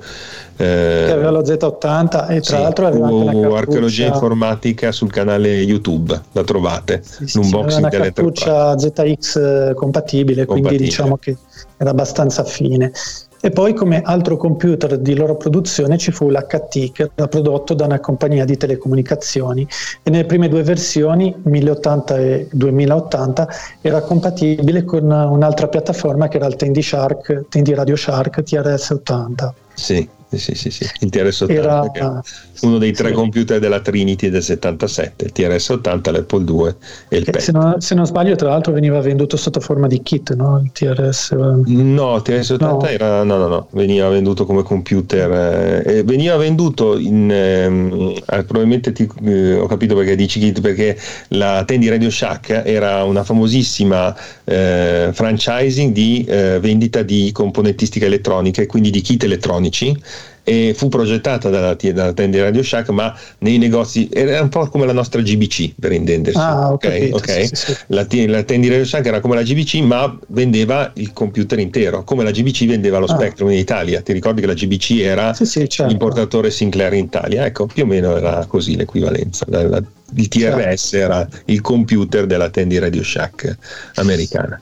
eh, 0.57 1.05
che 1.07 1.11
aveva 1.11 1.31
lo 1.31 1.41
Z80 1.41 2.31
e 2.31 2.41
tra 2.41 2.57
sì, 2.57 2.63
l'altro 2.63 2.87
aveva 2.87 3.09
anche 3.09 3.37
una 3.37 3.59
archeologia 3.59 4.07
informatica 4.07 4.93
sul 4.93 5.11
canale 5.11 5.49
YouTube, 5.61 6.21
la 6.33 6.45
trovate, 6.45 7.03
sì, 7.03 7.39
l'unboxing 7.39 7.71
sì, 7.71 7.79
una 7.79 7.89
cartuccia 7.89 8.79
ZX 8.79 9.75
compatibile, 9.75 9.75
compatibile, 9.75 10.47
quindi 10.47 10.77
diciamo 10.77 11.17
che 11.17 11.37
era 11.77 11.91
abbastanza 11.91 12.43
affine. 12.43 12.93
E 13.45 13.51
poi 13.51 13.75
come 13.75 14.01
altro 14.03 14.39
computer 14.39 14.97
di 14.97 15.15
loro 15.15 15.37
produzione 15.37 15.99
ci 15.99 16.11
fu 16.13 16.31
l'HT 16.31 16.93
che 16.93 17.11
era 17.15 17.29
prodotto 17.29 17.75
da 17.75 17.85
una 17.85 18.01
compagnia 18.01 18.47
di 18.47 18.57
telecomunicazioni 18.57 19.69
e 20.03 20.09
nelle 20.09 20.25
prime 20.25 20.49
due 20.49 20.63
versioni, 20.63 21.37
1080 21.43 22.17
e 22.17 22.49
2080, 22.51 23.49
era 23.83 24.01
compatibile 24.01 24.85
con 24.85 25.11
un'altra 25.11 25.69
piattaforma 25.69 26.27
che 26.29 26.39
era 26.39 26.47
il 26.47 26.57
Tandy 26.57 26.81
Shark, 26.81 27.45
Tandy 27.51 27.75
Radio 27.75 27.97
Shark 27.97 28.41
TRS-80. 28.41 29.51
Sì, 29.75 30.09
sì, 30.39 30.55
sì, 30.55 30.71
sì. 30.71 30.85
il 31.01 31.09
TRS-80 31.11 31.51
Era... 31.51 32.23
uno 32.63 32.79
dei 32.79 32.93
tre 32.93 33.09
sì. 33.09 33.15
computer 33.15 33.59
della 33.59 33.81
Trinity 33.81 34.29
del 34.31 34.43
77, 34.43 35.25
il 35.25 35.33
TRS-80, 35.35 36.13
l'Apple 36.13 36.45
2 36.45 36.77
e 37.09 37.17
il 37.19 37.25
PET. 37.25 37.39
Se 37.39 37.53
non, 37.53 37.81
se 37.81 37.95
non, 37.95 38.07
sbaglio, 38.07 38.37
tra 38.37 38.49
l'altro 38.49 38.73
veniva 38.73 39.01
venduto 39.01 39.37
sotto 39.37 39.61
forma 39.61 39.87
di 39.87 40.03
kit, 40.03 40.35
no? 40.35 40.61
Il 40.63 40.73
TRS... 40.73 41.33
No, 41.33 42.17
il 42.17 42.23
TRS-80 42.25 42.59
no. 42.59 42.87
era... 42.87 43.23
No, 43.23 43.37
no, 43.37 43.49
no, 43.49 43.69
veniva 43.73 44.09
venduto 44.09 44.45
come 44.45 44.63
computer. 44.63 45.83
Eh, 45.87 46.03
veniva 46.05 46.37
venduto 46.37 46.99
in... 46.99 47.31
Ehm, 47.31 48.15
eh, 48.27 48.45
probabilmente 48.45 48.93
ti, 48.93 49.09
eh, 49.25 49.55
ho 49.55 49.67
capito 49.67 49.95
perché 49.95 50.17
dici 50.17 50.39
kit, 50.41 50.61
perché 50.61 50.99
la 51.29 51.65
Tandy 51.65 51.89
Radio 51.89 52.11
Shack 52.11 52.63
era 52.65 53.05
una 53.05 53.25
famosissima 53.25 54.15
eh, 54.45 55.11
franchising 55.13 55.93
di 55.93 56.25
eh, 56.25 56.59
vendita 56.61 57.03
di 57.03 57.31
componentistica 57.33 58.07
elettronica 58.07 58.63
e 58.63 58.67
quindi 58.67 58.91
di 58.91 59.01
kit 59.01 59.25
elettronici 59.25 59.97
e 60.45 60.75
fu 60.77 60.89
progettata 60.89 61.49
dalla, 61.49 61.75
dalla 61.75 62.13
tenda 62.13 62.43
Radio 62.43 62.63
Shack 62.63 62.91
ma 62.91 63.17
nei 63.39 63.57
negozi 63.57 64.11
era 64.13 64.43
un 64.43 64.51
po' 64.51 64.69
come 64.69 64.85
la 64.85 64.93
nostra 64.93 65.23
GBC 65.23 65.73
per 65.81 65.93
intendersi 65.93 66.39
ah, 66.39 66.71
okay, 66.71 67.11
okay? 67.11 67.47
Sì, 67.47 67.57
sì. 67.57 67.77
La, 67.89 68.07
la 68.27 68.43
tenda 68.43 68.69
Radio 68.69 68.85
Shack 68.85 69.07
era 69.07 69.21
come 69.21 69.37
la 69.37 69.43
GBC 69.43 69.77
ma 69.77 70.17
vendeva 70.29 70.93
il 70.97 71.15
computer 71.15 71.59
intero 71.59 72.05
come 72.05 72.25
la 72.25 72.31
GBC 72.31 72.67
vendeva 72.67 72.99
lo 72.99 73.07
ah. 73.07 73.15
Spectrum 73.15 73.51
in 73.51 73.59
Italia 73.59 74.03
ti 74.03 74.13
ricordi 74.13 74.43
che 74.43 74.47
la 74.47 74.55
GBC 74.55 74.99
era 75.01 75.33
sì, 75.33 75.47
certo. 75.47 75.87
l'importatore 75.87 76.51
Sinclair 76.51 76.93
in 76.93 77.05
Italia 77.07 77.47
ecco 77.47 77.65
più 77.65 77.85
o 77.85 77.87
meno 77.87 78.15
era 78.15 78.45
così 78.47 78.77
l'equivalenza 78.77 79.47
la, 79.49 79.67
la, 79.67 79.83
il 80.17 80.29
TRS 80.29 80.89
certo. 80.91 80.97
era 80.97 81.29
il 81.47 81.63
computer 81.63 82.27
della 82.27 82.51
tenda 82.51 82.79
Radio 82.81 83.03
Shack 83.03 83.57
americana 83.95 84.61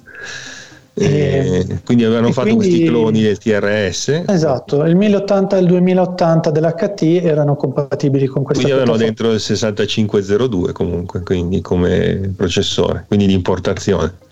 eh, 0.94 1.80
quindi 1.84 2.04
avevano 2.04 2.32
fatto 2.32 2.48
quindi, 2.48 2.66
questi 2.66 2.86
cloni 2.86 3.22
del 3.22 3.38
TRS. 3.38 4.24
Esatto, 4.26 4.84
il 4.84 4.94
1080 4.94 5.56
e 5.56 5.60
il 5.60 5.66
2080 5.66 6.50
dell'HT 6.50 7.02
erano 7.24 7.56
compatibili 7.56 8.26
con 8.26 8.42
questa 8.42 8.62
Quindi 8.62 8.80
avevano 8.80 9.02
dentro 9.02 9.32
il 9.32 9.40
6502 9.40 10.72
comunque, 10.72 11.22
quindi 11.22 11.60
come 11.60 12.32
processore, 12.36 13.04
quindi 13.08 13.26
di 13.26 13.32
importazione. 13.32 14.30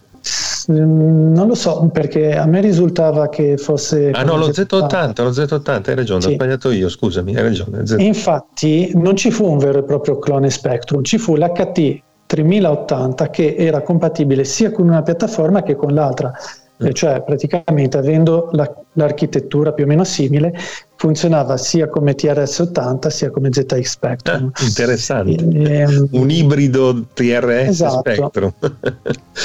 Mm, 0.71 1.33
non 1.33 1.47
lo 1.47 1.55
so 1.55 1.89
perché 1.91 2.37
a 2.37 2.45
me 2.45 2.61
risultava 2.61 3.31
che 3.31 3.57
fosse. 3.57 4.11
Ah 4.11 4.23
no, 4.23 4.37
lo 4.37 4.49
Z80, 4.49 5.23
lo 5.23 5.31
Z80, 5.31 5.89
hai 5.89 5.95
ragione, 5.95 6.21
sì. 6.21 6.29
ho 6.29 6.33
sbagliato 6.33 6.71
io, 6.71 6.91
scusami, 6.91 7.37
hai 7.37 7.43
ragione. 7.43 7.83
Infatti 7.97 8.91
non 8.95 9.17
ci 9.17 9.31
fu 9.31 9.47
un 9.47 9.57
vero 9.57 9.79
e 9.79 9.83
proprio 9.83 10.19
clone 10.19 10.51
Spectrum, 10.51 11.03
ci 11.03 11.17
fu 11.17 11.37
l'HT 11.37 12.03
3080 12.31 13.29
che 13.31 13.57
era 13.59 13.83
compatibile 13.83 14.45
sia 14.45 14.71
con 14.71 14.87
una 14.89 15.03
piattaforma 15.03 15.65
che 15.65 15.75
con 15.75 15.93
l'altra, 15.93 16.33
mm. 16.83 16.91
cioè 16.93 17.23
praticamente 17.23 17.99
avendo 17.99 18.51
la, 18.53 18.73
l'architettura 18.93 19.73
più 19.73 19.83
o 19.83 19.87
meno 19.89 20.05
simile 20.05 20.57
funzionava 20.95 21.57
sia 21.57 21.89
come 21.89 22.15
TRS-80 22.15 23.09
sia 23.09 23.31
come 23.31 23.49
ZX 23.51 23.81
Spectrum. 23.83 24.53
Ah, 24.55 24.65
interessante, 24.65 25.45
e, 25.45 25.79
ehm, 25.81 26.09
un 26.13 26.31
ibrido 26.31 27.07
TRS 27.15 27.69
esatto. 27.69 27.99
Spectrum. 27.99 28.53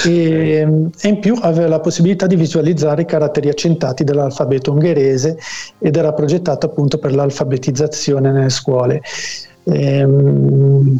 e, 0.06 0.92
e, 1.02 1.08
in 1.08 1.20
più 1.20 1.36
aveva 1.42 1.68
la 1.68 1.80
possibilità 1.80 2.28
di 2.28 2.36
visualizzare 2.36 3.02
i 3.02 3.06
caratteri 3.06 3.50
accentati 3.50 4.04
dell'alfabeto 4.04 4.72
ungherese 4.72 5.40
ed 5.80 5.96
era 5.96 6.14
progettato 6.14 6.68
appunto 6.68 7.00
per 7.00 7.16
l'alfabetizzazione 7.16 8.32
nelle 8.32 8.50
scuole. 8.50 9.02
E, 9.64 9.98
ehm, 9.98 10.98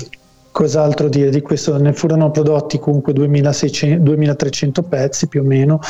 Cos'altro 0.56 1.10
dire 1.10 1.32
di 1.32 1.42
questo? 1.42 1.78
Ne 1.78 1.92
furono 1.92 2.32
prodotti 2.32 2.80
comunque 2.80 3.12
2600, 3.12 4.02
2300 4.02 4.84
pezzi 4.84 5.28
più 5.28 5.42
o 5.42 5.44
meno, 5.44 5.82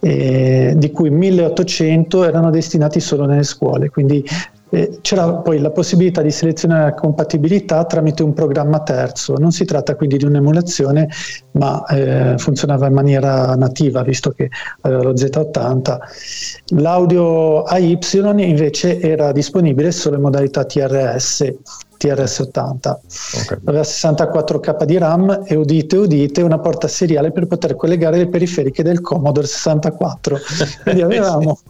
eh, 0.00 0.74
di 0.76 0.90
cui 0.90 1.08
1800 1.08 2.24
erano 2.24 2.50
destinati 2.50 2.98
solo 2.98 3.26
nelle 3.26 3.44
scuole, 3.44 3.90
quindi 3.90 4.24
eh, 4.70 4.98
c'era 5.02 5.34
poi 5.34 5.60
la 5.60 5.70
possibilità 5.70 6.20
di 6.20 6.32
selezionare 6.32 6.82
la 6.82 6.94
compatibilità 6.94 7.84
tramite 7.84 8.24
un 8.24 8.32
programma 8.32 8.80
terzo. 8.80 9.34
Non 9.34 9.52
si 9.52 9.64
tratta 9.64 9.94
quindi 9.94 10.16
di 10.16 10.24
un'emulazione, 10.24 11.08
ma 11.52 11.84
eh, 11.84 12.34
funzionava 12.38 12.88
in 12.88 12.94
maniera 12.94 13.54
nativa, 13.54 14.02
visto 14.02 14.30
che 14.30 14.50
aveva 14.80 15.04
lo 15.04 15.12
Z80. 15.12 15.98
L'audio 16.80 17.62
AY 17.62 17.98
invece 18.38 18.98
era 18.98 19.30
disponibile 19.30 19.92
solo 19.92 20.16
in 20.16 20.22
modalità 20.22 20.64
TRS 20.64 21.54
TRS-80. 22.02 22.96
Okay. 23.42 23.58
Aveva 23.64 23.82
64K 23.82 24.84
di 24.84 24.98
RAM 24.98 25.42
e 25.44 25.54
udite 25.54 25.96
udite 25.96 26.42
una 26.42 26.58
porta 26.58 26.88
seriale 26.88 27.30
per 27.30 27.46
poter 27.46 27.76
collegare 27.76 28.18
le 28.18 28.28
periferiche 28.28 28.82
del 28.82 29.00
Commodore 29.00 29.46
64. 29.46 30.38
Quindi 30.82 31.02
avevamo 31.02 31.60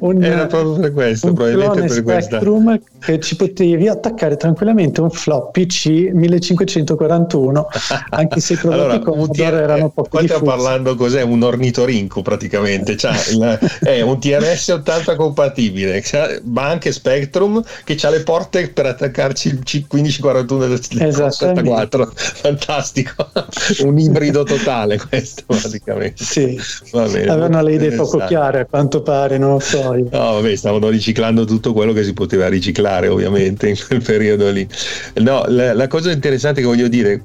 un, 0.00 0.22
Era 0.22 0.46
proprio 0.46 0.80
per 0.80 0.92
questo, 0.92 1.26
un 1.28 1.34
probabilmente 1.34 2.02
per 2.02 2.22
Spectrum 2.22 2.80
che 2.98 3.20
ci 3.20 3.36
potevi 3.36 3.88
attaccare 3.88 4.36
tranquillamente 4.36 5.00
un 5.00 5.10
floppy 5.10 5.66
C 5.66 6.10
1541, 6.12 7.68
anche 8.10 8.40
se 8.40 8.54
i 8.54 8.56
prodotti 8.56 8.82
allora, 8.82 8.98
Commodore 9.00 9.50
TR- 9.50 9.54
erano 9.54 9.88
poco 9.90 10.08
qua 10.08 10.20
stiamo 10.22 10.44
parlando 10.44 10.94
cos'è? 10.94 11.22
Un 11.22 11.42
ornitorinco 11.42 12.22
praticamente, 12.22 12.96
cioè, 12.96 13.12
il, 13.30 13.58
è 13.80 14.00
un 14.00 14.14
TRS-80 14.14 15.16
compatibile, 15.16 16.02
ma 16.44 16.68
anche 16.68 16.92
Spectrum 16.92 17.62
che 17.84 17.98
ha 18.02 18.10
le 18.10 18.22
porte 18.22 18.68
per 18.68 18.86
attaccarci 18.86 19.48
il 19.48 19.62
C 19.62 19.81
1541 19.88 20.66
del 20.66 20.82
74. 20.82 22.12
Fantastico, 22.14 23.30
un 23.84 23.98
ibrido 23.98 24.42
totale 24.42 24.98
questo 24.98 25.42
praticamente. 25.46 26.24
Sì, 26.24 26.58
avevano 26.92 27.62
le 27.62 27.74
idee 27.74 27.92
poco 27.92 28.18
chiare 28.26 28.60
a 28.60 28.66
quanto 28.66 29.02
pare, 29.02 29.38
non 29.38 29.52
lo 29.52 29.58
so. 29.58 29.92
No, 29.92 30.08
vabbè, 30.10 30.54
stavano 30.56 30.88
riciclando 30.88 31.44
tutto 31.44 31.72
quello 31.72 31.92
che 31.92 32.04
si 32.04 32.12
poteva 32.12 32.48
riciclare 32.48 33.08
ovviamente 33.08 33.68
in 33.68 33.76
quel 33.86 34.02
periodo 34.02 34.50
lì. 34.50 34.66
No, 35.14 35.44
la, 35.48 35.74
la 35.74 35.86
cosa 35.88 36.10
interessante 36.10 36.60
che 36.60 36.66
voglio 36.66 36.88
dire, 36.88 37.24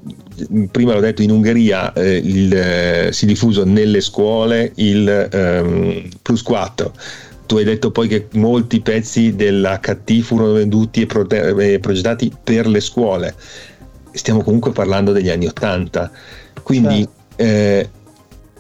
prima 0.71 0.93
l'ho 0.93 0.99
detto, 0.99 1.21
in 1.21 1.31
Ungheria 1.31 1.93
eh, 1.93 2.15
il, 2.15 2.53
eh, 2.53 3.09
si 3.11 3.25
è 3.25 3.27
diffuso 3.27 3.63
nelle 3.65 4.01
scuole 4.01 4.71
il 4.75 5.29
ehm, 5.31 6.09
plus 6.21 6.41
4 6.41 6.93
tu 7.47 7.57
hai 7.57 7.63
detto 7.63 7.89
poi 7.89 8.07
che 8.07 8.27
molti 8.33 8.81
pezzi 8.81 9.35
dell'HT 9.35 10.19
furono 10.21 10.51
venduti 10.51 11.01
e, 11.01 11.05
prote- 11.07 11.73
e 11.73 11.79
progettati 11.79 12.31
per 12.43 12.67
le 12.67 12.79
scuole. 12.79 13.33
Stiamo 14.11 14.43
comunque 14.43 14.71
parlando 14.71 15.11
degli 15.11 15.29
anni 15.29 15.47
80. 15.47 16.11
Quindi 16.61 17.07
eh, 17.37 17.89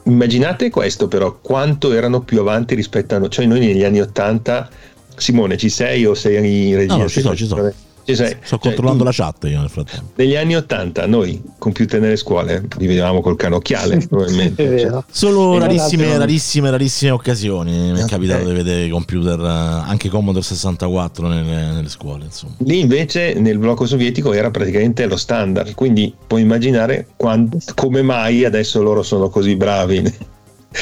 immaginate 0.03 0.69
questo 0.71 1.07
però, 1.07 1.37
quanto 1.39 1.93
erano 1.93 2.21
più 2.21 2.39
avanti 2.39 2.73
rispetto 2.73 3.13
a 3.13 3.19
noi. 3.19 3.29
Cioè 3.29 3.45
noi 3.45 3.59
negli 3.59 3.83
anni 3.83 4.01
80, 4.01 4.69
Simone 5.15 5.57
ci 5.57 5.69
sei 5.69 6.05
o 6.05 6.15
sei 6.15 6.69
in 6.69 6.75
regia? 6.75 6.95
No, 6.95 7.03
no, 7.03 7.09
ci 7.09 7.21
sono, 7.21 7.35
ci 7.35 7.45
sono. 7.45 7.71
Ci 8.07 8.15
sei. 8.15 8.37
Sto 8.39 8.55
cioè, 8.55 8.59
controllando 8.59 8.99
tu, 8.99 9.03
la 9.03 9.11
chat 9.11 9.43
io 9.49 9.59
nel 9.59 9.69
frattempo. 9.69 10.11
Negli 10.15 10.37
anni 10.37 10.55
80 10.55 11.05
noi 11.07 11.41
computer 11.57 11.99
nelle 11.99 12.15
scuole 12.15 12.65
li 12.77 12.87
vedevamo 12.87 13.19
col 13.19 13.35
canocchiale, 13.35 13.97
probabilmente. 14.07 14.79
Cioè, 14.79 15.03
Solo 15.11 15.57
rarissime, 15.57 16.17
rarissime, 16.17 16.69
rarissime 16.69 17.11
occasioni 17.11 17.91
mi 17.91 17.99
è 17.99 18.05
capitato 18.05 18.47
di 18.47 18.53
vedere 18.53 18.87
computer, 18.87 19.37
eh, 19.37 19.89
anche 19.89 20.07
Commodore 20.07 20.45
64 20.45 21.27
nelle, 21.27 21.71
nelle 21.73 21.89
scuole. 21.89 22.23
Insomma. 22.23 22.53
Lì 22.59 22.79
invece 22.79 23.33
nel 23.33 23.57
blocco 23.57 23.85
sovietico 23.85 24.31
era 24.31 24.51
praticamente 24.51 25.05
lo 25.05 25.17
standard, 25.17 25.75
quindi 25.75 26.13
puoi 26.27 26.43
immaginare 26.43 27.07
quando, 27.17 27.57
come 27.75 28.03
mai 28.03 28.45
adesso 28.45 28.81
loro 28.81 29.03
sono 29.03 29.27
così 29.27 29.57
bravi 29.57 30.35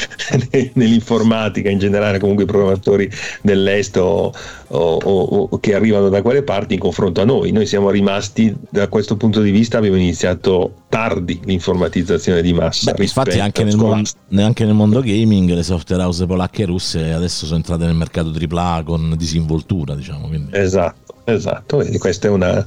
nell'informatica 0.74 1.70
in 1.70 1.78
generale, 1.78 2.18
comunque 2.18 2.44
i 2.44 2.46
programmatori 2.46 3.10
dell'est 3.42 3.96
o, 3.96 4.32
o, 4.68 4.98
o, 5.02 5.60
che 5.60 5.74
arrivano 5.74 6.08
da 6.08 6.22
quelle 6.22 6.42
parti 6.42 6.74
in 6.74 6.80
confronto 6.80 7.20
a 7.20 7.24
noi. 7.24 7.52
Noi 7.52 7.66
siamo 7.66 7.90
rimasti 7.90 8.54
da 8.68 8.88
questo 8.88 9.16
punto 9.16 9.40
di 9.40 9.50
vista, 9.50 9.78
abbiamo 9.78 9.96
iniziato 9.96 10.82
tardi 10.88 11.40
l'informatizzazione 11.44 12.42
di 12.42 12.52
massa. 12.52 12.92
Beh, 12.92 13.02
infatti 13.02 13.38
anche 13.38 13.64
nel, 13.64 13.76
mondo, 13.76 14.08
anche 14.36 14.64
nel, 14.64 14.74
mondo, 14.74 15.00
gaming 15.00 15.52
le 15.52 15.62
software 15.62 16.02
house 16.02 16.26
polacche 16.26 16.62
e 16.62 16.66
russe 16.66 17.12
adesso 17.12 17.44
sono 17.44 17.58
entrate 17.58 17.84
nel 17.84 17.94
mercato 17.94 18.30
AAA 18.30 18.82
con 18.84 19.14
disinvoltura, 19.16 19.94
diciamo. 19.94 20.26
Quindi. 20.28 20.56
Esatto. 20.56 21.06
Esatto, 21.28 21.78
quindi 21.78 21.98
questa 21.98 22.28
è 22.28 22.30
una... 22.30 22.64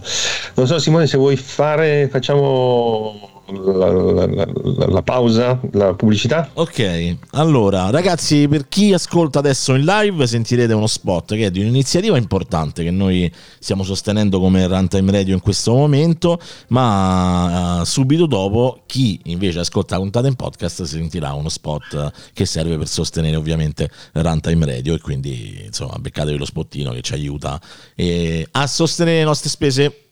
Non 0.56 0.68
so 0.68 0.80
Simone 0.80 1.08
se 1.08 1.16
vuoi 1.16 1.38
fare, 1.38 2.10
facciamo 2.12 3.29
la, 3.52 3.92
la, 3.92 4.88
la, 4.88 5.02
pausa, 5.02 5.60
la 5.72 5.94
pubblicità. 5.94 6.50
Ok, 6.54 7.18
allora 7.32 7.90
ragazzi, 7.90 8.48
per 8.48 8.68
chi 8.68 8.94
ascolta 8.94 9.40
adesso 9.40 9.74
in 9.76 9.84
live 9.84 10.28
sentirete 10.28 10.74
uno 10.74 10.88
spot 10.88 11.36
che 11.36 11.46
è 11.46 11.52
di 11.52 11.60
un'iniziativa 11.62 12.18
importante 12.18 12.84
che 12.84 12.92
noi 12.92 13.32
stiamo 13.60 13.84
sostenendo 13.84 14.40
come 14.40 14.68
Runtime 14.68 15.12
Radio 15.12 15.34
in 15.34 15.42
questo 15.42 15.74
momento, 15.74 16.40
ma 16.68 17.80
uh, 17.80 17.84
subito 17.84 18.26
dopo 18.26 18.82
chi 18.86 19.20
invece 19.26 19.60
ascolta 19.60 19.96
la 19.96 20.02
puntata 20.02 20.28
in 20.28 20.36
podcast 20.36 20.84
sentirà 20.84 21.34
uno 21.34 21.50
spot 21.50 22.12
che 22.34 22.46
serve 22.46 22.78
per 22.78 22.88
sostenere 22.88 23.36
ovviamente 23.36 23.90
Runtime 24.14 24.66
Radio 24.66 24.94
e 24.94 25.00
quindi 25.00 25.64
insomma 25.66 25.98
beccatevi 26.00 26.38
lo 26.38 26.46
spottino 26.46 26.92
che 26.92 27.02
ci 27.02 27.14
aiuta 27.14 27.60
eh, 27.96 28.48
a 28.52 28.68
sostenere 28.68 29.20
le 29.20 29.24
nostre 29.24 29.50
spese. 29.50 30.04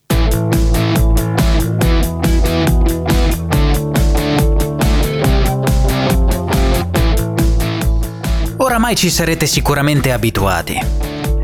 Oramai 8.77 8.95
ci 8.95 9.09
sarete 9.09 9.47
sicuramente 9.47 10.11
abituati. 10.11 10.79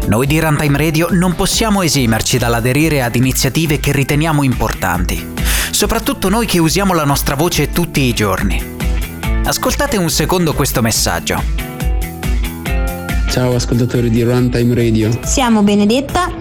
Noi 0.05 0.27
di 0.27 0.39
Runtime 0.39 0.77
Radio 0.77 1.07
non 1.09 1.34
possiamo 1.34 1.81
esimerci 1.81 2.38
dall'aderire 2.38 3.01
ad 3.01 3.15
iniziative 3.15 3.79
che 3.79 3.91
riteniamo 3.91 4.43
importanti, 4.43 5.34
soprattutto 5.71 6.29
noi 6.29 6.45
che 6.45 6.59
usiamo 6.59 6.93
la 6.93 7.05
nostra 7.05 7.34
voce 7.34 7.71
tutti 7.71 8.01
i 8.01 8.13
giorni. 8.13 8.61
Ascoltate 9.45 9.97
un 9.97 10.11
secondo 10.11 10.53
questo 10.53 10.84
messaggio. 10.84 11.41
Ciao 13.31 13.55
ascoltatori 13.55 14.11
di 14.11 14.21
Runtime 14.21 14.75
Radio. 14.75 15.09
Siamo 15.23 15.63
Benedetta 15.63 16.31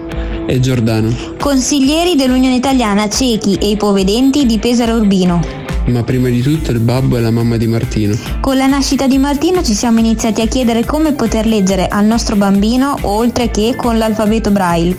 e 0.45 0.59
Giordano, 0.59 1.11
consiglieri 1.39 2.15
dell'Unione 2.15 2.57
Italiana 2.57 3.09
Ciechi 3.09 3.55
e 3.55 3.71
Ipovedenti 3.71 4.45
di 4.45 4.59
Pesaro 4.59 4.97
Urbino 4.97 5.62
ma 5.87 6.03
prima 6.03 6.29
di 6.29 6.41
tutto 6.41 6.71
il 6.71 6.79
babbo 6.79 7.17
e 7.17 7.21
la 7.21 7.31
mamma 7.31 7.57
di 7.57 7.67
Martino. 7.67 8.15
Con 8.39 8.57
la 8.57 8.67
nascita 8.67 9.07
di 9.07 9.17
Martino 9.17 9.63
ci 9.63 9.73
siamo 9.73 9.99
iniziati 9.99 10.41
a 10.41 10.47
chiedere 10.47 10.85
come 10.85 11.13
poter 11.13 11.45
leggere 11.45 11.87
al 11.87 12.05
nostro 12.05 12.35
bambino 12.35 12.97
oltre 13.01 13.51
che 13.51 13.75
con 13.75 13.97
l'alfabeto 13.97 14.51
braille. 14.51 14.95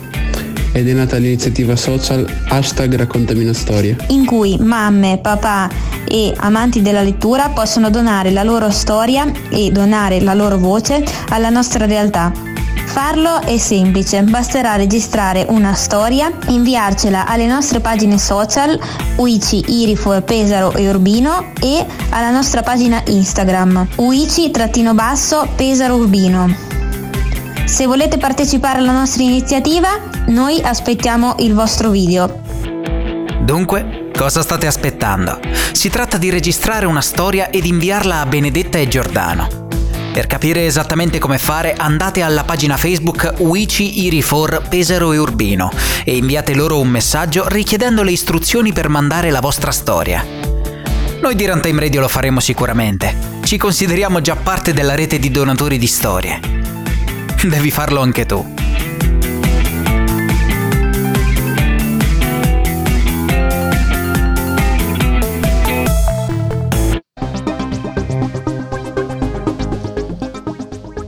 Ed 0.71 0.89
è 0.89 0.93
nata 0.93 1.15
l'iniziativa 1.17 1.75
social 1.77 2.27
hashtag 2.49 2.95
raccontami 2.95 3.43
una 3.43 3.53
storia. 3.53 3.95
In 4.09 4.25
cui 4.25 4.57
mamme, 4.59 5.19
papà 5.21 5.69
e 6.05 6.33
amanti 6.35 6.81
della 6.81 7.01
lettura 7.01 7.49
possono 7.49 7.89
donare 7.89 8.29
la 8.31 8.43
loro 8.43 8.69
storia 8.69 9.31
e 9.49 9.71
donare 9.71 10.19
la 10.19 10.33
loro 10.33 10.57
voce 10.57 11.03
alla 11.29 11.49
nostra 11.49 11.85
realtà. 11.85 12.54
Farlo 12.95 13.41
è 13.41 13.57
semplice, 13.57 14.23
basterà 14.23 14.77
registrare 14.77 15.45
una 15.49 15.73
storia, 15.73 16.31
inviarcela 16.47 17.27
alle 17.27 17.45
nostre 17.45 17.81
pagine 17.81 18.17
social 18.17 18.79
Uici, 19.17 19.61
Irifor, 19.67 20.23
Pesaro 20.23 20.71
e 20.71 20.87
Urbino 20.87 21.51
e 21.61 21.85
alla 22.11 22.31
nostra 22.31 22.61
pagina 22.61 23.03
Instagram 23.05 23.85
Uici-Pesaro 23.97 25.95
Urbino. 25.95 26.55
Se 27.65 27.85
volete 27.85 28.17
partecipare 28.17 28.79
alla 28.79 28.93
nostra 28.93 29.23
iniziativa, 29.23 29.89
noi 30.27 30.61
aspettiamo 30.61 31.35
il 31.39 31.53
vostro 31.53 31.89
video. 31.89 32.43
Dunque, 33.41 34.09
cosa 34.17 34.41
state 34.41 34.67
aspettando? 34.67 35.41
Si 35.73 35.89
tratta 35.89 36.15
di 36.15 36.29
registrare 36.29 36.85
una 36.85 37.01
storia 37.01 37.49
ed 37.49 37.65
inviarla 37.65 38.21
a 38.21 38.25
Benedetta 38.25 38.77
e 38.77 38.87
Giordano. 38.87 39.63
Per 40.15 40.27
capire 40.27 40.65
esattamente 40.65 41.19
come 41.19 41.37
fare 41.37 41.73
andate 41.73 42.21
alla 42.21 42.45
pagina 42.45 42.77
Facebook 42.77 43.33
Uici 43.39 44.05
Irifor 44.05 44.61
Pesaro 44.69 45.11
e 45.11 45.17
Urbino 45.17 45.69
e 46.05 46.15
inviate 46.15 46.53
loro 46.53 46.79
un 46.79 46.87
messaggio 46.87 47.49
richiedendo 47.49 48.01
le 48.01 48.11
istruzioni 48.11 48.71
per 48.71 48.87
mandare 48.87 49.29
la 49.29 49.41
vostra 49.41 49.71
storia. 49.71 50.25
Noi 51.19 51.35
di 51.35 51.45
Runtime 51.45 51.81
Radio 51.81 51.99
lo 51.99 52.07
faremo 52.07 52.39
sicuramente. 52.39 53.13
Ci 53.43 53.57
consideriamo 53.57 54.21
già 54.21 54.37
parte 54.37 54.71
della 54.71 54.95
rete 54.95 55.19
di 55.19 55.29
donatori 55.31 55.77
di 55.77 55.87
storie. 55.87 56.39
Devi 57.43 57.69
farlo 57.69 57.99
anche 57.99 58.25
tu. 58.25 58.64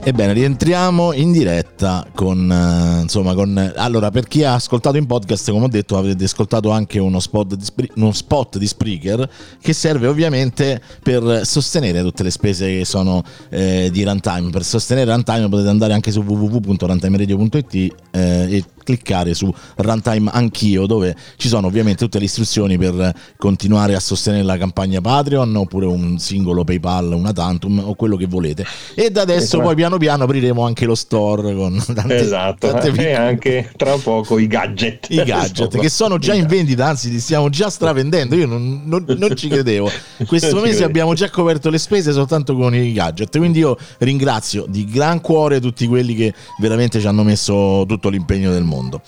Ebbene, 0.08 0.32
rientriamo 0.32 1.12
in 1.12 1.32
diretta 1.32 2.06
con, 2.14 2.48
uh, 2.48 3.02
insomma, 3.02 3.34
con... 3.34 3.72
Allora, 3.76 4.10
per 4.10 4.26
chi 4.26 4.42
ha 4.42 4.54
ascoltato 4.54 4.96
in 4.96 5.04
podcast, 5.04 5.50
come 5.50 5.66
ho 5.66 5.68
detto, 5.68 5.98
avete 5.98 6.24
ascoltato 6.24 6.70
anche 6.70 6.98
uno 6.98 7.20
spot 7.20 7.54
di, 7.54 7.62
Spri... 7.62 7.90
uno 7.96 8.12
spot 8.12 8.56
di 8.56 8.66
Spreaker 8.66 9.28
che 9.60 9.74
serve 9.74 10.06
ovviamente 10.06 10.80
per 11.02 11.42
sostenere 11.44 12.00
tutte 12.00 12.22
le 12.22 12.30
spese 12.30 12.78
che 12.78 12.86
sono 12.86 13.22
eh, 13.50 13.90
di 13.92 14.02
Runtime. 14.02 14.48
Per 14.48 14.64
sostenere 14.64 15.12
Runtime 15.12 15.46
potete 15.50 15.68
andare 15.68 15.92
anche 15.92 16.10
su 16.10 16.20
www.runtimeradio.it 16.20 17.74
eh, 17.74 17.90
e 18.10 18.64
cliccare 18.88 19.34
su 19.34 19.52
Runtime 19.76 20.30
Anch'io, 20.32 20.86
dove 20.86 21.14
ci 21.36 21.48
sono 21.48 21.66
ovviamente 21.66 22.04
tutte 22.04 22.18
le 22.18 22.24
istruzioni 22.24 22.78
per 22.78 23.12
continuare 23.36 23.94
a 23.94 24.00
sostenere 24.00 24.44
la 24.44 24.56
campagna 24.56 25.02
Patreon 25.02 25.54
oppure 25.56 25.84
un 25.84 26.18
singolo 26.18 26.64
PayPal, 26.64 27.12
una 27.12 27.32
Tantum 27.32 27.82
o 27.84 27.94
quello 27.94 28.16
che 28.16 28.26
volete. 28.26 28.64
E 28.94 29.10
da 29.10 29.22
adesso 29.22 29.42
esatto. 29.42 29.62
poi 29.62 29.74
piano 29.74 29.98
piano 29.98 30.24
apriremo 30.24 30.64
anche 30.64 30.86
lo 30.86 30.94
store 30.94 31.54
con 31.54 31.82
tante, 31.94 32.16
esatto. 32.16 32.70
tante 32.70 33.10
e 33.10 33.12
anche 33.12 33.70
tra 33.76 33.94
poco 33.96 34.38
i 34.38 34.46
gadget. 34.46 35.06
I 35.10 35.22
gadget 35.22 35.78
che 35.78 35.90
sono 35.90 36.16
già 36.16 36.32
in 36.32 36.46
vendita, 36.46 36.86
anzi 36.86 37.10
li 37.10 37.20
stiamo 37.20 37.50
già 37.50 37.68
stravendendo. 37.68 38.34
Io 38.36 38.46
non, 38.46 38.82
non, 38.84 39.04
non 39.06 39.36
ci 39.36 39.48
credevo. 39.48 39.90
Questo 40.26 40.60
mese 40.60 40.84
abbiamo 40.84 41.12
già 41.12 41.28
coperto 41.28 41.68
le 41.68 41.78
spese 41.78 42.12
soltanto 42.12 42.56
con 42.56 42.74
i 42.74 42.92
gadget. 42.92 43.36
Quindi 43.36 43.58
io 43.58 43.76
ringrazio 43.98 44.64
di 44.66 44.86
gran 44.86 45.20
cuore 45.20 45.60
tutti 45.60 45.86
quelli 45.86 46.14
che 46.14 46.32
veramente 46.58 47.00
ci 47.00 47.06
hanno 47.06 47.22
messo 47.22 47.84
tutto 47.86 48.08
l'impegno 48.08 48.50
del 48.50 48.64
mondo 48.64 48.77
mondo. 48.78 49.00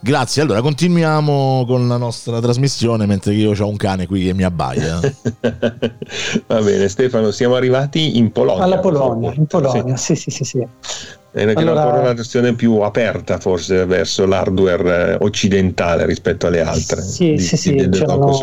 Grazie, 0.00 0.42
allora 0.42 0.60
continuiamo 0.60 1.64
con 1.66 1.88
la 1.88 1.96
nostra 1.96 2.40
trasmissione 2.40 3.06
mentre 3.06 3.34
io 3.34 3.52
ho 3.58 3.66
un 3.68 3.76
cane 3.76 4.06
qui 4.06 4.24
che 4.24 4.34
mi 4.34 4.44
abbaia. 4.44 5.00
Va 6.46 6.60
bene 6.62 6.88
Stefano, 6.88 7.30
siamo 7.30 7.56
arrivati 7.56 8.16
in 8.18 8.30
Polonia. 8.30 8.62
Alla 8.64 8.78
Polonia, 8.78 9.32
in 9.34 9.46
Polonia, 9.46 9.96
sì 9.96 10.14
sì 10.14 10.30
sì. 10.30 10.44
sì. 10.44 10.66
È 11.30 11.42
una, 11.42 11.52
Allora- 11.52 11.82
ancora 11.82 12.00
una 12.00 12.14
questione 12.14 12.54
più 12.54 12.78
aperta 12.80 13.38
forse 13.38 13.84
verso 13.84 14.24
l'hardware 14.26 15.12
eh, 15.12 15.18
occidentale 15.20 16.06
rispetto 16.06 16.46
alle 16.46 16.60
altre 16.62 17.02
Sì, 17.02 17.32
di- 17.32 17.38
sì, 17.38 17.56
sì, 17.56 17.74
di- 17.74 17.88
c'erano-. 17.90 18.38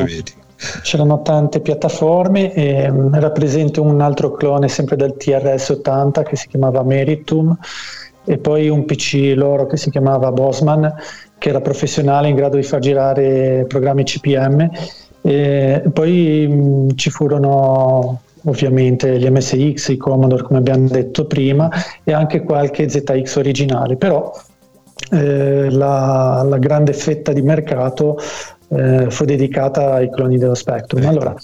C'erano 0.84 1.22
tante 1.22 1.60
piattaforme, 1.60 2.54
e, 2.54 2.90
mm, 2.90 3.14
era 3.14 3.30
presente 3.30 3.82
un 3.82 4.00
altro 4.00 4.32
clone 4.32 4.70
sempre 4.70 4.96
del 4.96 5.16
TRS-80 5.18 6.24
che 6.24 6.38
si 6.38 6.48
chiamava 6.48 6.82
Meritum 6.82 7.58
e 8.26 8.38
poi 8.38 8.70
un 8.70 8.86
PC 8.86 9.34
loro 9.36 9.66
che 9.68 9.78
si 9.78 9.90
chiamava 9.90 10.32
Bosman 10.32 10.94
che 11.38 11.50
era 11.50 11.62
professionale 11.62 12.28
in 12.28 12.36
grado 12.36 12.58
di 12.58 12.64
far 12.64 12.80
girare 12.80 13.66
programmi 13.68 14.04
CPM 14.04 14.70
e 15.22 15.84
poi 15.92 16.48
mh, 16.48 16.96
ci 16.96 17.10
furono 17.10 18.22
ovviamente 18.46 19.18
gli 19.20 19.28
MSX, 19.28 19.90
i 19.90 19.98
Commodore 19.98 20.44
come 20.44 20.60
abbiamo 20.60 20.88
detto 20.88 21.26
prima 21.26 21.70
e 22.04 22.14
anche 22.14 22.44
qualche 22.44 22.88
ZX 22.88 23.36
originale, 23.38 23.96
però 23.96 24.32
eh, 25.12 25.70
la, 25.70 26.46
la 26.48 26.58
grande 26.58 26.94
fetta 26.94 27.34
di 27.34 27.42
mercato 27.42 28.20
eh, 28.70 29.10
fu 29.10 29.26
dedicata 29.26 29.94
ai 29.94 30.12
cloni 30.12 30.38
dello 30.38 30.56
Spectrum. 30.56 31.06
Allora, 31.06 31.36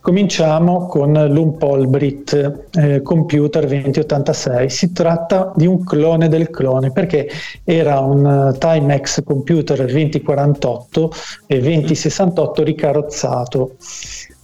cominciamo 0.00 0.86
con 0.86 1.12
l'Umpolbrit 1.12 2.68
eh, 2.72 3.02
Computer 3.02 3.66
2086. 3.66 4.70
Si 4.70 4.92
tratta 4.92 5.52
di 5.56 5.66
un 5.66 5.84
clone 5.84 6.28
del 6.28 6.50
clone 6.50 6.92
perché 6.92 7.28
era 7.64 8.00
un 8.00 8.52
eh, 8.54 8.58
Timex 8.58 9.22
Computer 9.24 9.84
2048 9.84 11.10
e 11.46 11.60
2068 11.60 12.62
ricarrozzato. 12.62 13.76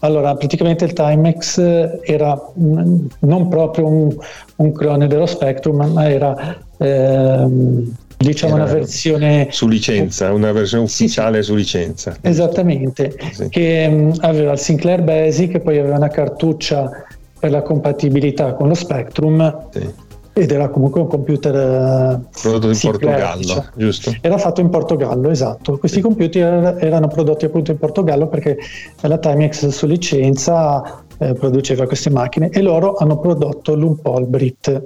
Allora, 0.01 0.35
praticamente 0.35 0.85
il 0.85 0.93
Timex 0.93 1.59
era 2.03 2.39
mm, 2.59 3.07
non 3.21 3.49
proprio 3.49 3.87
un, 3.87 4.15
un 4.57 4.73
clone 4.73 5.07
dello 5.07 5.27
Spectrum, 5.27 5.93
ma 5.93 6.11
era 6.11 6.59
ehm, 6.77 7.95
diciamo 8.17 8.55
una 8.55 8.65
versione 8.65 9.49
Su 9.51 9.69
licenza, 9.69 10.33
una 10.33 10.53
versione 10.53 10.87
Sì, 10.87 10.95
sì. 10.97 11.03
ufficiale 11.05 11.43
su 11.43 11.55
licenza. 11.55 12.17
Esattamente, 12.21 13.17
Sì. 13.33 13.49
che 13.49 13.89
mh, 13.89 14.15
aveva 14.21 14.53
il 14.53 14.59
Sinclair 14.59 15.03
Basic 15.03 15.59
poi 15.59 15.79
aveva 15.79 15.97
una 15.97 16.09
cartuccia 16.09 16.91
per 17.39 17.51
la 17.51 17.63
compatibilità 17.63 18.55
con 18.55 18.69
lo 18.69 18.75
Spectrum 18.75 19.67
Sì. 19.71 19.87
ed 20.33 20.51
era 20.51 20.69
comunque 20.69 21.01
un 21.03 21.07
computer 21.09 21.55
eh, 21.55 22.21
Prodotto 22.41 22.69
in 22.69 22.75
Sinclair, 22.75 23.11
Portogallo, 23.19 23.41
diciamo. 23.41 23.65
giusto? 23.77 24.15
Era 24.21 24.39
fatto 24.39 24.61
in 24.61 24.71
Portogallo, 24.71 25.31
esatto. 25.31 25.77
Questi 25.79 26.01
computer 26.01 26.77
erano 26.81 27.09
prodotti 27.09 27.45
appunto 27.45 27.71
in 27.71 27.79
Portogallo 27.79 28.29
perché 28.29 28.57
la 29.03 29.19
Timex 29.19 29.67
su 29.69 29.87
licenza 29.87 31.03
eh, 31.19 31.35
produceva 31.35 31.87
queste 31.87 32.11
macchine 32.11 32.49
e 32.49 32.61
loro 32.63 32.95
hanno 32.97 33.19
prodotto 33.19 33.75
l'Umpolbrit. 33.75 34.83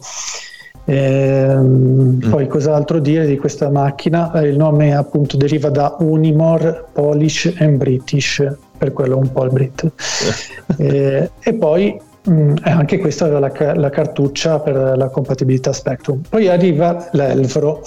Ehm, 0.91 2.19
Poi 2.31 2.47
cos'altro 2.47 2.99
dire 2.99 3.27
di 3.27 3.37
questa 3.37 3.69
macchina? 3.69 4.33
Eh, 4.33 4.49
il 4.49 4.57
nome 4.57 4.97
appunto 4.97 5.37
deriva 5.37 5.69
da 5.69 5.97
Unimore 5.99 6.85
Polish 6.93 7.55
and 7.59 7.77
British, 7.77 8.43
per 8.79 8.93
quello 8.95 9.19
Umpolbrit. 9.19 9.87
Eh, 10.79 11.31
e 11.41 11.55
poi 11.55 12.01
mh, 12.23 12.55
eh, 12.65 12.71
anche 12.71 12.99
questa 12.99 13.27
aveva 13.27 13.41
la, 13.41 13.75
la 13.75 13.91
cartuccia 13.91 14.61
per 14.61 14.97
la 14.97 15.09
compatibilità 15.09 15.75
Spectrum. 15.75 16.23
Poi 16.27 16.49
arriva 16.49 17.09
l'Elvro 17.13 17.83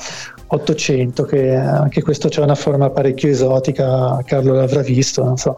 800, 0.54 1.24
che 1.24 1.56
anche 1.56 2.02
questo 2.02 2.28
c'è 2.28 2.42
una 2.42 2.56
forma 2.56 2.90
parecchio 2.90 3.30
esotica, 3.30 4.20
Carlo 4.26 4.54
l'avrà 4.54 4.82
visto, 4.82 5.24
non 5.24 5.38
so. 5.38 5.56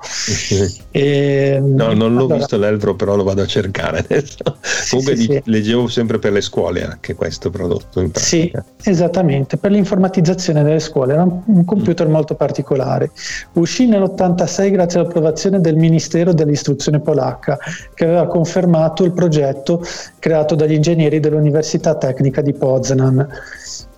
E, 0.91 1.59
No, 1.59 1.93
non 1.93 2.13
l'ho 2.13 2.25
allora, 2.25 2.35
visto 2.35 2.57
l'Elvro, 2.57 2.95
però 2.95 3.15
lo 3.15 3.23
vado 3.23 3.41
a 3.41 3.47
cercare 3.47 3.99
adesso. 3.99 4.37
Comunque 4.91 5.15
sì, 5.15 5.27
di- 5.27 5.33
sì. 5.33 5.41
leggevo 5.45 5.87
sempre 5.87 6.19
per 6.19 6.31
le 6.31 6.41
scuole 6.41 6.85
anche 6.85 7.15
questo 7.15 7.49
prodotto 7.49 8.07
Sì, 8.13 8.51
esattamente, 8.83 9.57
per 9.57 9.71
l'informatizzazione 9.71 10.61
delle 10.61 10.79
scuole, 10.79 11.13
era 11.13 11.23
un, 11.23 11.41
un 11.43 11.65
computer 11.65 12.07
molto 12.07 12.35
particolare. 12.35 13.09
Uscì 13.53 13.87
nell'86 13.87 14.71
grazie 14.71 14.99
all'approvazione 14.99 15.59
del 15.59 15.75
Ministero 15.75 16.33
dell'Istruzione 16.33 16.99
polacca, 16.99 17.57
che 17.95 18.03
aveva 18.03 18.27
confermato 18.27 19.03
il 19.03 19.11
progetto 19.11 19.83
creato 20.19 20.53
dagli 20.53 20.73
ingegneri 20.73 21.19
dell'Università 21.19 21.95
Tecnica 21.95 22.41
di 22.41 22.53
Poznan 22.53 23.27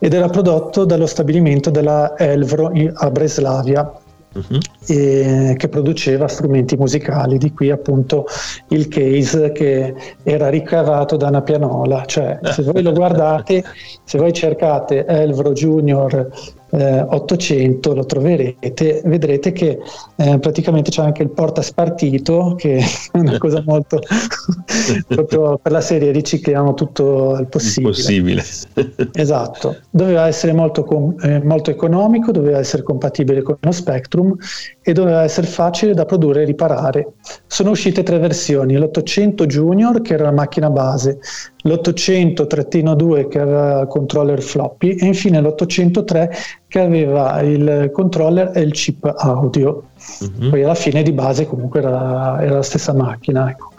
ed 0.05 0.13
era 0.13 0.29
prodotto 0.29 0.85
dallo 0.85 1.07
stabilimento 1.07 1.71
della 1.71 2.15
Elvro 2.15 2.71
a 2.93 3.09
Breslavia 3.09 3.91
e 4.85 5.55
che 5.57 5.67
produceva 5.67 6.27
strumenti 6.27 6.77
musicali, 6.77 7.39
di 7.39 7.51
qui 7.51 7.71
appunto 7.71 8.27
il 8.67 8.87
case 8.87 9.51
che 9.51 9.95
era 10.21 10.49
ricavato 10.49 11.17
da 11.17 11.29
una 11.29 11.41
pianola, 11.41 12.05
cioè 12.05 12.37
se 12.43 12.61
voi 12.61 12.83
lo 12.83 12.91
guardate, 12.91 13.63
se 14.05 14.19
voi 14.19 14.31
cercate 14.31 15.05
Elvro 15.07 15.53
Junior 15.53 16.29
eh, 16.77 17.01
800 17.01 17.93
lo 17.93 18.05
troverete, 18.05 19.01
vedrete 19.05 19.51
che 19.51 19.79
eh, 20.15 20.39
praticamente 20.39 20.91
c'è 20.91 21.03
anche 21.03 21.23
il 21.23 21.29
porta 21.29 21.61
spartito 21.61 22.55
che 22.57 22.77
è 23.11 23.17
una 23.17 23.37
cosa 23.37 23.63
molto 23.65 23.99
proprio 25.07 25.57
per 25.57 25.71
la 25.71 25.81
serie 25.81 26.11
ricicliamo 26.11 26.73
tutto 26.73 27.37
il 27.39 27.47
possibile. 27.47 27.89
Impossibile. 27.89 28.43
Esatto, 29.13 29.77
doveva 29.89 30.27
essere 30.27 30.53
molto, 30.53 30.83
com- 30.83 31.15
eh, 31.21 31.41
molto 31.43 31.71
economico, 31.71 32.31
doveva 32.31 32.59
essere 32.59 32.83
compatibile 32.83 33.41
con 33.41 33.57
lo 33.59 33.71
Spectrum 33.71 34.35
e 34.87 34.93
doveva 34.93 35.23
essere 35.23 35.47
facile 35.47 35.95
da 35.95 36.05
produrre 36.05 36.43
e 36.43 36.45
riparare. 36.45 37.13
Sono 37.47 37.71
uscite 37.71 38.03
tre 38.03 38.19
versioni, 38.19 38.77
l'800 38.77 39.47
Junior 39.47 39.99
che 40.01 40.13
era 40.13 40.25
la 40.25 40.31
macchina 40.31 40.69
base, 40.69 41.17
l'800-2 41.63 43.27
che 43.27 43.39
aveva 43.39 43.79
il 43.81 43.87
controller 43.87 44.39
floppy 44.43 44.95
e 44.95 45.07
infine 45.07 45.41
l'803 45.41 46.29
che 46.67 46.79
aveva 46.79 47.41
il 47.41 47.89
controller 47.91 48.51
e 48.53 48.61
il 48.61 48.73
chip 48.73 49.11
audio. 49.17 49.85
Mhm. 50.19 50.51
Poi 50.51 50.63
alla 50.63 50.75
fine 50.75 51.01
di 51.01 51.13
base 51.13 51.47
comunque 51.47 51.79
era, 51.79 52.39
era 52.43 52.53
la 52.53 52.61
stessa 52.61 52.93
macchina. 52.93 53.49
Ecco. 53.49 53.71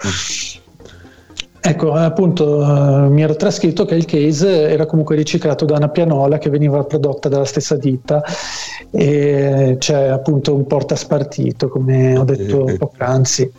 Ecco, 1.69 1.93
appunto, 1.95 2.62
eh, 2.62 3.09
mi 3.09 3.23
ero 3.23 3.35
trascritto 3.35 3.85
che 3.85 3.97
il 3.97 4.05
case 4.05 4.69
era 4.69 4.87
comunque 4.87 5.17
riciclato 5.17 5.64
da 5.64 5.75
una 5.77 5.89
pianola 5.89 6.39
che 6.39 6.49
veniva 6.49 6.85
prodotta 6.85 7.29
dalla 7.29 7.45
stessa 7.45 7.75
ditta 7.77 8.23
e 8.93 9.75
c'è 9.79 10.07
appunto 10.07 10.55
un 10.55 10.64
portaspartito, 10.67 11.69
come 11.69 12.17
ho 12.17 12.23
detto 12.25 12.73
poc'anzi. 12.79 13.51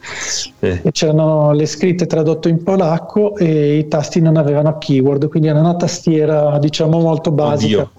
Eh, 0.60 0.80
E 0.84 0.91
c'erano 0.91 1.51
le 1.51 1.66
scritte 1.66 2.05
tradotte 2.05 2.47
in 2.47 2.64
polacco 2.64 3.36
e 3.36 3.78
i 3.78 3.88
tasti 3.89 4.22
non 4.22 4.38
avevano 4.38 4.78
keyword, 4.78 5.28
quindi 5.28 5.49
era 5.49 5.60
una 5.60 5.76
tastiera 5.76 6.58
diciamo 6.60 6.99
molto 6.99 7.32
basica. 7.32 7.89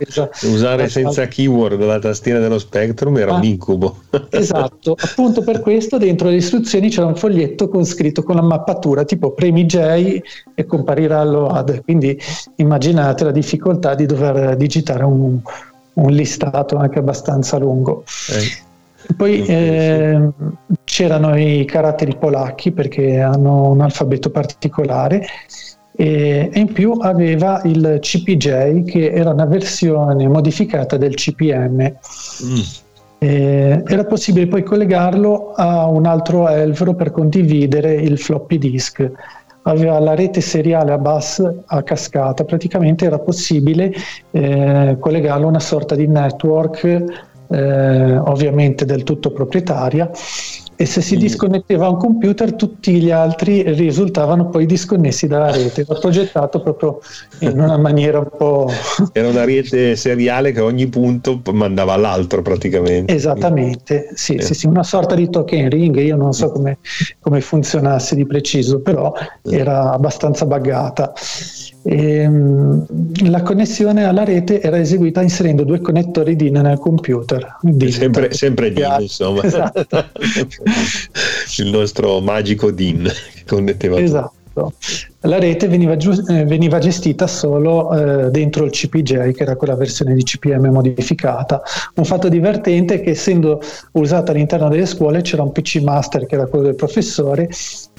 Usare 0.45 0.89
senza 0.89 1.27
keyword 1.27 1.83
la 1.85 1.99
tastiera 1.99 2.39
dello 2.39 2.59
Spectrum 2.59 3.17
era 3.19 3.33
Ah. 3.33 3.37
un 3.37 3.45
incubo. 3.45 3.97
Esatto, 4.31 4.97
appunto 4.99 5.43
per 5.43 5.61
questo 5.61 5.99
dentro 5.99 6.29
le 6.29 6.37
istruzioni 6.37 6.89
c'era 6.89 7.07
un 7.07 7.17
foglietto 7.17 7.69
con 7.69 7.85
scritto 7.85 8.23
con 8.23 8.37
la 8.37 8.43
mappatura 8.43 9.05
tipo 9.05 9.33
premi 9.33 9.65
J 9.67 9.77
e 10.55 10.67
comparirà 10.67 11.23
l'OAD, 11.25 11.83
quindi 11.85 12.19
immaginate 12.57 13.25
la 13.25 13.31
difficoltà 13.31 13.95
di 13.95 14.07
dover 14.07 14.57
digitare 14.57 15.05
un, 15.05 15.39
un 15.95 16.11
listato 16.11 16.77
anche 16.77 16.99
abbastanza 16.99 17.59
lungo. 17.59 18.05
Eh, 18.31 18.67
Poi 19.17 19.45
ehm, 19.47 20.33
c'erano 20.85 21.37
i 21.39 21.65
caratteri 21.65 22.17
polacchi 22.17 22.73
perché 22.73 23.21
hanno 23.21 23.71
un 23.71 23.81
alfabeto 23.81 24.31
particolare 24.31 25.25
e, 25.97 26.51
e 26.53 26.59
in 26.59 26.73
più 26.73 26.93
aveva 26.93 27.61
il 27.65 27.99
CPJ 28.01 28.85
che 28.85 29.11
era 29.13 29.31
una 29.31 29.47
versione 29.47 30.29
modificata 30.29 30.97
del 30.97 31.15
CPM. 31.15 31.83
mm, 32.45 32.61
Eh, 33.21 33.83
era 33.85 34.05
possibile 34.05 34.47
poi 34.47 34.63
collegarlo 34.63 35.53
a 35.57 35.87
un 35.87 36.07
altro 36.07 36.49
Elvro 36.49 36.95
per 36.95 37.11
condividere 37.11 37.95
il 37.95 38.17
floppy 38.17 38.59
disk. 38.59 39.11
Aveva 39.69 39.99
la 39.99 40.14
rete 40.14 40.41
seriale 40.41 40.93
a 40.93 40.99
bus 40.99 41.43
a 41.66 41.83
cascata, 41.83 42.45
praticamente 42.45 43.05
era 43.05 43.19
possibile 43.19 43.93
eh, 44.31 44.97
collegarlo 44.99 45.45
a 45.45 45.49
una 45.49 45.61
sorta 45.61 45.95
di 45.95 46.07
network, 46.07 46.85
eh, 47.51 48.16
ovviamente 48.16 48.87
del 48.87 49.03
tutto 49.03 49.31
proprietaria, 49.31 50.11
e 50.81 50.87
se 50.87 51.01
si 51.01 51.16
disconnetteva 51.16 51.89
un 51.89 51.97
computer 51.97 52.55
tutti 52.55 53.01
gli 53.01 53.11
altri 53.11 53.62
risultavano 53.72 54.49
poi 54.49 54.64
disconnessi 54.64 55.26
dalla 55.26 55.51
rete. 55.51 55.81
Era 55.81 55.99
progettato 55.99 56.62
proprio 56.62 57.01
in 57.41 57.59
una 57.59 57.76
maniera 57.76 58.20
un 58.20 58.29
po'... 58.37 58.70
Era 59.12 59.26
una 59.26 59.45
rete 59.45 59.97
seriale 59.97 60.53
che 60.53 60.61
a 60.61 60.64
ogni 60.64 60.87
punto 60.87 61.43
mandava 61.53 61.95
all'altro 61.95 62.43
praticamente. 62.43 63.12
Esattamente, 63.12 64.11
sì, 64.14 64.37
Sì. 64.39 64.47
sì, 64.47 64.55
sì, 64.55 64.66
una 64.68 64.85
sorta 64.85 65.16
di 65.16 65.29
token 65.29 65.68
ring, 65.68 65.97
io 65.97 66.14
non 66.14 66.33
so 66.33 66.53
come, 66.53 66.79
come 67.18 67.41
funzionasse 67.41 68.14
di 68.14 68.24
preciso, 68.24 68.81
però 68.81 69.12
era 69.43 69.91
abbastanza 69.91 70.47
buggata. 70.47 71.12
Ehm, 71.91 72.84
la 73.30 73.41
connessione 73.41 74.05
alla 74.05 74.22
rete 74.22 74.61
era 74.61 74.78
eseguita 74.78 75.22
inserendo 75.22 75.64
due 75.64 75.80
connettori 75.80 76.36
DIN 76.36 76.61
nel 76.61 76.78
computer. 76.78 77.57
DIN, 77.62 77.91
Sempre, 77.91 78.34
sempre 78.34 78.70
DIN, 78.70 78.97
insomma. 79.01 79.43
Esatto. 79.43 79.86
Il 81.57 81.70
nostro 81.70 82.20
magico 82.20 82.70
DIN 82.70 83.11
che 83.34 83.45
connetteva 83.47 83.95
tutto. 83.97 84.07
Esatto. 84.07 84.36
Esatto. 84.59 84.72
La 85.23 85.41
rete 85.41 85.66
veniva, 85.66 85.97
giu- 85.97 86.29
eh, 86.31 86.45
veniva 86.45 86.79
gestita 86.79 87.27
solo 87.27 87.93
eh, 87.93 88.31
dentro 88.31 88.64
il 88.64 88.71
CPJ, 88.71 89.33
che 89.33 89.43
era 89.43 89.57
quella 89.57 89.75
versione 89.75 90.14
di 90.14 90.23
CPM 90.23 90.69
modificata. 90.69 91.61
Un 91.97 92.05
fatto 92.05 92.29
divertente 92.29 92.95
è 92.95 93.01
che 93.01 93.11
essendo 93.11 93.61
usata 93.93 94.31
all'interno 94.31 94.69
delle 94.69 94.87
scuole 94.87 95.23
c'era 95.23 95.43
un 95.43 95.51
PC 95.51 95.81
master 95.83 96.25
che 96.27 96.37
era 96.37 96.47
quello 96.47 96.66
del 96.66 96.77
professore 96.77 97.49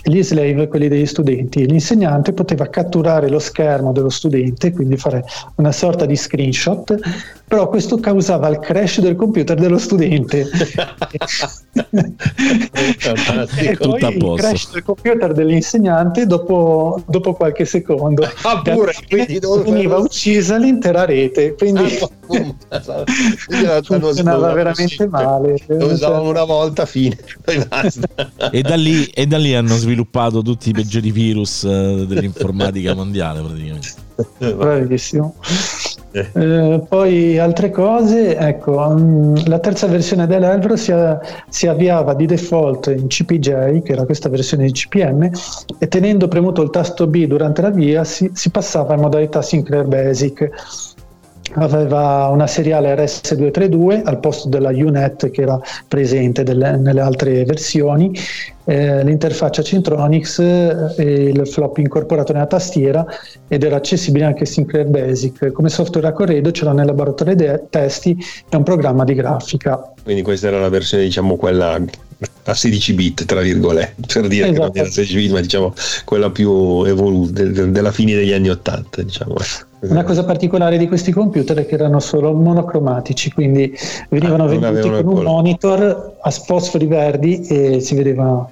gli 0.04 0.24
slave 0.24 0.68
quelli 0.68 0.88
degli 0.88 1.06
studenti. 1.06 1.66
L'insegnante 1.66 2.34
poteva 2.34 2.68
catturare 2.68 3.30
lo 3.30 3.40
schermo 3.40 3.92
dello 3.92 4.10
studente, 4.10 4.72
quindi 4.72 4.98
fare 4.98 5.24
una 5.56 5.72
sorta 5.72 6.06
di 6.06 6.16
screenshot, 6.16 6.96
però 7.48 7.68
questo 7.68 7.98
causava 7.98 8.48
il 8.48 8.60
crash 8.60 9.00
del 9.02 9.16
computer 9.16 9.58
dello 9.58 9.78
studente. 9.78 10.48
e 11.92 13.78
poi 13.78 14.02
il 14.02 14.34
crash 14.38 14.72
del 14.72 14.84
computer 14.84 15.34
dell'insegnante 15.34 16.26
dopo, 16.26 17.02
dopo 17.10 17.34
qualche 17.34 17.66
secondo. 17.66 18.28
Ah, 18.50 18.62
pure, 18.62 18.94
quindi 19.08 19.40
veniva 19.40 19.98
uccisa 19.98 20.58
l'intera 20.58 21.06
rete, 21.06 21.56
quindi 21.56 22.00
Ah, 22.70 23.82
funzionava 23.84 24.54
veramente 24.54 25.08
male. 25.08 25.58
Lo 25.68 25.92
usavamo 25.92 26.30
una 26.30 26.46
volta, 26.46 26.86
fine. 26.86 27.18
E 28.52 28.62
da, 28.62 28.76
lì, 28.76 29.06
e 29.06 29.28
da 29.28 29.38
lì 29.38 29.54
hanno 29.54 29.76
sviluppato 29.76 30.42
tutti 30.42 30.70
i 30.70 30.74
peggiori 30.74 31.12
virus 31.12 31.64
eh, 31.64 32.06
dell'informatica 32.08 32.94
mondiale 32.94 33.42
praticamente. 33.42 33.94
Bravissimo. 34.38 35.36
Eh, 36.12 36.82
poi 36.88 37.38
altre 37.38 37.70
cose, 37.70 38.36
ecco, 38.36 38.80
mh, 38.80 39.48
la 39.48 39.60
terza 39.60 39.86
versione 39.86 40.26
dell'Elvro 40.26 40.76
si, 40.76 40.92
si, 41.50 41.68
avviava 41.68 42.16
di 42.16 42.26
default 42.26 42.88
in 42.88 43.08
CPJ, 43.08 43.82
che 43.84 43.92
era 43.92 44.06
questa 44.06 44.28
versione 44.28 44.66
di 44.66 44.72
CPM, 44.72 45.30
e 45.78 45.88
tenendo 45.88 46.28
premuto 46.28 46.64
il 46.64 46.72
tasto 46.72 47.06
B 47.06 47.26
durante 47.26 47.62
la 47.62 47.70
via 47.70 48.04
si, 48.04 48.30
si 48.34 48.50
passava 48.50 48.96
in 48.96 49.02
modalità 49.02 49.42
Sinclair 49.42 49.86
Basic 49.86 50.50
aveva 51.54 52.28
una 52.28 52.48
seriale 52.48 52.94
RS232 52.96 54.02
al 54.04 54.20
posto 54.20 54.50
della 54.50 54.70
UNET 54.70 55.30
che 55.32 55.42
era 55.42 55.60
presente 55.88 56.44
delle, 56.44 56.78
nelle 56.78 57.02
altre 57.02 57.44
versioni, 57.46 58.18
eh, 58.66 59.04
l'interfaccia 59.04 59.64
Centronics 59.64 60.40
eh, 60.40 60.94
e 60.98 61.04
il 61.30 61.48
flop 61.48 61.78
incorporato 61.78 62.34
nella 62.34 62.46
tastiera 62.46 63.06
ed 63.48 63.64
era 63.64 63.78
accessibile 63.78 64.26
anche 64.26 64.46
Sinclair 64.46 64.88
Basic. 64.88 65.52
Come 65.52 65.70
software 65.70 66.08
a 66.08 66.12
corredo 66.12 66.52
c'era 66.52 66.72
nel 66.72 66.86
laboratorio 66.86 67.36
dei 67.36 67.58
testi 67.70 68.18
e 68.50 68.56
un 68.56 68.64
programma 68.64 69.04
di 69.04 69.16
grafica. 69.16 69.94
Quindi 70.04 70.22
questa 70.22 70.48
era 70.48 70.60
la 70.60 70.70
versione, 70.70 71.04
diciamo, 71.04 71.36
quella 71.36 71.80
a 72.44 72.54
16 72.54 72.94
bit, 72.94 73.26
tra 73.26 73.42
virgolette, 73.42 73.96
per 74.14 74.28
dire 74.28 74.50
esatto. 74.50 74.72
che 74.72 74.78
non 74.80 74.86
era 74.86 74.90
16 74.90 75.16
bit, 75.16 75.32
ma 75.32 75.40
diciamo 75.40 75.74
quella 76.04 76.30
più 76.30 76.84
evoluta 76.84 77.44
della 77.44 77.92
fine 77.92 78.16
degli 78.16 78.34
anni 78.34 78.50
80, 78.50 79.02
diciamo. 79.04 79.36
Una 79.82 80.04
cosa 80.04 80.26
particolare 80.26 80.78
di 80.78 80.90
questi 80.90 81.14
computer 81.14 81.56
è 81.60 81.66
che 81.66 81.76
erano 81.76 82.02
solo 82.02 82.34
monocromatici, 82.34 83.32
quindi 83.32 83.74
venivano 84.10 84.44
ah, 84.44 84.48
venduti 84.48 84.90
con 85.04 85.18
un 85.18 85.24
monitor 85.24 86.18
a 86.22 86.32
fosfori 86.32 86.86
verdi 86.86 87.42
e 87.48 87.80
si 87.80 87.96
vedeva. 87.96 88.50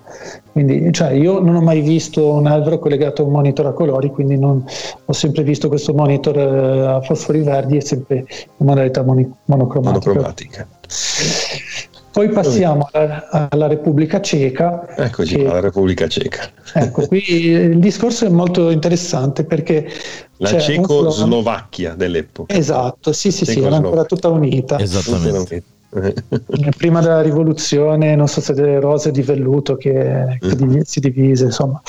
Quindi, 0.54 0.92
cioè, 0.94 1.12
io 1.12 1.40
non 1.40 1.56
ho 1.56 1.62
mai 1.62 1.82
visto 1.82 2.32
un 2.32 2.48
albero 2.48 2.80
collegato 2.80 3.24
a 3.24 3.26
un 3.26 3.32
monitor 3.32 3.66
a 3.66 3.74
colori, 3.74 4.10
quindi 4.10 4.40
non, 4.40 4.64
ho 5.04 5.14
sempre 5.14 5.44
visto 5.44 5.68
questo 5.68 5.94
monitor 5.94 6.38
eh, 6.38 6.86
a 6.86 7.02
fosfori 7.02 7.42
verdi 7.42 7.76
e 7.76 7.82
sempre 7.82 8.26
in 8.58 8.66
modalità 8.66 9.04
moni- 9.04 9.30
monocromatica. 9.46 10.10
monocromatica. 10.10 10.68
Poi 12.18 12.30
passiamo 12.30 12.90
alla, 12.94 13.48
alla, 13.48 13.68
Repubblica 13.68 14.20
Ceca. 14.20 14.88
Eccoci 14.98 15.36
che, 15.36 15.46
alla 15.46 15.60
Repubblica 15.60 16.08
Ceca. 16.08 16.50
Ecco, 16.74 17.06
qui 17.06 17.24
il 17.30 17.78
discorso 17.78 18.26
è 18.26 18.30
molto 18.30 18.72
interessante 18.72 19.44
perché... 19.44 19.88
La 20.38 20.58
Cecoslovacchia 20.58 21.94
dell'epoca. 21.94 22.52
Esatto, 22.56 23.14
sì, 23.14 23.32
sì, 23.32 23.46
sì, 23.46 23.62
era 23.62 23.76
ancora 23.76 24.04
tutta 24.06 24.30
unita. 24.30 24.80
Esattamente. 24.80 25.62
Prima 26.76 27.02
della 27.02 27.22
rivoluzione, 27.22 28.16
non 28.16 28.28
so 28.28 28.42
se 28.42 28.56
delle 28.56 28.80
rose 28.80 29.12
di 29.12 29.22
velluto 29.22 29.76
che, 29.76 30.40
che 30.40 30.66
mm. 30.66 30.80
si 30.86 31.00
divise, 31.00 31.46
insomma. 31.46 31.80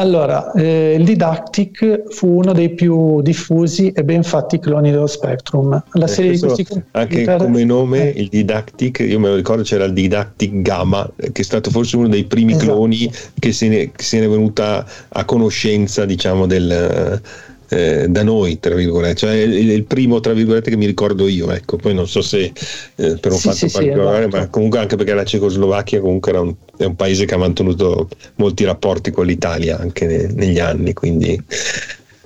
Allora, 0.00 0.52
eh, 0.52 0.94
il 0.96 1.04
Didactic 1.04 2.04
fu 2.10 2.38
uno 2.38 2.52
dei 2.52 2.70
più 2.70 3.20
diffusi 3.20 3.90
e 3.90 4.04
ben 4.04 4.22
fatti 4.22 4.60
cloni 4.60 4.92
dello 4.92 5.08
Spectrum. 5.08 5.82
La 5.92 6.04
eh, 6.04 6.08
serie 6.08 6.30
di 6.30 6.38
questi 6.38 6.64
computer, 6.64 7.00
anche 7.00 7.36
come 7.36 7.64
nome, 7.64 8.12
eh. 8.12 8.20
il 8.20 8.28
Didactic, 8.28 9.00
io 9.00 9.18
me 9.18 9.28
lo 9.28 9.34
ricordo 9.34 9.62
c'era 9.62 9.84
il 9.84 9.92
Didactic 9.92 10.62
Gamma, 10.62 11.08
che 11.16 11.42
è 11.42 11.44
stato 11.44 11.70
forse 11.70 11.96
uno 11.96 12.06
dei 12.06 12.24
primi 12.24 12.52
esatto. 12.52 12.66
cloni 12.66 13.10
che 13.40 13.52
se 13.52 13.66
ne, 13.66 13.90
che 13.90 14.04
se 14.04 14.20
ne 14.20 14.26
è 14.26 14.28
venuta 14.28 14.86
a 15.08 15.24
conoscenza, 15.24 16.04
diciamo, 16.04 16.46
del 16.46 17.20
eh, 17.68 18.06
da 18.08 18.22
noi, 18.22 18.58
tra 18.58 18.74
virgolette, 18.74 19.14
cioè 19.16 19.34
il, 19.34 19.70
il, 19.70 19.84
primo, 19.84 20.20
tra 20.20 20.32
virgolette, 20.32 20.70
che 20.70 20.76
mi 20.76 20.86
ricordo 20.86 21.28
io, 21.28 21.50
ecco, 21.50 21.76
poi 21.76 21.94
non 21.94 22.08
so 22.08 22.22
se 22.22 22.52
eh, 22.96 23.16
per 23.18 23.32
un 23.32 23.38
sì, 23.38 23.48
fatto 23.48 23.68
sì, 23.68 23.70
particolare, 23.70 24.22
sì, 24.22 24.28
esatto. 24.28 24.36
ma 24.36 24.48
comunque 24.48 24.78
anche 24.78 24.96
perché 24.96 25.14
la 25.14 25.24
Cecoslovacchia 25.24 26.00
comunque 26.00 26.30
era 26.30 26.40
un, 26.40 26.54
è 26.76 26.84
un 26.84 26.96
paese 26.96 27.26
che 27.26 27.34
ha 27.34 27.38
mantenuto 27.38 28.08
molti 28.36 28.64
rapporti 28.64 29.10
con 29.10 29.26
l'Italia 29.26 29.78
anche 29.78 30.06
ne, 30.06 30.32
negli 30.32 30.58
anni, 30.58 30.92
quindi... 30.92 31.42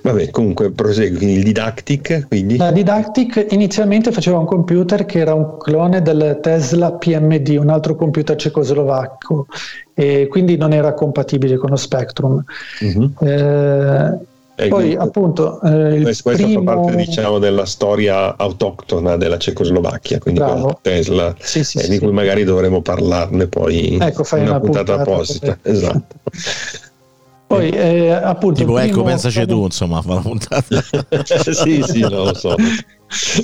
Vabbè, 0.03 0.31
comunque 0.31 0.69
prosegue, 0.71 1.15
quindi 1.15 1.37
il 1.37 1.43
Didactic. 1.43 2.27
Quindi... 2.27 2.57
La 2.57 2.73
Didactic 2.73 3.47
inizialmente 3.51 4.11
faceva 4.11 4.37
un 4.37 4.43
computer 4.45 5.05
che 5.05 5.19
era 5.19 5.33
un 5.33 5.55
clone 5.57 6.01
del 6.01 6.39
Tesla 6.41 6.91
PMD, 6.91 7.55
un 7.57 7.69
altro 7.69 7.95
computer 7.95 8.35
cecoslovacco, 8.35 9.47
e 9.93 10.27
quindi 10.29 10.57
non 10.57 10.73
era 10.73 10.93
compatibile 10.93 11.55
con 11.55 11.69
lo 11.69 11.77
Spectrum. 11.77 12.43
Uh-huh. 12.81 13.11
Eh, 13.25 14.17
e 14.63 14.69
Poi 14.69 14.95
appunto 14.95 15.59
eh, 15.61 16.01
questo, 16.01 16.31
primo... 16.31 16.63
fa 16.63 16.75
parte 16.75 16.95
diciamo 16.95 17.37
della 17.37 17.65
storia 17.65 18.37
autoctona 18.37 19.17
della 19.17 19.37
Cecoslovacchia, 19.37 20.19
quindi 20.19 20.41
Tesla, 20.81 21.35
sì, 21.37 21.63
sì, 21.63 21.79
eh, 21.79 21.83
sì, 21.83 21.89
di 21.89 21.99
cui 21.99 22.11
magari 22.11 22.45
dovremo 22.45 22.81
parlarne 22.81 23.47
poi 23.47 23.97
ecco, 23.99 24.23
in 24.35 24.41
una, 24.43 24.51
una 24.51 24.59
puntata, 24.59 24.95
puntata 24.95 25.11
apposita. 25.11 25.57
Esatto. 25.73 26.15
Poi 27.47 27.69
eh, 27.69 28.09
appunto 28.09 28.61
tipo 28.61 28.79
ecco 28.79 29.03
pensaci 29.03 29.45
tu 29.45 29.63
insomma 29.63 30.01
fa 30.01 30.15
la 30.15 30.21
puntata 30.21 30.81
sì 31.53 31.83
sì 31.83 31.99
non 31.99 32.25
lo 32.25 32.33
so 32.33 32.55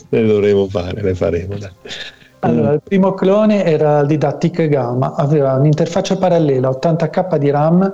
le 0.09 0.25
dovremo 0.25 0.67
fare 0.67 1.01
le 1.01 1.13
faremo 1.13 1.57
dai. 1.57 1.71
Allora, 2.41 2.71
il 2.71 2.81
primo 2.81 3.13
clone 3.13 3.65
era 3.65 3.99
il 3.99 4.07
Didactic 4.07 4.67
Gamma, 4.67 5.13
aveva 5.15 5.55
un'interfaccia 5.55 6.15
parallela, 6.15 6.69
80k 6.69 7.35
di 7.35 7.49
RAM, 7.49 7.91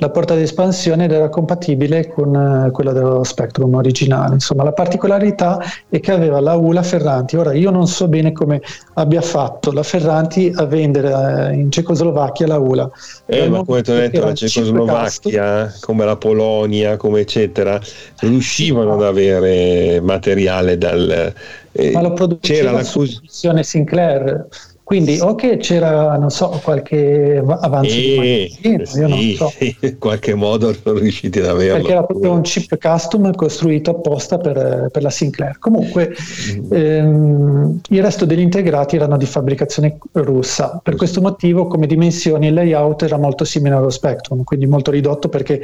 la 0.00 0.10
porta 0.10 0.34
di 0.34 0.42
espansione 0.42 1.04
ed 1.04 1.12
era 1.12 1.28
compatibile 1.28 2.08
con 2.08 2.34
eh, 2.34 2.70
quella 2.70 2.92
dello 2.92 3.24
Spectrum 3.24 3.74
originale. 3.74 4.34
Insomma, 4.34 4.62
la 4.62 4.72
particolarità 4.72 5.60
è 5.88 5.98
che 5.98 6.12
aveva 6.12 6.40
la 6.40 6.54
U 6.54 6.70
la 6.72 6.82
Ferranti. 6.82 7.36
Ora, 7.36 7.52
io 7.52 7.70
non 7.70 7.88
so 7.88 8.06
bene 8.06 8.32
come 8.32 8.62
abbia 8.94 9.20
fatto 9.20 9.72
la 9.72 9.82
Ferranti 9.82 10.52
a 10.54 10.64
vendere 10.66 11.50
eh, 11.50 11.54
in 11.54 11.70
Cecoslovacchia 11.70 12.46
la 12.46 12.58
ULA. 12.58 12.90
Eh, 13.26 13.48
ma 13.48 13.64
come 13.64 13.82
ti 13.82 13.90
ho 13.90 13.94
detto, 13.94 14.20
la 14.20 14.34
Cecoslovacchia, 14.34 15.74
come 15.80 16.04
la 16.04 16.16
Polonia, 16.16 16.96
come 16.96 17.20
eccetera, 17.20 17.80
riuscivano 18.20 18.94
ad 18.94 19.02
avere 19.02 20.00
materiale 20.00 20.78
dal... 20.78 21.34
Eh, 21.72 21.90
ma 21.92 22.00
lo 22.00 22.12
produceva 22.12 22.82
c'era 22.82 23.52
la 23.52 23.62
Sinclair 23.62 24.48
quindi 24.88 25.18
o 25.20 25.34
che 25.34 25.58
c'era, 25.58 26.16
non 26.16 26.30
so, 26.30 26.48
qualche 26.64 27.42
avanzo 27.46 27.94
eh, 27.94 28.50
di 28.62 28.70
io 28.70 28.86
sì, 28.86 29.00
non 29.00 29.20
so. 29.36 29.52
in 29.58 29.98
qualche 30.00 30.32
modo 30.32 30.72
sono 30.72 30.98
riusciti 30.98 31.40
ad 31.40 31.44
averlo. 31.44 31.74
Perché 31.74 31.92
era 31.92 32.04
proprio 32.04 32.32
un 32.32 32.40
chip 32.40 32.78
custom 32.78 33.34
costruito 33.34 33.90
apposta 33.90 34.38
per, 34.38 34.88
per 34.90 35.02
la 35.02 35.10
Sinclair. 35.10 35.58
Comunque 35.58 36.16
mm. 36.54 36.72
ehm, 36.72 37.80
il 37.90 38.02
resto 38.02 38.24
degli 38.24 38.40
integrati 38.40 38.96
erano 38.96 39.18
di 39.18 39.26
fabbricazione 39.26 39.98
russa. 40.12 40.80
Per 40.82 40.96
questo 40.96 41.20
motivo 41.20 41.66
come 41.66 41.86
dimensioni 41.86 42.46
il 42.46 42.54
layout 42.54 43.02
era 43.02 43.18
molto 43.18 43.44
simile 43.44 43.74
allo 43.74 43.90
Spectrum, 43.90 44.42
quindi 44.42 44.64
molto 44.64 44.90
ridotto 44.90 45.28
perché 45.28 45.60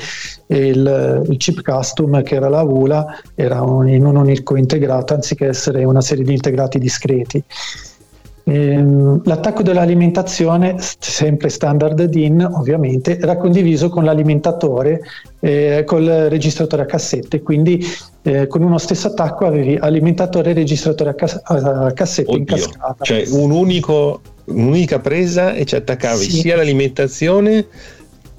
il, 0.48 1.24
il 1.26 1.36
chip 1.38 1.62
custom 1.62 2.22
che 2.22 2.34
era 2.34 2.50
la 2.50 2.60
ULA 2.60 3.06
era 3.34 3.62
un, 3.62 3.88
in 3.88 4.04
un 4.04 4.16
unico 4.16 4.54
integrato 4.54 5.14
anziché 5.14 5.46
essere 5.46 5.82
una 5.84 6.02
serie 6.02 6.24
di 6.24 6.32
integrati 6.34 6.78
discreti. 6.78 7.42
Ehm, 8.46 9.22
l'attacco 9.24 9.62
dell'alimentazione, 9.62 10.76
sempre 10.78 11.48
standard 11.48 12.04
DIN 12.04 12.46
ovviamente, 12.52 13.18
era 13.18 13.38
condiviso 13.38 13.88
con 13.88 14.04
l'alimentatore, 14.04 15.00
eh, 15.40 15.82
col 15.86 16.04
registratore 16.28 16.82
a 16.82 16.86
cassette, 16.86 17.40
quindi 17.40 17.82
eh, 18.22 18.46
con 18.46 18.62
uno 18.62 18.76
stesso 18.76 19.08
attacco 19.08 19.46
avevi 19.46 19.76
alimentatore 19.76 20.50
e 20.50 20.54
registratore 20.54 21.10
a, 21.10 21.14
cas- 21.14 21.40
a 21.42 21.90
cassette 21.92 22.30
Oddio, 22.30 22.40
in 22.40 22.44
cascata. 22.44 23.04
Cioè 23.04 23.24
un 23.28 23.50
unico, 23.50 24.20
un'unica 24.44 24.98
presa 24.98 25.54
e 25.54 25.64
ci 25.64 25.76
attaccavi 25.76 26.24
sì. 26.24 26.40
sia 26.40 26.56
l'alimentazione 26.56 27.66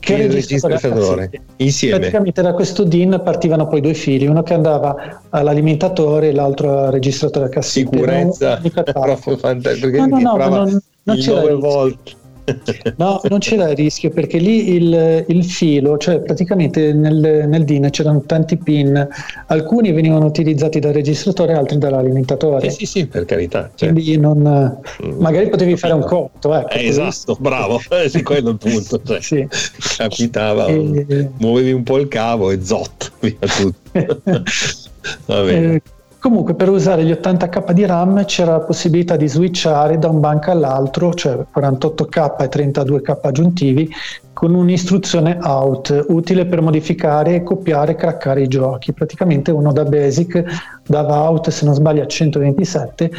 che 0.05 0.13
il 0.13 0.31
registratore 0.31 1.31
insieme. 1.57 1.97
Praticamente 1.97 2.41
da 2.43 2.53
questo 2.53 2.83
DIN 2.83 3.19
partivano 3.23 3.67
poi 3.67 3.81
due 3.81 3.95
fili, 3.95 4.27
uno 4.27 4.43
che 4.43 4.53
andava 4.53 5.21
all'alimentatore 5.29 6.29
e 6.29 6.33
l'altro 6.33 6.77
al 6.77 6.91
registratore 6.91 7.45
a 7.45 7.49
cassetta. 7.49 7.89
Sicurezza, 7.89 8.61
proprio 8.93 9.37
fantastico. 9.37 10.05
No, 10.05 10.19
no, 10.19 10.37
no, 10.37 10.47
non, 10.47 10.81
non 11.03 11.17
c'era 11.17 11.41
9 11.41 11.53
volt. 11.55 12.15
No, 12.97 13.21
non 13.29 13.39
c'era 13.39 13.69
il 13.69 13.75
rischio 13.75 14.09
perché 14.09 14.37
lì 14.37 14.73
il, 14.73 15.25
il 15.27 15.43
filo, 15.43 15.97
cioè 15.97 16.19
praticamente 16.19 16.93
nel, 16.93 17.45
nel, 17.47 17.63
DIN 17.63 17.89
c'erano 17.89 18.21
tanti 18.25 18.57
pin, 18.57 19.07
alcuni 19.47 19.91
venivano 19.91 20.25
utilizzati 20.25 20.79
dal 20.79 20.93
registratore, 20.93 21.53
altri 21.53 21.77
dall'alimentatore. 21.77 22.69
Sì, 22.69 22.77
sì, 22.77 22.85
sì, 22.85 23.07
per 23.07 23.25
carità. 23.25 23.71
Cioè. 23.73 23.91
Quindi 23.91 24.17
non, 24.17 24.77
mm. 25.05 25.19
magari 25.19 25.49
potevi 25.49 25.75
fare 25.75 25.93
un 25.93 26.03
conto. 26.03 26.53
Ecco, 26.53 26.69
eh, 26.69 26.87
esatto, 26.87 27.35
bravo, 27.39 27.81
eh, 27.89 28.09
sì, 28.09 28.21
quello 28.23 28.49
è 28.49 28.51
il 28.51 28.57
punto. 28.57 29.01
Cioè, 29.03 29.21
sì. 29.21 29.47
Capitava, 29.97 30.67
e... 30.67 31.29
muovevi 31.37 31.71
un 31.71 31.83
po' 31.83 31.97
il 31.97 32.07
cavo 32.07 32.51
e 32.51 32.63
zot, 32.63 33.11
via 33.19 33.37
tutto. 33.39 33.73
Va 35.25 35.41
bene. 35.41 35.73
Eh, 35.75 35.81
Comunque 36.25 36.55
per 36.55 36.69
usare 36.69 37.03
gli 37.03 37.11
80k 37.11 37.71
di 37.71 37.85
RAM 37.85 38.25
c'era 38.25 38.53
la 38.53 38.61
possibilità 38.61 39.15
di 39.15 39.27
switchare 39.27 39.99
da 39.99 40.09
un 40.09 40.19
banco 40.19 40.49
all'altro, 40.49 41.13
cioè 41.13 41.45
48k 41.55 42.41
e 42.41 42.49
32k 42.49 43.19
aggiuntivi, 43.21 43.87
con 44.33 44.55
un'istruzione 44.55 45.37
out 45.43 46.05
utile 46.07 46.47
per 46.47 46.61
modificare, 46.61 47.43
copiare 47.43 47.91
e 47.91 47.95
craccare 47.95 48.41
i 48.41 48.47
giochi. 48.47 48.91
Praticamente 48.91 49.51
uno 49.51 49.71
da 49.71 49.83
basic 49.83 50.43
dava 50.87 51.29
out, 51.29 51.51
se 51.51 51.63
non 51.63 51.75
sbaglio, 51.75 52.01
a 52.01 52.07
127 52.07 53.11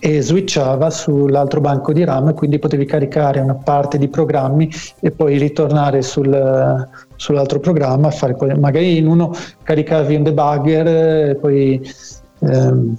e 0.00 0.20
switchava 0.20 0.90
sull'altro 0.90 1.60
banco 1.60 1.92
di 1.92 2.02
RAM, 2.02 2.34
quindi 2.34 2.58
potevi 2.58 2.86
caricare 2.86 3.38
una 3.38 3.54
parte 3.54 3.96
di 3.96 4.08
programmi 4.08 4.68
e 4.98 5.10
poi 5.10 5.38
ritornare 5.38 6.00
sul, 6.02 6.88
sull'altro 7.14 7.60
programma, 7.60 8.10
fare, 8.10 8.34
magari 8.56 8.96
in 8.96 9.06
uno 9.06 9.32
caricavi 9.62 10.16
un 10.16 10.22
debugger 10.22 10.86
e 11.28 11.34
poi 11.36 11.80
Ehm, 12.40 12.96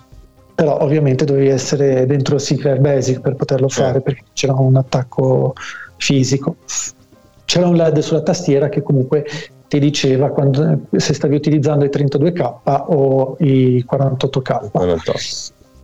però 0.54 0.80
ovviamente 0.82 1.26
dovevi 1.26 1.48
essere 1.48 2.06
dentro 2.06 2.38
Secret 2.38 2.80
Basic 2.80 3.20
per 3.20 3.36
poterlo 3.36 3.68
fare 3.68 4.02
perché 4.02 4.26
c'era 4.34 4.54
un 4.54 4.76
attacco 4.76 5.54
fisico. 5.98 6.58
C'era 7.46 7.68
un 7.68 7.76
LED 7.76 8.00
sulla 8.00 8.22
tastiera 8.22 8.70
che 8.70 8.84
comunque 8.84 9.26
ti 9.68 9.80
diceva 9.80 10.30
quando, 10.30 10.82
se 10.92 11.14
stavi 11.14 11.36
utilizzando 11.36 11.86
i 11.86 11.90
32K 11.90 12.84
o 12.90 13.38
i 13.40 13.86
48K. 13.90 14.70
48. 14.72 15.14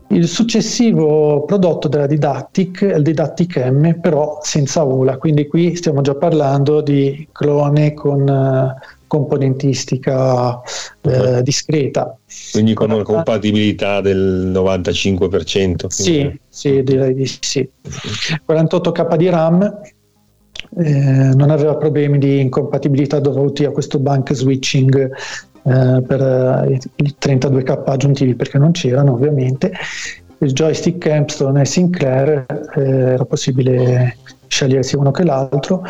Il 0.10 0.28
successivo 0.28 1.44
prodotto 1.44 1.88
della 1.88 2.06
Didactic 2.06 2.86
è 2.86 2.96
il 2.96 3.04
Didactic 3.04 3.58
M, 3.58 4.00
però 4.00 4.40
senza 4.42 4.84
ULA, 4.84 5.18
quindi 5.18 5.48
qui 5.48 5.76
stiamo 5.76 6.02
già 6.02 6.16
parlando 6.16 6.82
di 6.82 7.28
clone 7.32 7.94
con 7.94 8.22
uh, 8.22 8.97
componentistica 9.08 10.60
uh, 11.02 11.42
discreta. 11.42 12.18
Quindi 12.52 12.74
con 12.74 12.92
una 12.92 13.04
compatibilità 13.04 14.02
del 14.02 14.52
95%. 14.54 15.88
Sì, 15.88 16.40
sì, 16.48 16.84
direi 16.84 17.14
di 17.14 17.26
sì. 17.26 17.68
48K 18.48 19.16
di 19.16 19.30
RAM, 19.30 19.80
eh, 20.80 21.32
non 21.36 21.50
aveva 21.50 21.76
problemi 21.76 22.18
di 22.18 22.40
incompatibilità 22.40 23.20
dovuti 23.20 23.66
a 23.66 23.72
questo 23.72 24.00
bank 24.00 24.34
switching 24.34 25.12
eh, 25.64 26.02
per 26.02 26.22
eh, 26.22 26.80
i 26.96 27.16
32K 27.20 27.84
aggiuntivi 27.86 28.36
perché 28.36 28.58
non 28.58 28.72
c'erano 28.72 29.14
ovviamente. 29.14 29.72
Il 30.40 30.52
joystick 30.52 31.00
Campstone 31.00 31.62
e 31.62 31.66
Sinclair 31.66 32.46
eh, 32.76 32.82
era 32.82 33.26
possibile 33.26 34.18
scegliersi 34.48 34.96
uno 34.96 35.12
che 35.12 35.24
l'altro 35.24 35.84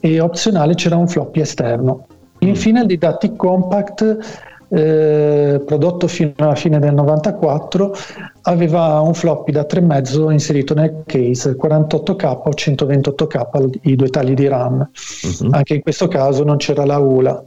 e 0.00 0.20
opzionale 0.20 0.74
c'era 0.74 0.96
un 0.96 1.08
floppy 1.08 1.40
esterno. 1.40 2.06
Infine 2.42 2.80
il 2.80 2.86
Didactic 2.86 3.36
Compact 3.36 4.50
eh, 4.74 5.62
prodotto 5.64 6.08
fino 6.08 6.32
alla 6.38 6.54
fine 6.54 6.78
del 6.78 6.94
94, 6.94 7.94
aveva 8.42 9.00
un 9.00 9.12
floppy 9.12 9.52
da 9.52 9.66
3,5 9.68 10.32
inserito 10.32 10.72
nel 10.74 11.02
case, 11.04 11.56
48k 11.56 12.26
o 12.26 12.48
128k, 12.48 13.78
i 13.82 13.96
due 13.96 14.08
tagli 14.08 14.32
di 14.32 14.48
RAM. 14.48 14.76
Uh-huh. 15.40 15.48
Anche 15.50 15.74
in 15.74 15.82
questo 15.82 16.08
caso 16.08 16.42
non 16.42 16.56
c'era 16.56 16.86
la 16.86 16.98
ULA. 16.98 17.44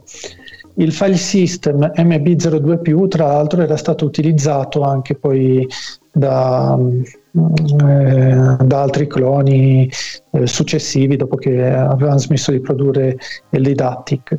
Il 0.78 0.92
file 0.92 1.16
system 1.16 1.90
MB02, 1.96 3.08
tra 3.08 3.26
l'altro, 3.26 3.62
era 3.62 3.76
stato 3.76 4.04
utilizzato 4.04 4.82
anche 4.82 5.16
poi 5.16 5.66
da, 6.12 6.78
eh, 6.78 8.56
da 8.62 8.82
altri 8.82 9.06
cloni 9.06 9.90
eh, 10.32 10.46
successivi 10.46 11.16
dopo 11.16 11.36
che 11.36 11.66
avevano 11.72 12.18
smesso 12.18 12.52
di 12.52 12.60
produrre 12.60 13.16
il 13.50 13.62
Didactic. 13.62 14.38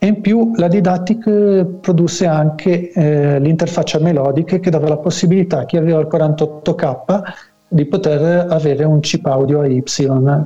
E 0.00 0.06
in 0.06 0.20
più 0.20 0.52
la 0.54 0.68
Didactic 0.68 1.26
eh, 1.26 1.66
produsse 1.80 2.26
anche 2.26 2.92
eh, 2.92 3.40
l'interfaccia 3.40 3.98
melodica 3.98 4.58
che 4.58 4.70
dava 4.70 4.88
la 4.88 4.98
possibilità 4.98 5.60
a 5.60 5.64
chi 5.64 5.76
aveva 5.76 5.98
il 5.98 6.08
48K 6.10 7.22
di 7.68 7.84
poter 7.84 8.46
avere 8.48 8.84
un 8.84 9.00
chip 9.00 9.26
audio 9.26 9.60
a 9.60 9.66
Y. 9.66 9.82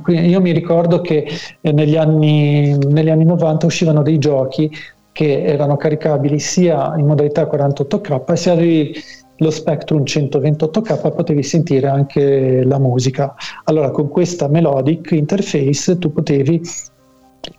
Quindi 0.01 0.27
io 0.27 0.41
mi 0.41 0.51
ricordo 0.51 1.01
che 1.01 1.27
eh, 1.61 1.71
negli, 1.71 1.95
anni, 1.95 2.77
negli 2.77 3.09
anni 3.09 3.25
90 3.25 3.65
uscivano 3.67 4.01
dei 4.01 4.17
giochi 4.17 4.69
che 5.11 5.43
erano 5.43 5.77
caricabili 5.77 6.39
sia 6.39 6.95
in 6.97 7.05
modalità 7.05 7.43
48K 7.43 8.31
e 8.31 8.35
se 8.35 8.49
avevi 8.49 8.93
lo 9.37 9.51
Spectrum 9.51 10.03
128K 10.03 11.13
potevi 11.13 11.43
sentire 11.43 11.87
anche 11.87 12.63
la 12.63 12.79
musica. 12.79 13.35
Allora 13.65 13.91
con 13.91 14.09
questa 14.09 14.47
melodic 14.47 15.11
interface 15.11 15.97
tu 15.97 16.11
potevi 16.11 16.61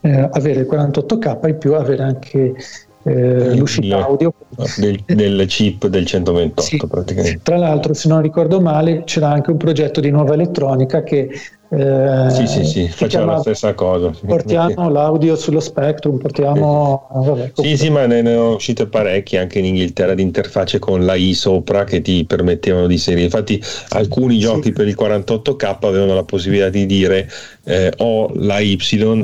eh, 0.01 0.29
avere 0.31 0.61
il 0.61 0.67
48K 0.69 1.47
in 1.47 1.57
più 1.57 1.73
avere 1.75 2.03
anche 2.03 2.55
eh, 3.03 3.55
l'uscita 3.55 4.03
audio 4.03 4.33
del, 4.77 4.99
del, 5.05 5.45
chip 5.45 5.85
del 5.87 6.05
128 6.05 6.61
sì. 6.61 6.77
praticamente. 6.87 7.39
Tra 7.43 7.57
l'altro, 7.57 7.93
se 7.93 8.07
non 8.07 8.21
ricordo 8.21 8.59
male, 8.59 9.03
c'era 9.03 9.29
anche 9.29 9.51
un 9.51 9.57
progetto 9.57 10.01
di 10.01 10.09
nuova 10.09 10.33
elettronica 10.33 11.03
che 11.03 11.29
eh, 11.75 12.29
sì, 12.29 12.47
sì, 12.47 12.63
sì, 12.63 12.87
facciamo 12.87 13.31
la 13.31 13.39
stessa 13.39 13.73
cosa. 13.73 14.11
Portiamo 14.25 14.89
l'audio 14.89 15.35
sullo 15.35 15.59
Spectrum, 15.59 16.17
portiamo... 16.17 17.07
Vabbè, 17.11 17.51
sì, 17.53 17.77
sì, 17.77 17.89
ma 17.89 18.05
ne, 18.05 18.21
ne 18.21 18.33
sono 18.33 18.53
uscite 18.55 18.87
parecchie 18.87 19.39
anche 19.39 19.59
in 19.59 19.65
Inghilterra 19.65 20.13
di 20.13 20.21
interfacce 20.21 20.79
con 20.79 21.05
la 21.05 21.15
I 21.15 21.33
sopra 21.33 21.83
che 21.83 22.01
ti 22.01 22.25
permettevano 22.25 22.87
di 22.87 22.93
inserire. 22.93 23.23
Infatti 23.23 23.61
alcuni 23.89 24.39
giochi 24.39 24.67
sì. 24.67 24.71
per 24.73 24.87
il 24.87 24.95
48K 24.97 25.77
avevano 25.81 26.15
la 26.15 26.23
possibilità 26.23 26.69
di 26.69 26.85
dire 26.85 27.29
eh, 27.65 27.91
ho 27.97 28.31
la 28.35 28.59
Y 28.59 28.77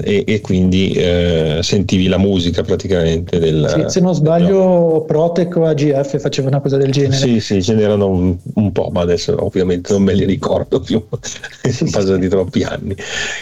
e, 0.03 0.23
e 0.25 0.41
quindi 0.41 0.91
eh, 0.91 1.59
sentivi 1.61 2.07
la 2.07 2.17
musica 2.17 2.63
praticamente 2.63 3.39
del... 3.39 3.67
Sì, 3.69 3.83
se 3.87 3.99
non 3.99 4.13
sbaglio 4.13 5.03
Protec 5.07 5.55
o 5.55 5.65
AGF 5.65 6.19
faceva 6.19 6.47
una 6.47 6.59
cosa 6.59 6.77
del 6.77 6.91
genere. 6.91 7.15
Sì, 7.15 7.39
sì, 7.39 7.63
ce 7.63 7.73
n'erano 7.75 8.07
un, 8.07 8.35
un 8.55 8.71
po', 8.71 8.89
ma 8.91 9.01
adesso 9.01 9.35
ovviamente 9.39 9.93
non 9.93 10.03
me 10.03 10.13
li 10.13 10.25
ricordo 10.25 10.79
più. 10.79 11.03
Sì, 11.21 11.71
sì, 11.71 12.17
di 12.17 12.27
troppi 12.41 12.63
anni. 12.63 12.95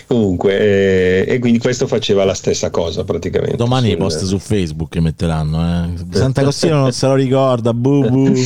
Comunque, 0.08 0.60
eh, 0.60 1.26
e 1.28 1.40
quindi 1.40 1.60
questo 1.60 1.88
faceva 1.88 2.26
la 2.26 2.34
stessa 2.34 2.70
cosa 2.70 3.04
praticamente. 3.04 3.56
Domani 3.56 3.92
i 3.92 3.98
post 3.98 4.24
su 4.24 4.38
Facebook 4.40 4.92
che 4.92 5.00
metteranno. 5.00 5.86
Eh. 5.86 5.90
Santa 6.18 6.44
Costina 6.44 6.76
non 6.76 6.92
se 6.92 7.08
lo 7.08 7.16
ricorda, 7.16 7.74
bu 7.74 8.10
bu. 8.10 8.32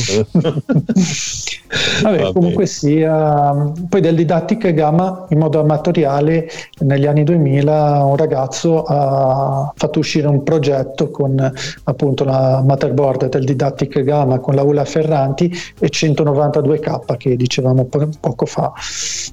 Vabbè, 2.02 2.18
Vabbè, 2.18 2.32
comunque 2.32 2.66
sia. 2.66 3.72
Poi 3.88 4.00
del 4.00 4.14
Didactic 4.14 4.72
Gamma 4.72 5.26
in 5.30 5.38
modo 5.38 5.60
amatoriale 5.60 6.48
negli 6.80 7.06
anni 7.06 7.24
2000 7.24 8.04
un 8.04 8.16
ragazzo 8.16 8.82
ha 8.82 9.72
fatto 9.74 9.98
uscire 9.98 10.28
un 10.28 10.42
progetto 10.42 11.10
con 11.10 11.52
appunto 11.84 12.24
la 12.24 12.62
motherboard 12.64 13.28
del 13.28 13.44
Didactic 13.44 14.02
Gamma 14.02 14.38
con 14.38 14.54
la 14.54 14.62
ULA 14.62 14.84
Ferranti 14.84 15.52
e 15.78 15.88
192K 15.88 17.16
che 17.16 17.36
dicevamo 17.36 17.84
po- 17.86 18.08
poco 18.20 18.46
fa. 18.46 18.72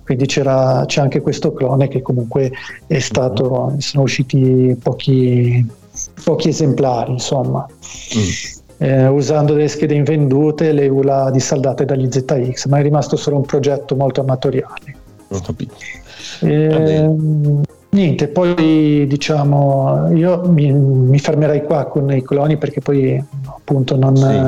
Quindi 0.03 0.25
c'era, 0.25 0.83
c'è 0.85 1.01
anche 1.01 1.10
questo 1.19 1.51
clone 1.51 1.89
che 1.89 2.01
comunque 2.01 2.51
è 2.87 2.99
stato, 2.99 3.75
sono 3.79 4.03
usciti 4.03 4.77
pochi, 4.81 5.65
pochi 6.23 6.47
esemplari, 6.47 7.11
insomma. 7.11 7.67
Mm. 8.15 8.59
Eh, 8.77 9.07
usando 9.07 9.53
delle 9.53 9.67
schede 9.67 9.95
invendute, 9.95 10.71
le 10.71 10.87
ULA 10.87 11.29
dissaldate 11.29 11.83
dagli 11.83 12.07
ZX, 12.09 12.67
ma 12.67 12.79
è 12.79 12.81
rimasto 12.81 13.15
solo 13.15 13.35
un 13.35 13.45
progetto 13.45 13.95
molto 13.95 14.21
amatoriale. 14.21 14.95
Ho 15.27 15.39
capito. 15.39 15.75
Eh, 16.41 17.09
niente, 17.89 18.27
poi 18.29 19.05
diciamo, 19.07 20.11
io 20.15 20.41
mi, 20.49 20.71
mi, 20.71 21.19
fermerei 21.19 21.63
qua 21.63 21.85
con 21.85 22.11
i 22.11 22.23
cloni 22.23 22.57
perché 22.57 22.81
poi 22.81 23.23
appunto 23.45 23.95
non, 23.97 24.15
sì. 24.15 24.39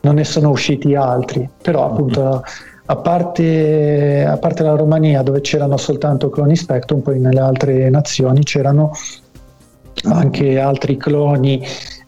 non 0.00 0.14
ne 0.14 0.24
sono 0.24 0.50
usciti 0.50 0.94
altri, 0.94 1.48
però 1.62 1.86
appunto... 1.86 2.22
Mm-hmm 2.22 2.70
a 2.84 2.96
parte, 2.96 4.24
a 4.26 4.36
parte 4.36 4.62
la 4.62 4.74
Romania 4.74 5.22
dove 5.22 5.40
c'erano 5.40 5.76
soltanto 5.76 6.30
cloni 6.30 6.56
Spectrum, 6.56 7.00
poi 7.00 7.20
nelle 7.20 7.40
altre 7.40 7.88
nazioni 7.90 8.42
c'erano 8.42 8.92
anche 10.04 10.58
altri 10.58 10.96
cloni, 10.96 11.62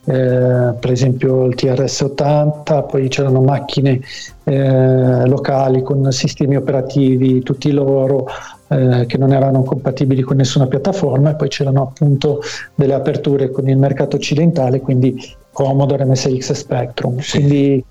eh, 0.07 0.73
per 0.79 0.91
esempio 0.91 1.45
il 1.45 1.55
TRS-80, 1.55 2.87
poi 2.87 3.07
c'erano 3.07 3.41
macchine 3.41 4.01
eh, 4.43 5.25
locali 5.27 5.81
con 5.81 6.11
sistemi 6.11 6.55
operativi 6.55 7.41
tutti 7.41 7.71
loro 7.71 8.27
eh, 8.67 9.05
che 9.07 9.17
non 9.17 9.31
erano 9.31 9.63
compatibili 9.63 10.21
con 10.21 10.37
nessuna 10.37 10.67
piattaforma 10.67 11.31
e 11.31 11.35
poi 11.35 11.47
c'erano 11.47 11.83
appunto 11.83 12.41
delle 12.75 12.93
aperture 12.93 13.49
con 13.49 13.69
il 13.69 13.77
mercato 13.77 14.17
occidentale, 14.17 14.81
quindi 14.81 15.15
Commodore, 15.51 16.05
MSX 16.05 16.51
Spectrum. 16.51 17.19
Sì. 17.19 17.37
Quindi 17.37 17.85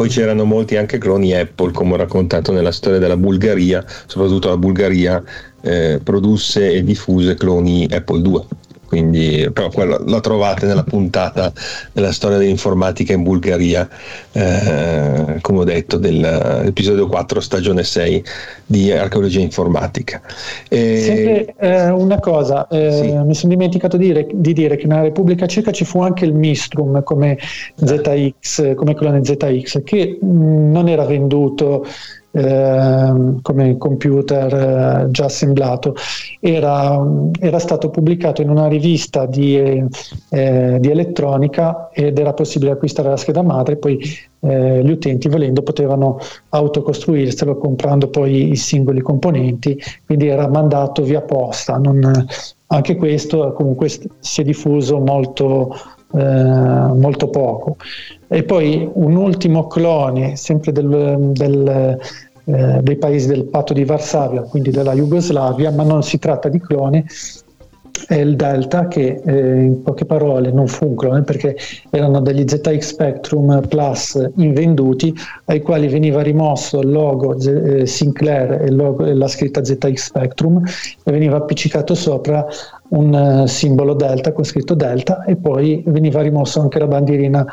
Poi 0.00 0.08
c'erano 0.08 0.44
molti 0.44 0.78
anche 0.78 0.96
cloni 0.96 1.34
Apple, 1.34 1.72
come 1.72 1.92
ho 1.92 1.96
raccontato 1.96 2.52
nella 2.52 2.72
storia 2.72 2.98
della 2.98 3.18
Bulgaria, 3.18 3.84
soprattutto 4.06 4.48
la 4.48 4.56
Bulgaria 4.56 5.22
eh, 5.60 6.00
produsse 6.02 6.72
e 6.72 6.82
diffuse 6.82 7.34
cloni 7.34 7.86
Apple 7.90 8.22
2 8.22 8.46
quindi 8.90 9.48
però 9.52 9.68
quello 9.68 10.02
la 10.04 10.18
trovate 10.18 10.66
nella 10.66 10.82
puntata 10.82 11.52
della 11.92 12.10
storia 12.10 12.38
dell'informatica 12.38 13.12
in 13.12 13.22
Bulgaria, 13.22 13.88
eh, 14.32 15.38
come 15.40 15.60
ho 15.60 15.64
detto, 15.64 15.96
dell'episodio 15.96 17.06
4, 17.06 17.38
stagione 17.38 17.84
6 17.84 18.24
di 18.66 18.90
archeologia 18.90 19.38
informatica. 19.38 20.20
E... 20.68 20.98
Sempre 20.98 21.54
eh, 21.60 21.90
una 21.90 22.18
cosa, 22.18 22.66
eh, 22.66 22.90
sì. 22.90 23.12
mi 23.12 23.34
sono 23.36 23.52
dimenticato 23.52 23.96
di 23.96 24.06
dire, 24.06 24.26
di 24.28 24.52
dire, 24.52 24.74
che 24.74 24.88
nella 24.88 25.02
Repubblica 25.02 25.46
Ceca 25.46 25.70
ci 25.70 25.84
fu 25.84 26.02
anche 26.02 26.24
il 26.24 26.34
Mistrum 26.34 27.04
come 27.04 27.38
ZX, 27.76 28.74
come 28.74 28.96
clone 28.96 29.24
ZX, 29.24 29.84
che 29.84 30.18
mh, 30.20 30.70
non 30.72 30.88
era 30.88 31.04
venduto 31.04 31.86
eh, 32.32 33.12
come 33.42 33.76
computer 33.76 34.54
eh, 34.54 35.10
già 35.10 35.24
assemblato, 35.24 35.94
era, 36.38 36.98
era, 37.38 37.58
stato 37.58 37.90
pubblicato 37.90 38.42
in 38.42 38.50
una 38.50 38.68
rivista 38.68 39.26
di, 39.26 39.56
eh, 39.56 40.78
di, 40.78 40.90
elettronica 40.90 41.90
ed 41.92 42.18
era 42.18 42.32
possibile 42.32 42.72
acquistare 42.72 43.08
la 43.08 43.16
scheda 43.16 43.42
madre, 43.42 43.76
poi 43.76 43.98
eh, 44.40 44.82
gli 44.82 44.90
utenti 44.90 45.28
volendo 45.28 45.62
potevano 45.62 46.18
autocostruirselo 46.50 47.56
comprando 47.56 48.08
poi 48.08 48.50
i 48.50 48.56
singoli 48.56 49.00
componenti, 49.00 49.78
quindi 50.06 50.28
era 50.28 50.48
mandato 50.48 51.02
via 51.02 51.22
posta. 51.22 51.76
Non, 51.78 52.26
anche 52.72 52.96
questo 52.96 53.52
comunque 53.52 53.88
si 53.88 54.40
è 54.40 54.44
diffuso 54.44 54.98
molto, 55.00 55.74
eh, 56.12 56.22
molto 56.22 57.28
poco. 57.28 57.76
E 58.32 58.44
poi 58.44 58.88
un 58.94 59.16
ultimo 59.16 59.66
clone, 59.66 60.36
sempre 60.36 60.70
del, 60.70 61.32
del, 61.32 61.98
eh, 62.44 62.78
dei 62.80 62.96
paesi 62.96 63.26
del 63.26 63.46
patto 63.46 63.72
di 63.72 63.84
Varsavia, 63.84 64.42
quindi 64.42 64.70
della 64.70 64.94
Jugoslavia, 64.94 65.72
ma 65.72 65.82
non 65.82 66.04
si 66.04 66.16
tratta 66.20 66.48
di 66.48 66.60
clone, 66.60 67.06
è 68.06 68.14
il 68.14 68.36
Delta 68.36 68.86
che 68.88 69.20
eh, 69.24 69.62
in 69.62 69.82
poche 69.82 70.04
parole 70.04 70.52
non 70.52 70.68
fu 70.68 70.86
un 70.86 70.94
clone 70.94 71.22
perché 71.22 71.56
erano 71.90 72.20
degli 72.20 72.44
ZX 72.46 72.78
Spectrum 72.78 73.66
Plus 73.68 74.30
invenduti 74.36 75.14
ai 75.46 75.60
quali 75.60 75.88
veniva 75.88 76.22
rimosso 76.22 76.80
il 76.80 76.90
logo 76.90 77.36
eh, 77.36 77.84
Sinclair 77.84 78.62
e, 78.62 78.70
logo, 78.70 79.04
e, 79.04 79.14
la 79.14 79.28
scritta 79.28 79.64
ZX 79.64 79.94
Spectrum 79.94 80.62
e 81.04 81.10
veniva 81.10 81.36
appiccicato 81.36 81.94
sopra 81.94 82.46
un 82.90 83.42
uh, 83.42 83.46
simbolo 83.46 83.94
Delta 83.94 84.32
con 84.32 84.44
scritto 84.44 84.74
Delta 84.74 85.24
e 85.24 85.36
poi 85.36 85.82
veniva 85.86 86.22
rimosso 86.22 86.60
anche 86.60 86.78
la 86.78 86.86
bandierina 86.86 87.46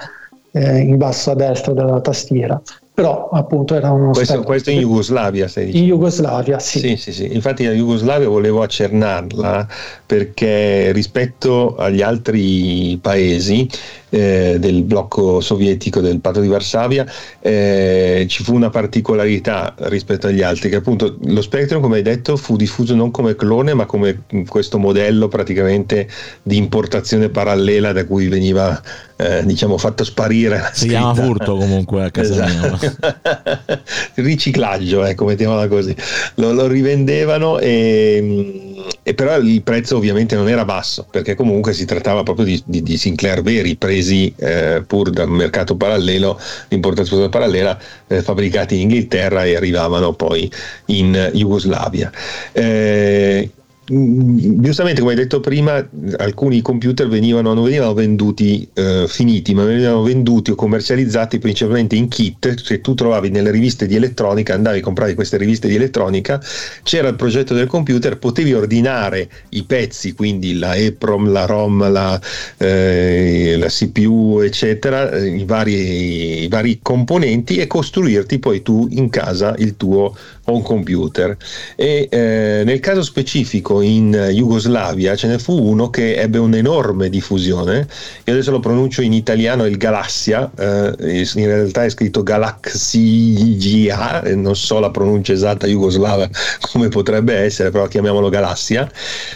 eh, 0.57 0.79
in 0.79 0.97
basso 0.97 1.31
a 1.31 1.35
destra 1.35 1.73
della 1.73 2.01
tastiera 2.01 2.61
però 2.97 3.29
appunto 3.29 3.75
era 3.75 3.91
uno 3.91 4.09
questo, 4.09 4.41
questo 4.41 4.71
in 4.71 4.79
Jugoslavia 4.79 5.47
sei 5.47 5.77
in 5.77 5.85
Jugoslavia 5.85 6.57
sì. 6.57 6.79
sì 6.79 6.95
sì 6.95 7.13
sì. 7.13 7.31
Infatti 7.31 7.63
la 7.63 7.73
Jugoslavia 7.73 8.27
volevo 8.27 8.63
accennarla 8.63 9.67
perché 10.03 10.91
rispetto 10.93 11.75
agli 11.75 12.01
altri 12.01 12.97
paesi 12.99 13.69
eh, 14.09 14.57
del 14.59 14.83
blocco 14.83 15.41
sovietico 15.41 15.99
del 15.99 16.19
patto 16.19 16.39
di 16.39 16.47
Varsavia 16.47 17.05
eh, 17.39 18.25
ci 18.29 18.43
fu 18.43 18.53
una 18.53 18.69
particolarità 18.69 19.73
rispetto 19.77 20.27
agli 20.27 20.41
altri 20.41 20.69
che 20.69 20.77
appunto 20.77 21.17
lo 21.25 21.41
Spectrum 21.41 21.81
come 21.81 21.97
hai 21.97 22.03
detto 22.03 22.37
fu 22.37 22.55
diffuso 22.55 22.95
non 22.95 23.11
come 23.11 23.35
clone 23.35 23.73
ma 23.73 23.85
come 23.85 24.23
questo 24.47 24.77
modello 24.77 25.27
praticamente 25.27 26.07
di 26.41 26.57
importazione 26.57 27.29
parallela 27.29 27.91
da 27.91 28.05
cui 28.05 28.27
veniva 28.27 28.81
eh, 29.17 29.43
diciamo 29.45 29.77
fatto 29.77 30.03
sparire 30.03 30.69
si 30.73 30.87
chiama 30.87 31.13
furto 31.13 31.57
comunque 31.57 32.03
a 32.03 32.11
casa 32.11 32.45
esatto. 32.45 32.77
mia 32.79 33.83
riciclaggio 34.15 35.03
ecco 35.03 35.25
mettiamola 35.25 35.67
così. 35.67 35.95
Lo, 36.35 36.53
lo 36.53 36.67
rivendevano 36.67 37.59
e, 37.59 38.85
e, 39.03 39.13
però 39.13 39.37
il 39.37 39.61
prezzo 39.61 39.97
ovviamente 39.97 40.35
non 40.35 40.49
era 40.49 40.65
basso 40.65 41.05
perché 41.09 41.35
comunque 41.35 41.73
si 41.73 41.85
trattava 41.85 42.23
proprio 42.23 42.45
di, 42.45 42.61
di, 42.65 42.83
di 42.83 42.97
Sinclair 42.97 43.41
veri 43.41 43.75
presi 43.97 44.33
eh, 44.37 44.83
pur 44.85 45.09
dal 45.09 45.29
mercato 45.29 45.75
parallelo 45.75 46.39
importazione 46.69 47.29
parallela 47.29 47.77
eh, 48.07 48.21
fabbricati 48.21 48.75
in 48.75 48.81
Inghilterra 48.81 49.43
e 49.43 49.55
arrivavano 49.55 50.13
poi 50.13 50.49
in 50.87 51.31
Jugoslavia. 51.33 52.11
Eh, 52.51 53.49
giustamente 53.89 54.99
come 54.99 55.13
hai 55.13 55.17
detto 55.17 55.39
prima 55.39 55.87
alcuni 56.17 56.61
computer 56.61 57.07
venivano, 57.07 57.53
non 57.53 57.63
venivano 57.63 57.93
venduti 57.93 58.67
eh, 58.73 59.05
finiti 59.07 59.53
ma 59.53 59.63
venivano 59.63 60.01
venduti 60.03 60.51
o 60.51 60.55
commercializzati 60.55 61.39
principalmente 61.39 61.95
in 61.95 62.09
kit. 62.09 62.61
Se 62.61 62.81
tu 62.81 62.95
trovavi 62.95 63.29
nelle 63.29 63.49
riviste 63.49 63.87
di 63.87 63.95
elettronica 63.95 64.53
andavi 64.53 64.79
a 64.79 64.81
comprare 64.81 65.13
queste 65.13 65.37
riviste 65.37 65.69
di 65.69 65.75
elettronica 65.75 66.41
c'era 66.83 67.07
il 67.07 67.15
progetto 67.15 67.53
del 67.53 67.67
computer 67.67 68.17
potevi 68.17 68.53
ordinare 68.53 69.29
i 69.49 69.63
pezzi 69.63 70.13
quindi 70.13 70.57
la 70.59 70.75
EPROM, 70.75 71.31
la 71.31 71.45
ROM 71.45 71.89
la, 71.89 72.19
eh, 72.57 73.55
la 73.57 73.67
CPU 73.67 74.41
eccetera 74.43 75.11
eh, 75.11 75.27
i 75.27 75.45
vari, 75.45 76.43
i 76.43 76.47
vari 76.49 76.79
componenti 76.81 77.57
e 77.57 77.67
costruirti 77.67 78.39
poi 78.39 78.61
tu 78.61 78.87
in 78.91 79.09
casa 79.09 79.55
il 79.57 79.77
tuo 79.77 80.13
home 80.49 80.63
computer 80.63 81.35
e 81.75 82.07
eh, 82.09 82.61
nel 82.65 82.79
caso 82.79 83.03
specifico 83.03 83.81
in 83.81 84.11
Jugoslavia 84.31 85.15
ce 85.15 85.27
ne 85.27 85.39
fu 85.39 85.53
uno 85.53 85.89
che 85.89 86.15
ebbe 86.15 86.37
un'enorme 86.37 87.09
diffusione. 87.09 87.87
Io 88.23 88.33
adesso 88.33 88.51
lo 88.51 88.59
pronuncio 88.59 89.01
in 89.01 89.13
italiano 89.13 89.65
il 89.65 89.77
Galassia, 89.77 90.49
eh, 90.57 91.27
in 91.35 91.45
realtà 91.45 91.83
è 91.83 91.89
scritto 91.89 92.23
Galaxia, 92.23 94.21
non 94.35 94.55
so 94.55 94.79
la 94.79 94.89
pronuncia 94.89 95.33
esatta 95.33 95.67
jugoslava 95.67 96.29
come 96.71 96.87
potrebbe 96.87 97.35
essere, 97.35 97.69
però 97.69 97.87
chiamiamolo 97.87 98.29
Galassia. 98.29 98.89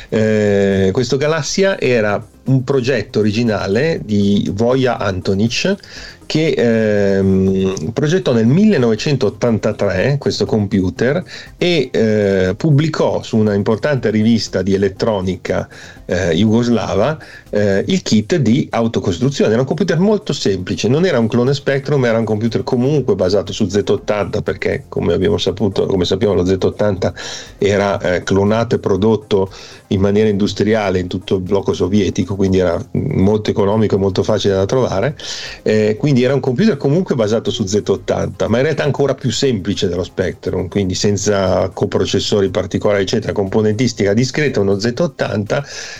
Eh, 0.07 0.89
questo 0.93 1.17
Galassia 1.17 1.79
era 1.79 2.25
un 2.45 2.63
progetto 2.63 3.19
originale 3.19 4.01
di 4.03 4.49
Voja 4.53 4.97
Antonic 4.97 5.75
che 6.25 6.53
ehm, 6.55 7.91
progettò 7.91 8.31
nel 8.31 8.45
1983 8.45 10.15
questo 10.17 10.45
computer 10.45 11.21
e 11.57 11.89
eh, 11.91 12.53
pubblicò 12.55 13.21
su 13.21 13.35
una 13.35 13.53
importante 13.53 14.09
rivista 14.09 14.61
di 14.61 14.73
elettronica 14.73 15.67
eh, 16.11 16.35
jugoslava 16.35 17.17
eh, 17.49 17.85
il 17.87 18.01
kit 18.01 18.35
di 18.35 18.67
autocostruzione. 18.69 19.51
Era 19.51 19.61
un 19.61 19.67
computer 19.67 19.97
molto 19.97 20.33
semplice, 20.33 20.89
non 20.89 21.05
era 21.05 21.19
un 21.19 21.27
clone 21.27 21.53
Spectrum, 21.53 22.03
era 22.03 22.17
un 22.17 22.25
computer 22.25 22.63
comunque 22.63 23.15
basato 23.15 23.53
su 23.53 23.63
Z80 23.63 24.41
perché 24.41 24.83
come 24.89 25.13
abbiamo 25.13 25.37
saputo, 25.37 25.85
come 25.85 26.03
sappiamo 26.03 26.33
lo 26.33 26.43
Z80 26.43 27.13
era 27.57 27.99
eh, 27.99 28.23
clonato 28.23 28.75
e 28.75 28.79
prodotto 28.79 29.49
in 29.87 30.01
maniera 30.01 30.27
industriale 30.27 30.99
in 30.99 31.07
tutto 31.07 31.35
il 31.35 31.41
blocco 31.41 31.73
sovietico, 31.73 32.35
quindi 32.35 32.59
era 32.59 32.77
molto 32.91 33.49
economico 33.49 33.95
e 33.95 33.97
molto 33.97 34.23
facile 34.23 34.55
da 34.55 34.65
trovare. 34.65 35.15
Eh, 35.63 35.95
quindi 35.97 36.23
era 36.23 36.33
un 36.33 36.39
computer 36.41 36.75
comunque 36.75 37.15
basato 37.15 37.51
su 37.51 37.63
Z80, 37.63 38.47
ma 38.47 38.57
in 38.57 38.63
realtà 38.63 38.83
ancora 38.83 39.15
più 39.15 39.31
semplice 39.31 39.87
dello 39.87 40.03
Spectrum, 40.03 40.67
quindi 40.67 40.93
senza 40.93 41.69
coprocessori 41.69 42.49
particolari, 42.49 43.03
eccetera, 43.03 43.31
componentistica 43.31 44.13
discreta, 44.13 44.59
uno 44.59 44.75
Z80 44.75 45.99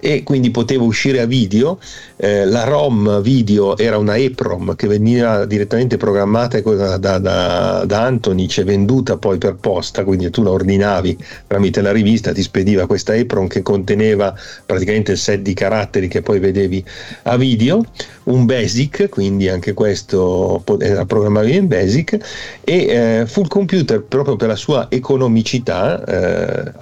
e 0.00 0.22
quindi 0.22 0.50
poteva 0.50 0.84
uscire 0.84 1.20
a 1.20 1.26
video. 1.26 1.78
Eh, 2.16 2.44
la 2.44 2.64
ROM 2.64 3.20
video 3.20 3.76
era 3.76 3.98
una 3.98 4.16
EPROM 4.16 4.74
che 4.74 4.86
veniva 4.86 5.44
direttamente 5.44 5.96
programmata 5.96 6.60
da, 6.60 6.96
da, 6.96 7.84
da, 7.84 8.02
Antonic 8.02 8.58
e 8.58 8.64
venduta 8.64 9.16
poi 9.16 9.38
per 9.38 9.56
posta, 9.56 10.04
quindi 10.04 10.30
tu 10.30 10.42
la 10.42 10.50
ordinavi 10.50 11.16
tramite 11.46 11.80
la 11.80 11.92
rivista, 11.92 12.32
ti 12.32 12.42
spediva 12.42 12.86
questa 12.86 13.14
EPROM 13.14 13.46
che 13.46 13.62
conteneva 13.62 14.34
praticamente 14.64 15.12
il 15.12 15.18
set 15.18 15.40
di 15.40 15.54
caratteri 15.54 16.08
che 16.08 16.22
poi 16.22 16.38
vedevi 16.38 16.84
a 17.22 17.36
video, 17.36 17.84
un 18.24 18.44
BASIC, 18.44 19.08
quindi 19.08 19.48
anche 19.48 19.72
questo 19.74 20.62
era 20.80 21.04
programmabile 21.04 21.56
in 21.56 21.66
BASIC 21.66 22.18
e 22.62 22.74
eh, 22.74 23.24
fu 23.26 23.40
il 23.40 23.48
computer 23.48 24.02
proprio 24.02 24.36
per 24.36 24.48
la 24.48 24.56
sua 24.56 24.86
economicità, 24.90 26.04
eh, 26.04 26.72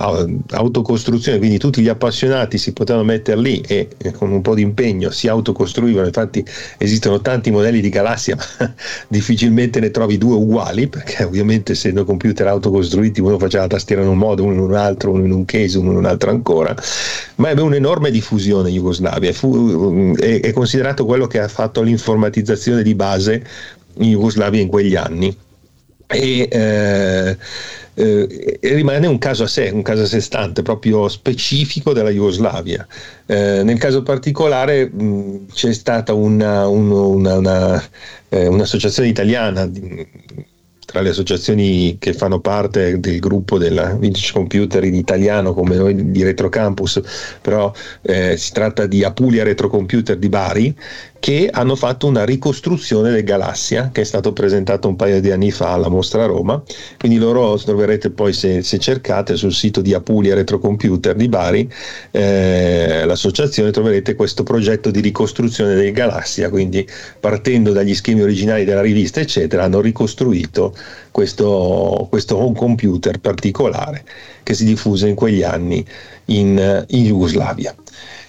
autocostruzione, 0.50 1.38
quindi 1.38 1.58
tutti 1.58 1.80
gli 1.80 1.88
appassionati 1.88 2.58
si 2.58 2.72
potevano 2.72 3.04
mettere 3.06 3.40
lì 3.40 3.60
e 3.60 3.88
con 4.12 4.30
un 4.30 4.42
po' 4.42 4.54
di 4.54 4.62
impegno 4.62 5.10
si 5.10 5.28
autocostruivano, 5.28 6.06
infatti 6.06 6.44
esistono 6.76 7.20
tanti 7.22 7.50
modelli 7.50 7.80
di 7.80 7.88
galassia, 7.88 8.36
ma 8.36 8.74
difficilmente 9.08 9.80
ne 9.80 9.90
trovi 9.90 10.18
due 10.18 10.34
uguali, 10.34 10.88
perché 10.88 11.24
ovviamente 11.24 11.72
essendo 11.72 12.04
computer 12.04 12.48
autocostruiti 12.48 13.20
uno 13.20 13.38
faceva 13.38 13.62
la 13.62 13.70
tastiera 13.70 14.02
in 14.02 14.08
un 14.08 14.18
modo, 14.18 14.42
uno 14.42 14.52
in 14.52 14.60
un 14.60 14.74
altro, 14.74 15.12
uno 15.12 15.24
in 15.24 15.32
un 15.32 15.44
case, 15.46 15.78
uno 15.78 15.92
in 15.92 15.96
un 15.96 16.04
altro 16.04 16.30
ancora, 16.30 16.74
ma 17.36 17.50
ebbe 17.50 17.62
un'enorme 17.62 18.10
diffusione 18.10 18.68
in 18.68 18.74
Jugoslavia, 18.74 19.32
fu, 19.32 20.14
è, 20.16 20.40
è 20.40 20.52
considerato 20.52 21.06
quello 21.06 21.26
che 21.26 21.40
ha 21.40 21.48
fatto 21.48 21.80
l'informatizzazione 21.80 22.82
di 22.82 22.94
base 22.94 23.44
in 23.98 24.10
Jugoslavia 24.10 24.60
in 24.60 24.68
quegli 24.68 24.94
anni 24.94 25.34
e 26.06 26.48
eh, 26.50 27.36
eh, 27.94 28.58
rimane 28.60 29.06
un 29.06 29.18
caso 29.18 29.44
a 29.44 29.46
sé, 29.46 29.70
un 29.72 29.82
caso 29.82 30.02
a 30.02 30.06
sé 30.06 30.20
stante, 30.20 30.62
proprio 30.62 31.08
specifico 31.08 31.92
della 31.92 32.10
Jugoslavia. 32.10 32.86
Eh, 33.26 33.62
nel 33.64 33.78
caso 33.78 34.02
particolare 34.02 34.86
mh, 34.88 35.46
c'è 35.52 35.72
stata 35.72 36.12
una, 36.12 36.68
una, 36.68 37.36
una, 37.36 37.82
eh, 38.28 38.46
un'associazione 38.46 39.08
italiana 39.08 39.68
tra 40.86 41.00
le 41.00 41.08
associazioni 41.10 41.96
che 41.98 42.14
fanno 42.14 42.38
parte 42.40 43.00
del 43.00 43.18
gruppo 43.18 43.58
della 43.58 43.94
Vintage 43.94 44.32
Computer 44.32 44.84
in 44.84 44.94
italiano 44.94 45.52
come 45.52 45.74
noi 45.74 46.10
di 46.10 46.22
Retrocampus, 46.22 47.02
però 47.42 47.72
eh, 48.02 48.36
si 48.36 48.52
tratta 48.52 48.86
di 48.86 49.02
Apulia 49.02 49.42
Retrocomputer 49.42 50.16
di 50.16 50.28
Bari, 50.28 50.74
che 51.18 51.48
hanno 51.50 51.74
fatto 51.76 52.06
una 52.06 52.24
ricostruzione 52.24 53.10
del 53.10 53.24
Galassia 53.24 53.90
che 53.92 54.02
è 54.02 54.04
stato 54.04 54.32
presentato 54.32 54.88
un 54.88 54.96
paio 54.96 55.20
di 55.20 55.30
anni 55.30 55.50
fa 55.50 55.72
alla 55.72 55.88
mostra 55.88 56.24
Roma. 56.26 56.62
Quindi 56.98 57.18
loro 57.18 57.56
troverete 57.56 58.10
poi 58.10 58.32
se, 58.32 58.62
se 58.62 58.78
cercate 58.78 59.36
sul 59.36 59.52
sito 59.52 59.80
di 59.80 59.94
Apulia 59.94 60.34
Retrocomputer 60.34 61.14
di 61.14 61.28
Bari, 61.28 61.70
eh, 62.10 63.02
l'associazione, 63.04 63.70
troverete 63.70 64.14
questo 64.14 64.42
progetto 64.42 64.90
di 64.90 65.00
ricostruzione 65.00 65.74
del 65.74 65.92
Galassia. 65.92 66.48
Quindi 66.50 66.86
partendo 67.18 67.72
dagli 67.72 67.94
schemi 67.94 68.22
originali 68.22 68.64
della 68.64 68.82
rivista, 68.82 69.20
eccetera, 69.20 69.64
hanno 69.64 69.80
ricostruito 69.80 70.74
questo, 71.10 72.06
questo 72.10 72.36
home 72.36 72.56
computer 72.56 73.18
particolare 73.18 74.04
che 74.42 74.54
si 74.54 74.64
diffuse 74.64 75.08
in 75.08 75.14
quegli 75.14 75.42
anni 75.42 75.84
in, 76.26 76.84
in 76.88 77.04
Jugoslavia. 77.04 77.74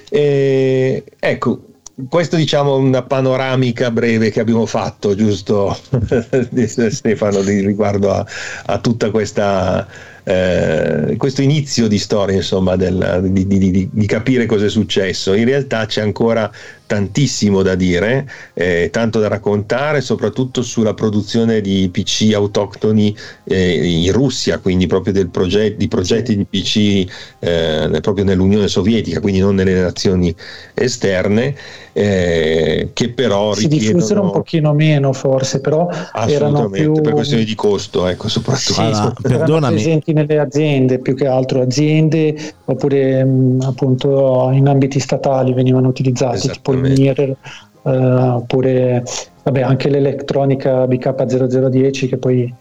E, 0.09 1.03
ecco, 1.19 1.61
questo 2.09 2.35
diciamo 2.35 2.75
è 2.75 2.79
una 2.79 3.01
panoramica 3.01 3.89
breve 3.89 4.29
che 4.29 4.39
abbiamo 4.39 4.67
fatto, 4.67 5.15
giusto 5.15 5.75
Stefano, 6.89 7.41
riguardo 7.41 8.11
a, 8.11 8.25
a 8.65 8.77
tutta 8.79 9.09
questa 9.09 9.87
eh, 10.29 11.15
questo 11.15 11.41
inizio 11.41 11.87
di 11.87 11.97
storia, 11.97 12.35
insomma, 12.35 12.75
del, 12.75 13.29
di, 13.29 13.47
di, 13.47 13.57
di, 13.57 13.89
di, 13.89 14.05
capire 14.05 14.45
cosa 14.45 14.65
è 14.65 14.69
successo. 14.69 15.33
In 15.33 15.45
realtà 15.45 15.85
c'è 15.85 16.01
ancora 16.01 16.51
tantissimo 16.87 17.61
da 17.61 17.75
dire, 17.75 18.27
eh, 18.53 18.89
tanto 18.91 19.19
da 19.19 19.27
raccontare, 19.27 20.01
soprattutto 20.01 20.61
sulla 20.63 20.93
produzione 20.93 21.61
di 21.61 21.89
PC 21.91 22.31
autoctoni 22.33 23.15
eh, 23.43 24.03
in 24.03 24.11
Russia, 24.11 24.57
quindi 24.59 24.87
proprio 24.87 25.27
proget- 25.29 25.75
di 25.75 25.87
progetti 25.87 26.35
di 26.35 26.45
PC 26.45 27.05
eh, 27.39 27.99
proprio 28.01 28.23
nell'Unione 28.23 28.67
Sovietica, 28.67 29.19
quindi 29.19 29.39
non 29.39 29.55
nelle 29.55 29.79
nazioni 29.79 30.33
esterne, 30.73 31.55
eh, 31.93 32.91
che 32.93 33.09
però 33.09 33.53
si 33.53 33.67
diffusero 33.67 34.21
un 34.21 34.31
pochino 34.31 34.73
meno 34.73 35.13
forse, 35.13 35.59
però 35.59 35.89
erano 36.27 36.69
più 36.69 36.93
per 37.01 37.13
questioni 37.13 37.43
di 37.43 37.55
costo, 37.55 38.05
ecco, 38.07 38.27
soprattutto. 38.27 38.73
Sì, 38.73 38.81
allora, 38.81 39.13
perdonami. 39.19 39.73
presenti 39.73 40.13
nelle 40.13 40.37
aziende, 40.37 40.99
più 40.99 41.15
che 41.15 41.27
altro 41.27 41.61
aziende, 41.61 42.53
oppure 42.65 43.23
mh, 43.23 43.61
appunto 43.63 44.49
in 44.53 44.67
ambiti 44.67 44.99
statali 44.99 45.53
venivano 45.53 45.87
utilizzati, 45.87 46.47
tipo 46.49 46.71
il 46.73 46.76
Mirror, 46.79 47.35
eh, 47.83 47.89
oppure 47.89 49.03
vabbè, 49.43 49.61
anche 49.61 49.89
l'elettronica 49.89 50.85
BK0010 50.85 52.07
che 52.07 52.17
poi... 52.17 52.53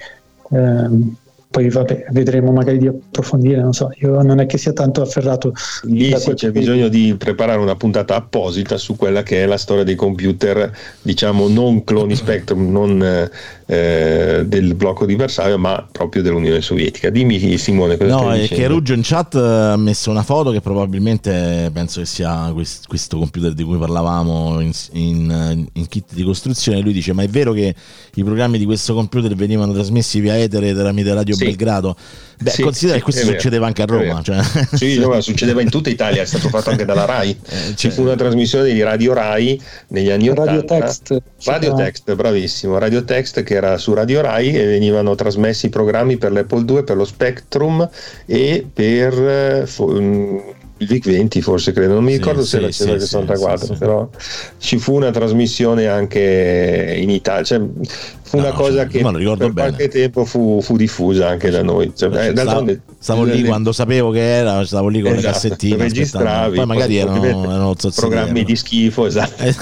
Ehm, 0.53 1.17
poi 1.49 1.71
vabbè, 1.71 2.07
vedremo 2.11 2.53
magari 2.53 2.77
di 2.77 2.87
approfondire, 2.87 3.62
non 3.62 3.73
so, 3.73 3.91
io 4.01 4.21
non 4.21 4.41
è 4.41 4.47
che 4.47 4.59
sia 4.59 4.75
tanto 4.75 5.01
afferrato. 5.01 5.55
Lì 5.85 6.14
sì, 6.19 6.35
c'è 6.35 6.51
bisogno 6.51 6.89
di 6.89 7.14
preparare 7.17 7.59
una 7.59 7.77
puntata 7.77 8.14
apposita 8.14 8.77
su 8.77 8.95
quella 8.95 9.23
che 9.23 9.43
è 9.43 9.47
la 9.47 9.57
storia 9.57 9.83
dei 9.83 9.95
computer, 9.95 10.71
diciamo 11.01 11.49
non 11.49 11.83
cloni 11.83 12.14
Spectrum, 12.14 12.71
non 12.71 13.31
eh, 13.67 14.45
del 14.47 14.75
blocco 14.75 15.07
di 15.07 15.17
Varsavia, 15.17 15.57
ma 15.57 15.87
proprio 15.91 16.23
dell'Unione 16.23 16.61
Sovietica. 16.61 17.11
Dimmi 17.11 17.59
Simone 17.59 17.97
cosa 17.97 18.14
No, 18.14 18.33
è 18.33 18.47
che 18.47 18.67
Ruggio 18.69 18.93
in 18.93 19.01
chat 19.03 19.35
ha 19.35 19.77
messo 19.77 20.11
una 20.11 20.23
foto 20.23 20.53
che 20.53 20.61
probabilmente 20.61 21.71
penso 21.73 22.01
che 22.01 22.07
sia 22.07 22.51
questo, 22.53 22.87
questo 22.87 23.19
computer 23.19 23.53
di 23.53 23.64
cui 23.64 23.77
parlavamo 23.77 24.61
in, 24.61 24.71
in, 24.93 25.67
in, 25.73 25.87
kit 25.89 26.14
di 26.14 26.23
costruzione. 26.23 26.81
Lui 26.81 26.93
dice: 26.93 27.12
Ma 27.12 27.25
è 27.25 27.29
vero 27.29 27.53
che 27.53 27.75
i 28.14 28.25
programmi 28.25 28.57
di 28.59 28.64
questo 28.64 28.95
computer 28.95 29.35
venivano 29.35 29.73
trasmessi 29.73 30.21
via 30.21 30.39
etere 30.39 30.73
tramite 30.73 31.12
Radio 31.12 31.35
sì. 31.35 31.45
Belgrado? 31.45 31.97
Beh, 32.39 32.51
sì, 32.51 32.62
considera 32.62 32.99
sì, 32.99 33.05
che 33.05 33.11
questo 33.11 33.26
succedeva 33.26 33.66
anche 33.66 33.82
a 33.82 33.87
Roma. 33.87 34.22
Cioè. 34.22 34.43
Sì, 34.72 34.99
no, 35.01 35.20
succedeva 35.20 35.62
in 35.62 35.70
tutta 35.70 35.89
Italia, 35.89 36.22
è 36.22 36.26
stato 36.26 36.49
fatto 36.49 36.70
anche 36.70 36.84
dalla 36.84 37.05
RAI. 37.05 37.34
Eh, 37.57 37.74
Ci 37.76 37.91
fu 37.91 38.03
una 38.03 38.16
trasmissione 38.16 38.72
di 38.72 38.82
Radio 38.82 39.12
RAI 39.12 39.61
negli 39.89 40.11
anni 40.11 40.32
Radio 40.34 40.59
80. 40.61 40.87
Text. 40.87 41.22
Radio 41.45 41.74
Text, 41.74 42.14
bravissimo. 42.14 42.78
Radio 42.78 43.05
Text 43.05 43.43
che 43.43 43.55
era 43.55 43.78
su 43.78 43.95
Radio 43.95 44.20
Rai 44.20 44.51
e 44.51 44.66
venivano 44.66 45.14
trasmessi 45.14 45.68
programmi 45.68 46.16
per 46.16 46.32
l'Apple 46.32 46.64
2, 46.64 46.82
per 46.82 46.97
lo 46.97 47.05
Spectrum 47.05 47.89
e 48.26 48.66
per 48.72 49.12
eh, 49.12 49.66
il 50.79 50.87
VIC 50.87 51.07
20 51.07 51.41
forse 51.41 51.72
credo, 51.72 51.95
non 51.95 52.05
mi 52.05 52.12
sì, 52.12 52.18
ricordo 52.18 52.43
se 52.43 52.70
sì, 52.70 52.83
era 52.83 52.93
il 52.95 53.01
64, 53.01 53.66
sì, 53.66 53.74
però 53.79 54.09
ci 54.59 54.79
fu 54.79 54.95
una 54.95 55.11
trasmissione 55.11 55.87
anche 55.87 56.97
in 56.99 57.09
Italia, 57.09 57.45
cioè, 57.45 57.61
fu 58.22 58.37
no, 58.37 58.43
una 58.43 58.53
cosa 58.53 58.83
cioè, 58.83 58.87
che 58.89 59.01
per 59.01 59.37
bene. 59.37 59.53
qualche 59.53 59.89
tempo 59.89 60.24
fu, 60.24 60.61
fu, 60.61 60.77
diffusa 60.77 61.29
anche 61.29 61.51
da 61.51 61.62
noi. 61.62 61.93
Cioè, 61.95 62.29
eh, 62.29 62.33
stavo, 63.07 63.23
lì 63.23 63.45
quando 63.45 63.71
sapevo 63.73 64.11
che 64.11 64.21
era, 64.21 64.67
stavo 64.67 64.89
lì 64.89 65.01
con 65.01 65.13
esatto, 65.13 65.27
le 65.27 65.33
cassettine, 65.33 65.77
registravi, 65.77 66.57
poi 66.57 66.67
magari 66.67 66.97
erano, 66.97 67.25
erano 67.25 67.75
programmi 67.95 68.43
di 68.43 68.57
schifo, 68.57 69.07
esatto. 69.07 69.45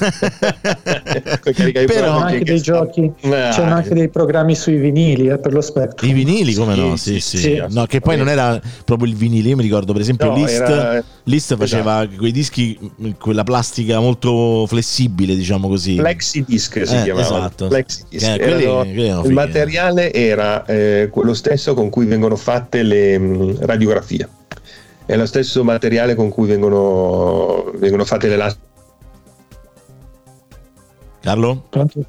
però 1.87 2.19
anche 2.21 2.43
dei 2.43 2.61
giochi, 2.63 3.13
c'erano 3.21 3.75
anche 3.75 3.93
dei 3.93 4.09
programmi 4.09 4.55
sui 4.55 4.77
vinili 4.77 5.29
eh, 5.29 5.37
per 5.37 5.53
lo 5.53 5.61
spettro. 5.61 6.07
I 6.07 6.15
vinili 6.15 6.55
come 6.55 6.75
no? 6.75 6.97
Sì, 6.97 7.21
sì. 7.21 7.63
No, 7.69 7.85
che 7.85 8.01
poi 8.01 8.17
non 8.17 8.31
era 8.31 8.59
proprio 8.85 9.11
il 9.11 9.17
vinile, 9.17 9.51
io 9.51 9.57
mi 9.57 9.63
ricordo 9.63 9.93
per 9.93 10.01
esempio 10.01 10.29
no, 10.29 10.37
List 10.37 10.61
era 10.61 11.05
List 11.25 11.57
faceva 11.57 12.03
esatto. 12.03 12.19
quei 12.19 12.33
dischi, 12.33 12.79
quella 13.19 13.45
plastica 13.45 13.99
molto 13.99 14.67
flessibile, 14.67 15.35
diciamo 15.35 15.69
così. 15.69 15.97
Flexi 15.97 16.45
disc 16.47 16.87
si 16.87 16.97
eh, 16.97 17.03
chiamava. 17.03 17.27
Esatto. 17.27 17.69
Flexi 17.69 18.05
disc. 18.09 18.27
Eh, 18.27 18.39
quelli, 18.39 18.65
quelli 18.65 19.27
il 19.27 19.33
materiale 19.33 20.13
era 20.13 20.65
eh, 20.67 21.09
quello 21.11 21.33
stesso 21.33 21.75
con 21.75 21.89
cui 21.89 22.05
vengono 22.05 22.37
fatte 22.37 22.83
le 22.83 23.19
mh, 23.37 23.67
radiografie. 23.67 24.29
È 25.07 25.17
lo 25.17 25.27
stesso 25.27 25.63
materiale 25.65 26.15
con 26.15 26.31
cui 26.31 26.47
vengono, 26.47 27.71
vengono 27.75 28.05
fatte 28.05 28.29
le 28.29 28.37
lastre. 28.37 28.63
Carlo? 31.21 31.65
Pronto? 31.69 32.05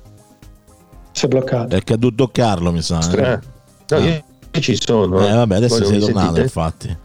Si 1.11 1.26
è 1.26 1.28
bloccato. 1.28 1.76
È 1.76 1.82
caduto 1.84 2.28
Carlo, 2.30 2.71
mi 2.71 2.82
sa. 2.82 2.99
Eh? 3.11 3.39
No, 3.88 3.97
ah. 3.97 3.99
io 3.99 4.23
ci 4.59 4.78
sono. 4.80 5.26
Eh, 5.26 5.32
vabbè, 5.32 5.55
adesso 5.55 5.86
sei 5.86 5.99
tornato, 5.99 6.19
sentite? 6.26 6.41
infatti. 6.41 6.97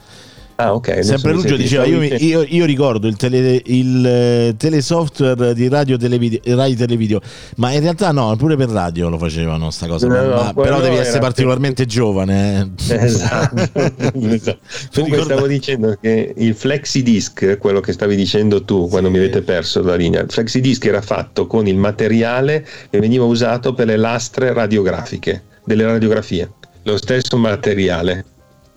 Ah, 0.61 0.75
ok. 0.75 1.03
Sempre 1.03 1.33
Ruggio 1.33 1.57
diceva: 1.57 1.87
io, 1.87 2.03
io, 2.03 2.45
io, 2.47 2.65
ricordo 2.67 3.09
il, 3.09 3.17
tele, 3.17 3.63
il 3.65 4.05
eh, 4.07 4.55
telesoftware 4.59 5.55
di 5.55 5.69
radio 5.69 5.97
televideo, 5.97 6.55
radio 6.55 6.77
televideo, 6.77 7.21
ma 7.57 7.73
in 7.73 7.81
realtà 7.81 8.13
no, 8.13 8.37
pure 8.37 8.57
per 8.57 8.69
radio 8.69 9.09
lo 9.09 9.17
facevano 9.17 9.71
sta 9.71 9.87
cosa. 9.87 10.07
No, 10.07 10.23
no, 10.23 10.53
però 10.55 10.81
devi 10.81 10.97
essere 10.97 11.21
particolarmente 11.21 11.85
per... 11.85 11.93
giovane. 11.93 12.73
Eh. 12.91 12.95
Esatto. 12.95 13.69
esatto. 14.21 14.59
Comunque 14.93 15.23
stavo 15.23 15.47
dicendo 15.47 15.97
che 15.99 16.35
il 16.37 16.55
flexi 16.55 17.03
disc, 17.03 17.57
quello 17.59 17.81
che 17.81 17.93
stavi 17.93 18.15
dicendo 18.15 18.63
tu 18.63 18.87
quando 18.89 19.09
sì. 19.09 19.15
mi 19.15 19.21
avete 19.21 19.41
perso 19.41 19.83
la 19.83 19.95
linea, 19.95 20.21
il 20.21 20.31
flexi 20.31 20.61
disc 20.61 20.85
era 20.85 21.01
fatto 21.01 21.47
con 21.47 21.67
il 21.67 21.77
materiale 21.77 22.67
che 22.91 22.99
veniva 23.01 23.25
usato 23.25 23.73
per 23.73 23.87
le 23.87 23.97
lastre 23.97 24.53
radiografiche, 24.53 25.43
delle 25.65 25.87
radiografie. 25.87 26.53
Lo 26.83 26.99
stesso 26.99 27.39
materiale 27.39 28.25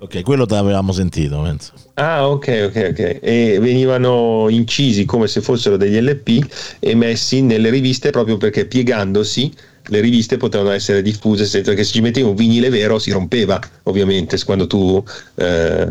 Ok, 0.03 0.21
quello 0.21 0.45
te 0.45 0.55
l'avevamo 0.55 0.91
sentito, 0.91 1.41
penso. 1.41 1.71
Ah, 1.93 2.27
ok, 2.27 2.65
ok, 2.67 2.87
ok. 2.91 3.19
E 3.21 3.57
venivano 3.61 4.49
incisi 4.49 5.05
come 5.05 5.27
se 5.27 5.39
fossero 5.39 5.77
degli 5.77 5.97
LP 5.97 6.75
e 6.79 6.93
messi 6.93 7.41
nelle 7.41 7.69
riviste 7.69 8.09
proprio 8.09 8.35
perché 8.35 8.65
piegandosi 8.65 9.49
le 9.87 9.99
riviste 9.99 10.37
potevano 10.37 10.71
essere 10.71 11.01
diffuse 11.01 11.45
senza 11.45 11.73
che 11.73 11.83
se 11.83 11.91
ci 11.91 12.01
mettevi 12.01 12.27
un 12.27 12.35
vinile 12.35 12.69
vero 12.69 12.99
si 12.99 13.11
rompeva 13.11 13.59
ovviamente 13.83 14.41
quando 14.43 14.65
tu 14.65 15.03
eh, 15.35 15.87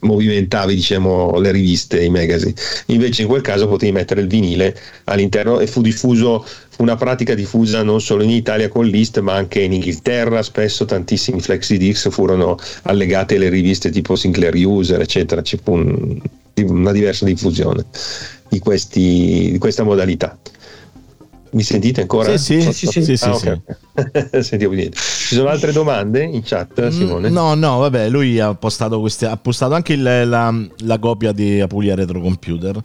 movimentavi 0.00 0.74
diciamo, 0.74 1.38
le 1.38 1.50
riviste, 1.50 2.02
i 2.02 2.10
magazine. 2.10 2.54
Invece 2.86 3.22
in 3.22 3.28
quel 3.28 3.40
caso 3.40 3.68
potevi 3.68 3.92
mettere 3.92 4.20
il 4.20 4.28
vinile 4.28 4.78
all'interno 5.04 5.60
e 5.60 5.66
fu 5.66 5.80
diffuso 5.80 6.44
una 6.78 6.96
pratica 6.96 7.34
diffusa 7.34 7.82
non 7.82 8.00
solo 8.02 8.22
in 8.22 8.30
Italia 8.30 8.68
con 8.68 8.84
l'IST 8.84 9.20
ma 9.20 9.34
anche 9.34 9.60
in 9.60 9.72
Inghilterra, 9.72 10.42
spesso 10.42 10.84
tantissimi 10.84 11.40
flexi 11.40 11.78
disc 11.78 12.10
furono 12.10 12.58
allegati 12.82 13.36
alle 13.36 13.48
riviste 13.48 13.90
tipo 13.90 14.14
Sinclair 14.14 14.54
User 14.54 15.00
eccetera, 15.00 15.42
fu 15.42 15.72
un, 15.72 16.20
una 16.64 16.92
diversa 16.92 17.24
diffusione 17.24 17.84
di, 18.48 18.58
questi, 18.58 19.48
di 19.52 19.58
questa 19.58 19.84
modalità. 19.84 20.36
Mi 21.56 21.62
sentite 21.62 22.02
ancora? 22.02 22.36
Sì, 22.36 22.60
sì, 22.60 22.86
sì, 22.86 23.02
sì, 23.02 23.16
sì, 23.16 23.24
ah, 23.24 23.34
okay. 23.34 23.62
Sentiamo 24.42 24.74
niente. 24.74 24.98
Ci 24.98 25.36
sono 25.36 25.48
altre 25.48 25.72
domande 25.72 26.22
in 26.22 26.42
chat, 26.44 26.84
mm, 26.84 26.88
Simone? 26.90 27.30
No, 27.30 27.54
no, 27.54 27.78
vabbè, 27.78 28.10
lui 28.10 28.38
ha 28.38 28.54
postato 28.54 29.00
queste, 29.00 29.24
ha 29.24 29.38
postato 29.38 29.72
anche 29.72 29.94
il, 29.94 30.02
la, 30.02 30.54
la, 30.80 30.98
copia 30.98 31.32
di 31.32 31.58
Apulia 31.58 31.94
Retro 31.94 32.20
Computer. 32.20 32.78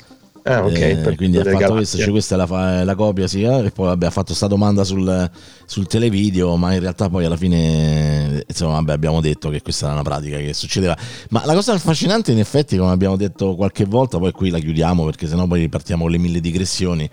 Ah, 0.43 0.64
ok. 0.64 0.80
Eh, 0.80 1.15
quindi 1.18 1.38
ha 1.38 1.43
fatto 1.43 1.73
questo, 1.73 1.98
cioè 1.98 2.11
questa 2.11 2.35
è 2.35 2.38
la, 2.38 2.84
la 2.85 2.95
copia, 2.95 3.27
sì, 3.27 3.41
eh, 3.41 3.65
e 3.65 3.72
poi 3.72 3.88
vabbè, 3.88 4.06
ha 4.06 4.10
fatto 4.10 4.27
questa 4.27 4.48
domanda 4.48 4.85
sul, 4.85 5.30
sul 5.65 5.85
televideo, 5.85 6.56
ma 6.56 6.73
in 6.73 6.80
realtà 6.80 7.10
poi 7.10 7.26
alla 7.26 7.35
fine, 7.35 8.41
insomma, 8.48 8.76
vabbè, 8.76 8.93
abbiamo 8.93 9.19
detto 9.19 9.49
che 9.49 9.61
questa 9.61 9.88
era 9.88 9.95
una 9.95 10.03
pratica 10.03 10.38
che 10.38 10.53
succedeva. 10.53 10.98
Ma 11.31 11.45
la 11.45 11.53
cosa 11.53 11.73
affascinante, 11.73 12.31
in 12.31 12.39
effetti, 12.39 12.77
come 12.77 12.91
abbiamo 12.91 13.18
detto 13.18 13.53
qualche 13.56 13.84
volta, 13.84 14.18
poi 14.18 14.31
qui 14.31 14.49
la 14.49 14.60
chiudiamo 14.60 15.03
perché 15.03 15.27
sennò 15.27 15.45
poi 15.45 15.60
ripartiamo 15.60 16.03
con 16.03 16.11
le 16.11 16.18
mille 16.18 16.39
digressioni. 16.39 17.10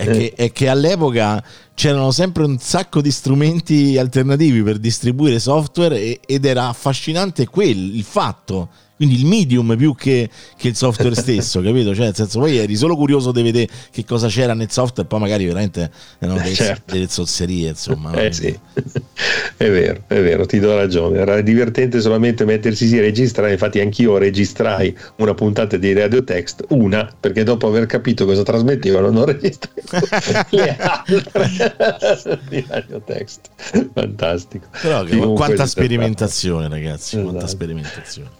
È, 0.00 0.08
Eh. 0.08 0.12
che, 0.16 0.32
è 0.34 0.52
che 0.52 0.68
all'epoca 0.68 1.44
c'erano 1.74 2.10
sempre 2.10 2.44
un 2.44 2.58
sacco 2.58 3.02
di 3.02 3.10
strumenti 3.10 3.98
alternativi 3.98 4.62
per 4.62 4.78
distribuire 4.78 5.38
software 5.38 6.20
ed 6.20 6.44
era 6.46 6.68
affascinante 6.68 7.46
quel, 7.46 7.94
il 7.96 8.02
fatto, 8.04 8.68
quindi 9.00 9.18
il 9.18 9.24
medium 9.24 9.78
più 9.78 9.94
che, 9.94 10.28
che 10.58 10.68
il 10.68 10.76
software 10.76 11.14
stesso, 11.16 11.62
capito? 11.62 11.94
Cioè, 11.94 12.04
nel 12.04 12.14
senso, 12.14 12.38
poi 12.38 12.58
eri 12.58 12.76
solo 12.76 12.96
curioso 12.96 13.32
di 13.32 13.40
vedere 13.42 13.66
che 13.90 14.04
cosa 14.04 14.28
c'era 14.28 14.52
nel 14.52 14.70
software, 14.70 15.08
poi 15.08 15.20
magari 15.20 15.46
veramente 15.46 15.90
erano 16.18 16.38
delle, 16.38 16.52
Certo. 16.54 16.92
delle 16.92 17.08
zozzerie, 17.08 17.70
insomma. 17.70 18.12
Eh 18.12 18.30
sì, 18.30 18.48
è 19.56 19.70
vero, 19.70 20.02
è 20.06 20.20
vero, 20.20 20.44
ti 20.44 20.58
do 20.58 20.76
ragione. 20.76 21.18
Era 21.18 21.40
divertente 21.40 21.98
solamente 22.02 22.44
mettersi 22.44 22.88
sì, 22.88 23.00
registrare. 23.00 23.52
Infatti, 23.52 23.80
anch'io 23.80 24.18
registrai 24.18 24.94
una 25.16 25.32
puntata 25.32 25.78
di 25.78 25.94
Radio 25.94 26.22
Text, 26.22 26.66
una 26.68 27.10
perché 27.18 27.42
dopo 27.42 27.68
aver 27.68 27.86
capito 27.86 28.26
cosa 28.26 28.42
trasmettevano, 28.42 29.08
non 29.08 29.24
registrai 29.24 29.82
le 30.50 30.76
altre 30.78 32.40
di 32.50 32.62
Radio 32.68 33.00
Text. 33.06 33.48
Fantastico. 33.94 34.66
Però 34.82 35.32
quanta 35.32 35.64
sperimentazione, 35.64 36.68
ragazzi, 36.68 37.14
quanta 37.14 37.38
Esatto. 37.38 37.50
sperimentazione. 37.50 38.39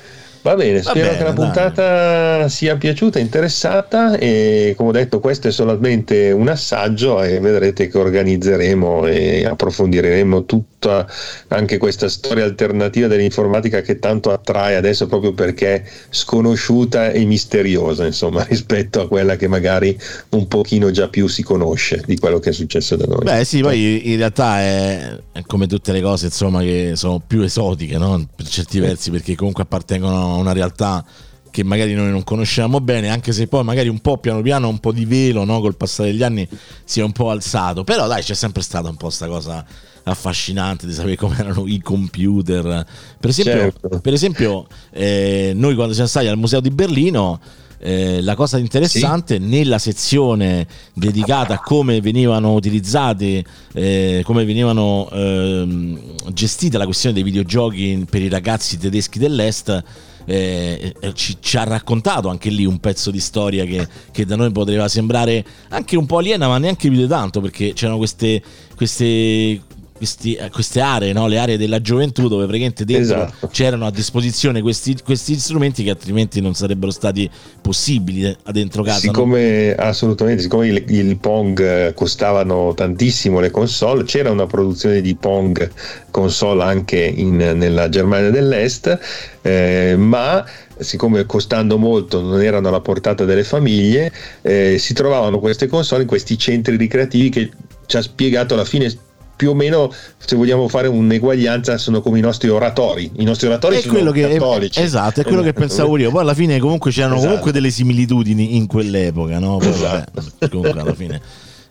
Va 0.43 0.55
bene, 0.55 0.81
Va 0.81 0.89
spero 0.89 1.05
bene, 1.05 1.17
che 1.17 1.23
la 1.23 1.31
dai. 1.31 1.45
puntata 1.45 2.49
sia 2.49 2.75
piaciuta, 2.75 3.19
interessata 3.19 4.17
e 4.17 4.73
come 4.75 4.89
ho 4.89 4.91
detto 4.91 5.19
questo 5.19 5.47
è 5.49 5.51
solamente 5.51 6.31
un 6.31 6.47
assaggio 6.47 7.21
e 7.21 7.39
vedrete 7.39 7.87
che 7.87 7.97
organizzeremo 7.97 9.05
e 9.05 9.45
approfondiremo 9.45 10.45
tutta 10.45 11.07
anche 11.49 11.77
questa 11.77 12.09
storia 12.09 12.43
alternativa 12.43 13.05
dell'informatica 13.05 13.81
che 13.81 13.99
tanto 13.99 14.31
attrae 14.31 14.75
adesso 14.75 15.05
proprio 15.05 15.33
perché 15.33 15.75
è 15.75 15.83
sconosciuta 16.09 17.11
e 17.11 17.23
misteriosa 17.25 18.05
insomma 18.07 18.43
rispetto 18.49 19.01
a 19.01 19.07
quella 19.07 19.35
che 19.35 19.47
magari 19.47 19.95
un 20.29 20.47
pochino 20.47 20.89
già 20.89 21.07
più 21.07 21.27
si 21.27 21.43
conosce 21.43 22.01
di 22.07 22.17
quello 22.17 22.39
che 22.39 22.49
è 22.49 22.53
successo 22.53 22.95
da 22.95 23.05
noi. 23.05 23.23
Beh, 23.23 23.45
sì, 23.45 23.61
poi 23.61 24.11
in 24.11 24.17
realtà 24.17 24.59
è, 24.59 25.17
è 25.33 25.41
come 25.45 25.67
tutte 25.67 25.91
le 25.91 26.01
cose, 26.01 26.25
insomma, 26.25 26.61
che 26.61 26.93
sono 26.95 27.21
più 27.25 27.41
esotiche, 27.41 27.97
no? 27.97 28.27
Per 28.35 28.47
certi 28.47 28.79
versi, 28.79 29.11
perché 29.11 29.35
comunque 29.35 29.63
appartengono 29.63 30.30
a 30.33 30.37
una 30.37 30.53
realtà 30.53 31.03
che 31.51 31.63
magari 31.63 31.93
noi 31.93 32.09
non 32.09 32.23
conosciamo 32.23 32.79
bene, 32.79 33.09
anche 33.09 33.33
se 33.33 33.47
poi 33.47 33.63
magari 33.63 33.89
un 33.89 33.99
po' 33.99 34.17
piano 34.17 34.41
piano 34.41 34.69
un 34.69 34.79
po' 34.79 34.93
di 34.93 35.05
velo, 35.05 35.43
no? 35.43 35.59
Col 35.59 35.75
passare 35.75 36.11
degli 36.11 36.23
anni 36.23 36.47
si 36.83 37.01
è 37.01 37.03
un 37.03 37.11
po' 37.11 37.29
alzato. 37.29 37.83
Però 37.83 38.07
dai, 38.07 38.23
c'è 38.23 38.33
sempre 38.33 38.61
stata 38.61 38.89
un 38.89 38.95
po' 38.95 39.09
sta 39.09 39.27
cosa 39.27 39.63
affascinante 40.03 40.87
di 40.87 40.93
sapere 40.93 41.15
come 41.15 41.37
erano 41.37 41.67
i 41.67 41.79
computer. 41.79 42.85
Per 43.19 43.29
esempio, 43.29 43.53
Certo. 43.53 43.99
per 43.99 44.13
esempio 44.13 44.67
eh, 44.91 45.51
noi 45.53 45.75
quando 45.75 45.93
siamo 45.93 46.09
stati 46.09 46.27
al 46.27 46.37
museo 46.37 46.61
di 46.61 46.71
Berlino 46.71 47.39
eh, 47.83 48.21
la 48.21 48.35
cosa 48.35 48.57
interessante 48.59 49.39
nella 49.39 49.79
sezione 49.79 50.67
dedicata 50.93 51.55
a 51.55 51.59
come 51.59 51.99
venivano 51.99 52.53
utilizzate, 52.53 53.43
eh, 53.73 54.21
come 54.23 54.45
venivano 54.45 55.09
ehm, 55.11 55.99
gestite 56.31 56.77
la 56.77 56.85
questione 56.85 57.15
dei 57.15 57.23
videogiochi 57.23 58.05
per 58.09 58.21
i 58.21 58.29
ragazzi 58.29 58.77
tedeschi 58.77 59.19
dell'est. 59.19 59.83
Eh, 60.25 60.93
eh, 60.99 61.13
ci, 61.13 61.37
ci 61.39 61.57
ha 61.57 61.63
raccontato 61.63 62.29
anche 62.29 62.49
lì 62.49 62.65
un 62.65 62.79
pezzo 62.79 63.11
di 63.11 63.19
storia 63.19 63.65
che, 63.65 63.87
che 64.11 64.25
da 64.25 64.35
noi 64.35 64.51
poteva 64.51 64.87
sembrare 64.87 65.43
anche 65.69 65.97
un 65.97 66.05
po' 66.05 66.17
aliena, 66.17 66.47
ma 66.47 66.57
neanche 66.57 66.89
più 66.89 66.97
di 66.97 67.07
tanto, 67.07 67.41
perché 67.41 67.73
c'erano 67.73 67.97
queste, 67.97 68.41
queste, 68.75 69.61
questi- 70.01 70.33
eh, 70.33 70.49
queste 70.49 70.81
aree, 70.81 71.13
no? 71.13 71.27
le 71.27 71.37
aree 71.37 71.57
della 71.57 71.79
gioventù, 71.79 72.27
dove 72.27 72.45
praticamente 72.45 72.85
dentro 72.85 73.21
Esatto. 73.23 73.47
c'erano 73.49 73.85
a 73.85 73.91
disposizione 73.91 74.59
questi, 74.59 74.97
questi 75.03 75.37
strumenti 75.37 75.83
che 75.83 75.91
altrimenti 75.91 76.41
non 76.41 76.55
sarebbero 76.55 76.89
stati 76.91 77.29
possibili 77.61 78.23
eh, 78.25 78.35
dentro 78.51 78.81
casa. 78.81 79.05
no? 79.05 79.13
Siccome 79.13 79.75
assolutamente, 79.75 80.41
siccome 80.41 80.69
il, 80.69 80.83
il 80.87 81.17
Pong 81.17 81.59
eh, 81.61 81.93
costavano 81.93 82.73
tantissimo 82.73 83.39
le 83.39 83.51
console, 83.51 84.03
c'era 84.03 84.31
una 84.31 84.47
produzione 84.47 85.01
di 85.01 85.13
Pong 85.13 85.69
console 86.09 86.63
anche 86.63 86.97
in- 86.97 87.35
nella 87.35 87.87
Germania 87.87 88.31
dell'Est, 88.31 88.97
eh, 89.43 89.93
ma 89.99 90.43
siccome 90.79 91.27
costando 91.27 91.77
molto 91.77 92.21
non 92.21 92.41
erano 92.41 92.69
alla 92.69 92.81
portata 92.81 93.23
delle 93.23 93.43
famiglie, 93.43 94.11
eh, 94.41 94.77
si 94.79 94.95
trovavano 94.95 95.37
queste 95.37 95.67
console 95.67 96.01
in 96.01 96.07
questi 96.07 96.39
centri 96.39 96.75
ricreativi 96.75 97.29
che 97.29 97.51
ci 97.85 97.97
ha 97.97 98.01
spiegato 98.01 98.55
alla 98.55 98.65
fine 98.65 98.91
più 99.35 99.49
o 99.51 99.53
meno 99.53 99.91
se 100.17 100.35
vogliamo 100.35 100.67
fare 100.67 100.87
un'eguaglianza 100.87 101.77
sono 101.77 102.01
come 102.01 102.19
i 102.19 102.21
nostri 102.21 102.49
oratori 102.49 103.09
i 103.15 103.23
nostri 103.23 103.47
oratori 103.47 103.77
È 103.77 103.81
sono 103.81 103.93
quello 103.93 104.11
che, 104.11 104.27
cattolici 104.27 104.79
esatto, 104.81 105.21
è 105.21 105.23
quello 105.23 105.41
che 105.41 105.53
pensavo 105.53 105.97
io. 105.97 106.11
Poi 106.11 106.21
alla 106.21 106.33
fine 106.35 106.59
comunque 106.59 106.91
c'erano 106.91 107.13
Esatto. 107.15 107.27
comunque 107.29 107.51
delle 107.51 107.69
similitudini 107.71 108.55
in 108.57 108.67
quell'epoca, 108.67 109.39
no? 109.39 109.57
Poi, 109.57 109.69
Esatto. 109.69 110.11
vabbè, 110.13 110.49
comunque 110.49 110.79
alla 110.81 110.93
fine. 110.93 111.21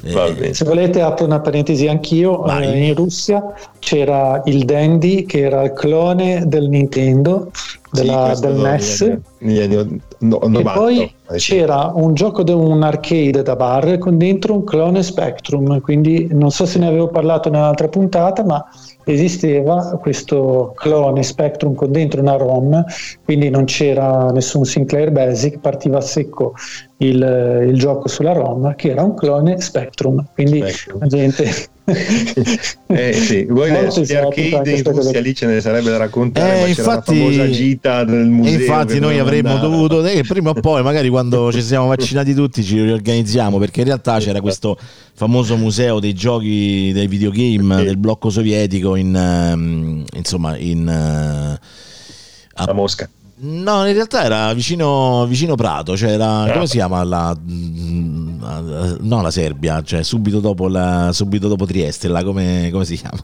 eh, 0.02 0.12
bene. 0.32 0.54
Se 0.54 0.64
volete 0.64 1.00
apro 1.02 1.26
una 1.26 1.40
parentesi 1.40 1.86
anch'io, 1.86 2.38
Vai. 2.40 2.66
eh, 2.72 2.86
in 2.88 2.94
Russia 2.94 3.42
c'era 3.78 4.40
il 4.46 4.64
Dandy 4.64 5.24
che 5.26 5.40
era 5.42 5.62
il 5.62 5.72
clone 5.72 6.44
del 6.46 6.68
Nintendo, 6.68 7.50
della- 7.92 8.34
Sì, 8.34 8.40
del 8.40 8.54
NES. 8.56 9.16
negli 9.38 9.60
anni 9.76 10.00
no- 10.20 10.40
E 10.40 10.48
90, 10.48 10.72
poi 10.72 11.14
c'era 11.36 11.92
un 11.94 12.14
gioco 12.14 12.42
di 12.42 12.52
un 12.52 12.82
arcade 12.82 13.42
da 13.42 13.56
bar 13.56 13.98
con 13.98 14.18
dentro 14.18 14.54
un 14.54 14.64
clone 14.64 15.02
Spectrum, 15.02 15.80
quindi 15.80 16.28
non 16.30 16.50
so 16.50 16.66
se 16.66 16.78
ne 16.78 16.86
avevo 16.86 17.08
parlato 17.08 17.50
nell'altra 17.50 17.88
puntata, 17.88 18.44
ma 18.44 18.64
esisteva 19.04 19.98
questo 20.00 20.72
clone 20.76 21.22
Spectrum 21.22 21.74
con 21.74 21.90
dentro 21.90 22.20
una 22.20 22.36
ROM, 22.36 22.84
quindi 23.24 23.48
non 23.50 23.64
c'era 23.64 24.30
nessun 24.30 24.64
Sinclair 24.64 25.10
Basic, 25.10 25.58
partiva 25.58 25.98
a 25.98 26.02
secco 26.02 26.54
il, 26.98 27.66
il 27.68 27.78
gioco 27.78 28.08
sulla 28.08 28.32
ROM 28.32 28.74
che 28.74 28.90
era 28.90 29.02
un 29.02 29.14
clone 29.14 29.60
Spectrum, 29.60 30.24
quindi 30.34 30.58
Spectrum. 30.58 30.98
la 31.00 31.06
gente... 31.06 31.44
Eh 32.86 33.12
sì, 33.12 33.44
voi 33.48 33.70
gli 33.70 33.74
esotica 33.74 34.20
arcade 34.26 34.70
in. 34.72 34.82
Russia 34.84 35.20
lì 35.20 35.34
ce 35.34 35.46
ne 35.46 35.60
sarebbe 35.60 35.90
da 35.90 35.96
raccontare, 35.98 36.56
Eh, 36.58 36.60
ma 36.62 36.66
infatti- 36.68 37.12
c'era 37.12 37.24
la 37.24 37.32
famosa 37.34 37.50
gita 37.50 38.04
del 38.04 38.20
E 38.20 38.24
museo. 38.24 38.58
infatti 38.60 38.98
noi 38.98 39.18
avremmo 39.18 39.50
andare. 39.54 39.68
dovuto, 39.70 40.04
eh, 40.04 40.22
prima 40.26 40.50
o 40.50 40.54
poi, 40.54 40.82
magari 40.82 41.08
quando 41.08 41.50
ci 41.52 41.62
siamo 41.62 41.86
vaccinati 41.86 42.34
tutti, 42.34 42.62
ci 42.64 42.80
riorganizziamo 42.82 43.58
perché 43.58 43.80
in 43.80 43.86
realtà 43.86 44.18
c'era 44.18 44.40
questo 44.40 44.76
famoso 45.14 45.56
museo 45.56 46.00
dei 46.00 46.14
giochi 46.14 46.90
dei 46.92 47.06
videogame 47.06 47.78
Sì. 47.78 47.84
del 47.84 47.96
blocco 47.96 48.30
sovietico 48.30 48.96
in 48.96 49.14
ehm, 49.14 50.04
insomma 50.16 50.56
in 50.56 50.88
eh, 50.88 51.58
a- 52.54 52.64
a 52.64 52.72
Mosca. 52.72 53.08
No, 53.42 53.86
in 53.86 53.94
realtà 53.94 54.22
era 54.24 54.52
vicino, 54.52 55.24
vicino 55.26 55.54
Prato, 55.54 55.96
cioè 55.96 56.10
era, 56.10 56.42
Ah. 56.42 56.50
come 56.52 56.66
si 56.66 56.72
chiama 56.76 57.02
la, 57.04 57.34
eh, 58.58 58.96
no, 59.00 59.22
la 59.22 59.30
Serbia, 59.30 59.82
cioè 59.82 60.02
subito 60.02 60.40
dopo, 60.40 60.68
la, 60.68 61.10
subito 61.12 61.46
dopo 61.48 61.64
Trieste, 61.66 62.08
là, 62.08 62.24
come, 62.24 62.68
come 62.72 62.84
si 62.84 62.96
chiama? 62.96 63.18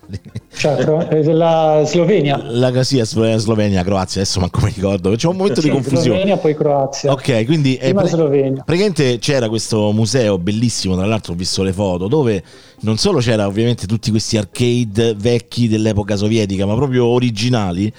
Cioè, 0.57 0.77
è 0.77 1.23
della 1.23 1.83
Slovenia. 1.85 2.41
La 2.51 2.83
sì, 2.83 3.01
Slovenia, 3.05 3.83
Croazia, 3.83 4.21
adesso 4.23 4.41
manco 4.41 4.61
mi 4.63 4.73
ricordo, 4.75 5.15
c'è 5.15 5.27
un 5.29 5.37
momento 5.37 5.61
di 5.61 5.67
Sì, 5.67 5.73
confusione. 5.73 6.03
Slovenia, 6.05 6.37
poi 6.37 6.55
Croazia. 6.57 7.13
Ok, 7.13 7.45
quindi 7.45 7.75
eh, 7.77 7.87
Prima 7.87 8.01
pre- 8.03 8.11
Slovenia. 8.11 8.63
praticamente 8.65 9.19
c'era 9.19 9.49
questo 9.49 9.93
museo 9.93 10.39
bellissimo, 10.39 10.95
tra 10.97 11.07
l'altro 11.07 11.33
ho 11.33 11.37
visto 11.37 11.63
le 11.63 11.73
foto, 11.73 12.07
dove 12.09 12.43
non 12.81 12.97
solo 12.97 13.19
c'era 13.19 13.47
ovviamente 13.47 13.87
tutti 13.87 14.11
questi 14.11 14.37
arcade 14.37 15.15
vecchi 15.17 15.69
dell'epoca 15.69 16.17
sovietica, 16.17 16.67
ma 16.67 16.75
proprio 16.75 17.07
originali. 17.07 17.93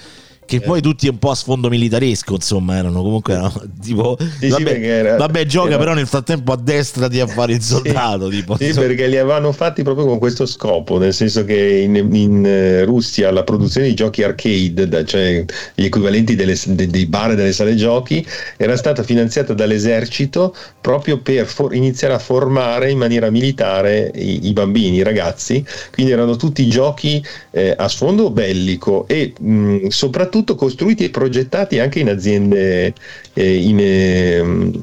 Che 0.48 0.56
Eh. 0.56 0.60
poi 0.62 0.80
tutti 0.80 1.06
un 1.08 1.18
po' 1.18 1.28
a 1.28 1.34
sfondo 1.34 1.68
militaresco, 1.68 2.32
insomma, 2.36 2.78
erano 2.78 3.02
comunque 3.02 3.34
erano, 3.34 3.52
tipo. 3.84 4.16
sì, 4.40 4.48
vabbè, 4.48 4.80
era- 4.82 5.16
vabbè, 5.16 5.44
gioca, 5.44 5.68
era- 5.68 5.76
però 5.76 5.92
nel 5.92 6.06
frattempo 6.06 6.52
a 6.52 6.56
destra 6.56 7.06
di 7.06 7.20
a 7.20 7.26
fare 7.26 7.52
il 7.52 7.60
soldato. 7.60 8.30
tipo, 8.30 8.56
Sì, 8.56 8.68
insomma. 8.68 8.86
perché 8.86 9.08
li 9.08 9.18
avevano 9.18 9.52
fatti 9.52 9.82
proprio 9.82 10.06
con 10.06 10.18
questo 10.18 10.46
scopo, 10.46 10.96
nel 10.96 11.12
senso 11.12 11.44
che 11.44 11.54
in, 11.84 11.96
in, 12.14 12.46
eh, 12.46 12.84
Russia 12.86 13.30
la 13.30 13.42
produzione 13.44 13.88
di 13.88 13.94
giochi 13.94 14.22
arcade, 14.22 15.04
cioè 15.04 15.44
gli 15.74 15.84
equivalenti 15.84 16.34
delle- 16.34 16.56
de- 16.64 16.86
dei 16.86 17.04
bar 17.04 17.32
e 17.32 17.34
delle 17.34 17.52
sale 17.52 17.74
giochi, 17.74 18.26
era 18.56 18.74
stata 18.78 19.02
finanziata 19.02 19.52
dall'esercito 19.52 20.54
proprio 20.80 21.18
per 21.18 21.44
for- 21.44 21.74
iniziare 21.74 22.14
a 22.14 22.18
formare 22.18 22.90
in 22.90 22.96
maniera 22.96 23.28
militare 23.28 24.10
i, 24.14 24.46
i 24.48 24.52
bambini, 24.54 24.96
i 24.96 25.02
ragazzi, 25.02 25.62
quindi 25.92 26.10
erano 26.12 26.36
tutti 26.36 26.66
giochi 26.68 27.22
eh, 27.50 27.74
a 27.76 27.86
sfondo 27.86 28.30
bellico 28.30 29.06
e 29.08 29.34
mh, 29.38 29.88
soprattutto 29.88 30.36
costruiti 30.54 31.04
e 31.04 31.10
progettati 31.10 31.78
anche 31.78 32.00
in 32.00 32.08
aziende 32.08 32.92
eh, 33.34 33.54
in, 33.54 33.78
ehm, 33.80 34.82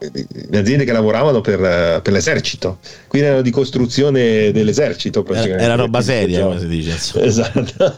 le 0.00 0.58
aziende 0.58 0.84
che 0.84 0.92
lavoravano 0.92 1.42
per, 1.42 2.00
per, 2.00 2.12
l'esercito, 2.12 2.78
quindi 3.06 3.28
erano 3.28 3.42
di 3.42 3.50
costruzione 3.50 4.50
dell'esercito. 4.50 5.24
Era, 5.26 5.58
era 5.58 5.74
roba 5.74 6.00
seria, 6.00 6.44
come 6.44 6.58
si 6.58 6.66
dice. 6.66 6.98
Esatto. 7.30 7.74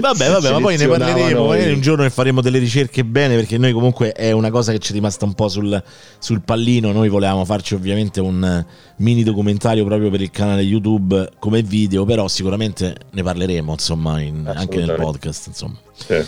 vabbè, 0.00 0.30
vabbè, 0.30 0.52
ma 0.52 0.60
poi 0.60 0.76
ne 0.76 0.86
parleremo. 0.86 1.46
Magari 1.46 1.72
un 1.72 1.80
giorno 1.80 2.04
ne 2.04 2.10
faremo 2.10 2.40
delle 2.40 2.58
ricerche 2.58 3.04
bene, 3.04 3.34
perché 3.34 3.58
noi 3.58 3.72
comunque 3.72 4.12
è 4.12 4.30
una 4.30 4.50
cosa 4.50 4.70
che 4.70 4.78
ci 4.78 4.92
è 4.92 4.94
rimasta 4.94 5.24
un 5.24 5.34
po' 5.34 5.48
sul, 5.48 5.82
sul 6.18 6.42
pallino. 6.42 6.92
Noi 6.92 7.08
volevamo 7.08 7.44
farci 7.44 7.74
ovviamente 7.74 8.20
un 8.20 8.64
mini 8.98 9.24
documentario 9.24 9.84
proprio 9.84 10.10
per 10.10 10.20
il 10.20 10.30
canale 10.30 10.62
YouTube 10.62 11.30
come 11.40 11.62
video, 11.62 12.04
però 12.04 12.28
sicuramente 12.28 12.94
ne 13.10 13.22
parleremo, 13.22 13.72
insomma, 13.72 14.20
in, 14.20 14.50
anche 14.54 14.78
nel 14.78 14.94
podcast. 14.94 15.48
Insomma. 15.48 15.76
Sì. 15.92 16.24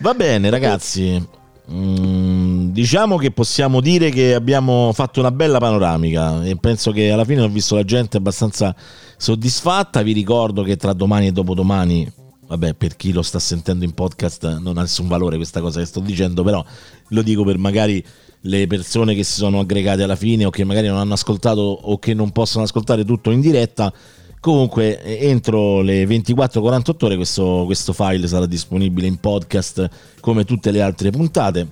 Va 0.00 0.14
bene, 0.14 0.50
ragazzi. 0.50 1.36
Mm, 1.70 2.70
diciamo 2.70 3.18
che 3.18 3.30
possiamo 3.30 3.82
dire 3.82 4.08
che 4.08 4.32
abbiamo 4.34 4.90
fatto 4.94 5.20
una 5.20 5.30
bella 5.30 5.58
panoramica 5.58 6.42
e 6.42 6.56
penso 6.56 6.92
che 6.92 7.10
alla 7.10 7.26
fine 7.26 7.42
ho 7.42 7.48
visto 7.48 7.74
la 7.74 7.84
gente 7.84 8.16
abbastanza 8.16 8.74
soddisfatta. 9.16 10.02
Vi 10.02 10.12
ricordo 10.12 10.62
che 10.62 10.76
tra 10.76 10.94
domani 10.94 11.26
e 11.26 11.32
dopodomani, 11.32 12.10
vabbè, 12.46 12.72
per 12.74 12.96
chi 12.96 13.12
lo 13.12 13.20
sta 13.20 13.38
sentendo 13.38 13.84
in 13.84 13.92
podcast 13.92 14.58
non 14.60 14.78
ha 14.78 14.82
nessun 14.82 15.08
valore 15.08 15.36
questa 15.36 15.60
cosa 15.60 15.80
che 15.80 15.86
sto 15.86 16.00
dicendo, 16.00 16.42
però 16.42 16.64
lo 17.08 17.22
dico 17.22 17.44
per 17.44 17.58
magari 17.58 18.02
le 18.42 18.66
persone 18.66 19.14
che 19.14 19.24
si 19.24 19.34
sono 19.34 19.60
aggregate 19.60 20.02
alla 20.02 20.16
fine 20.16 20.46
o 20.46 20.50
che 20.50 20.64
magari 20.64 20.86
non 20.86 20.96
hanno 20.96 21.14
ascoltato 21.14 21.60
o 21.60 21.98
che 21.98 22.14
non 22.14 22.30
possono 22.30 22.64
ascoltare 22.64 23.04
tutto 23.04 23.30
in 23.30 23.40
diretta 23.40 23.92
Comunque, 24.40 25.02
entro 25.02 25.80
le 25.80 26.04
24-48 26.04 27.04
ore 27.04 27.16
questo, 27.16 27.62
questo 27.64 27.92
file 27.92 28.26
sarà 28.26 28.46
disponibile 28.46 29.06
in 29.06 29.16
podcast 29.18 29.88
come 30.20 30.44
tutte 30.44 30.70
le 30.70 30.80
altre 30.80 31.10
puntate 31.10 31.68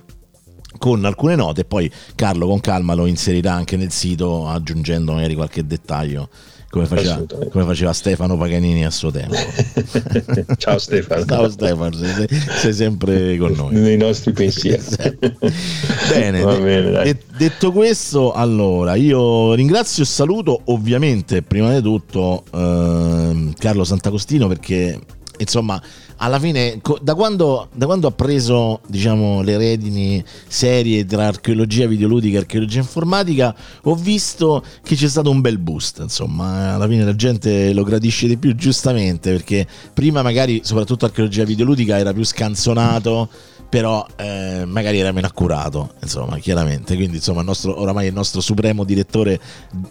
con 0.77 1.03
alcune 1.05 1.35
note. 1.35 1.65
Poi 1.65 1.91
Carlo 2.15 2.47
con 2.47 2.59
calma 2.59 2.93
lo 2.93 3.05
inserirà 3.05 3.53
anche 3.53 3.77
nel 3.77 3.91
sito 3.91 4.47
aggiungendo 4.47 5.13
magari 5.13 5.35
qualche 5.35 5.65
dettaglio 5.65 6.29
come 6.77 6.85
faceva, 6.85 7.25
come 7.49 7.63
faceva, 7.65 7.93
Stefano 7.93 8.37
Paganini 8.37 8.85
a 8.85 8.91
suo 8.91 9.11
tempo. 9.11 9.35
Ciao 10.57 10.77
Stefano. 10.77 11.25
Ciao 11.25 11.49
Stefano, 11.49 11.95
sei, 11.95 12.27
sei, 12.29 12.73
sempre 12.73 13.37
con 13.37 13.51
noi. 13.53 13.75
Nei 13.75 13.97
nostri 13.97 14.31
pensieri. 14.31 14.81
bene, 16.09 16.43
bene 16.43 17.03
de- 17.03 17.17
detto 17.37 17.71
questo, 17.71 18.31
allora 18.33 18.95
io 18.95 19.53
ringrazio 19.53 20.03
e 20.03 20.05
saluto 20.05 20.61
ovviamente 20.65 21.41
prima 21.41 21.73
di 21.73 21.81
tutto 21.81 22.43
eh, 22.53 23.53
Carlo 23.57 23.83
Sant'Agostino 23.83 24.47
perché 24.47 24.99
insomma 25.37 25.81
alla 26.17 26.39
fine, 26.39 26.81
da 27.01 27.13
quando, 27.13 27.69
da 27.73 27.85
quando 27.85 28.07
ha 28.07 28.11
preso 28.11 28.81
diciamo, 28.87 29.41
le 29.41 29.57
redini 29.57 30.23
serie 30.47 31.05
tra 31.05 31.27
archeologia 31.27 31.85
videoludica 31.85 32.37
e 32.37 32.39
archeologia 32.39 32.79
informatica, 32.79 33.55
ho 33.83 33.95
visto 33.95 34.63
che 34.83 34.95
c'è 34.95 35.07
stato 35.07 35.29
un 35.29 35.41
bel 35.41 35.59
boost. 35.59 35.99
Insomma, 35.99 36.73
alla 36.73 36.87
fine 36.87 37.03
la 37.03 37.15
gente 37.15 37.71
lo 37.73 37.83
gradisce 37.83 38.27
di 38.27 38.37
più, 38.37 38.55
giustamente, 38.55 39.31
perché 39.31 39.67
prima 39.93 40.21
magari, 40.21 40.61
soprattutto 40.63 41.05
archeologia 41.05 41.43
videoludica, 41.43 41.97
era 41.97 42.13
più 42.13 42.23
scanzonato 42.23 43.29
però 43.69 44.05
eh, 44.15 44.63
magari 44.65 44.99
era 44.99 45.11
meno 45.11 45.27
accurato, 45.27 45.93
insomma, 46.01 46.37
chiaramente. 46.37 46.95
Quindi, 46.95 47.17
insomma, 47.17 47.41
il 47.41 47.45
nostro, 47.45 47.79
oramai 47.79 48.07
il 48.07 48.13
nostro 48.13 48.41
supremo 48.41 48.83
direttore 48.83 49.39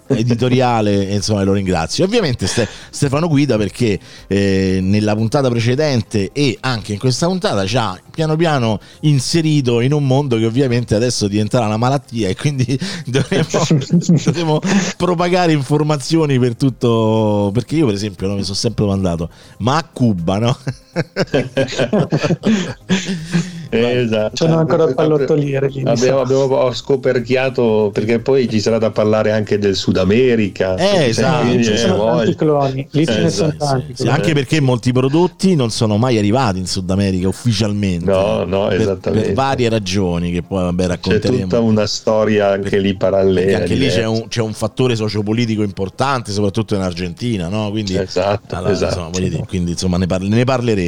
editoriale, 0.09 1.05
insomma, 1.12 1.43
lo 1.43 1.53
ringrazio. 1.53 2.05
Ovviamente 2.05 2.47
Ste- 2.47 2.69
Stefano 2.90 3.28
Guida 3.28 3.57
perché 3.57 3.98
eh, 4.27 4.78
nella 4.82 5.15
puntata 5.15 5.48
precedente 5.48 6.31
e 6.32 6.57
anche 6.61 6.93
in 6.93 6.98
questa 6.98 7.27
puntata 7.27 7.66
ci 7.66 7.77
ha 7.77 8.01
piano 8.11 8.36
piano 8.36 8.81
inserito 9.01 9.81
in 9.81 9.93
un 9.93 10.07
mondo 10.07 10.39
che 10.39 10.47
ovviamente 10.47 10.94
adesso 10.94 11.28
diventerà 11.28 11.66
una 11.66 11.77
malattia 11.77 12.28
e 12.28 12.35
quindi 12.35 12.78
dovremo, 13.05 13.47
dovremo 14.24 14.61
propagare 14.97 15.53
informazioni 15.53 16.39
per 16.39 16.57
tutto. 16.57 17.51
Perché 17.53 17.77
io, 17.77 17.86
per 17.86 17.94
esempio, 17.94 18.27
no, 18.27 18.35
mi 18.35 18.43
sono 18.43 18.57
sempre 18.57 18.85
domandato, 18.85 19.28
ma 19.59 19.77
a 19.77 19.85
Cuba, 19.85 20.39
no? 20.39 20.57
esatto. 23.70 24.44
C'è 24.44 24.51
ancora 24.51 24.93
pallottoliere. 24.93 25.70
Abbiamo, 25.85 26.20
abbiamo, 26.20 26.73
scoperchiato 26.73 27.90
perché 27.93 28.18
poi 28.18 28.48
ci 28.48 28.60
sarà 28.60 28.78
da 28.78 28.90
parlare 28.90 29.32
anche 29.32 29.59
del 29.59 29.74
Sud 29.74 29.98
America. 29.98 30.77
Eh, 30.77 31.09
esatto. 31.09 31.62
Ci 31.62 31.77
sono 31.77 32.16
tanti 32.16 32.35
cloni. 32.35 32.89
Lì 32.90 33.05
ce 33.05 33.23
ne 33.23 33.31
sono 33.31 33.48
esatto, 33.48 33.64
tanti. 33.64 33.94
Sì. 33.97 34.09
Anche 34.09 34.32
perché 34.32 34.60
molti 34.60 34.93
prodotti 34.93 35.55
non 35.55 35.70
sono 35.70 35.97
mai 35.97 36.18
arrivati 36.18 36.59
in 36.59 36.66
Sud 36.66 36.90
America 36.90 37.28
ufficialmente. 37.28 38.10
No, 38.10 38.44
no, 38.44 38.70
esattamente. 38.70 39.28
Per, 39.28 39.35
varie 39.35 39.68
ragioni 39.68 40.32
che 40.32 40.43
poi 40.43 40.62
vabbè, 40.62 40.86
racconteremo. 40.86 41.36
C'è 41.36 41.43
tutta 41.43 41.60
una 41.60 41.86
storia 41.86 42.51
anche 42.51 42.78
lì 42.78 42.94
parallela. 42.94 43.59
Anche 43.59 43.74
lì 43.74 43.89
c'è 43.89 44.06
un, 44.06 44.28
c'è 44.28 44.40
un, 44.40 44.52
fattore 44.52 44.97
sociopolitico 44.97 45.62
importante, 45.62 46.32
soprattutto 46.32 46.74
in 46.74 46.81
Argentina, 46.81 47.48
no? 47.48 47.70
Quindi, 47.70 47.97
esatto, 47.97 48.55
allora, 48.55 48.73
esatto. 48.73 49.09
Insomma, 49.09 49.28
dire, 49.28 49.44
quindi 49.47 49.73
insomma 49.73 49.98
ne, 49.98 50.06
parle, 50.06 50.28
ne 50.28 50.44
parleremo. 50.44 50.86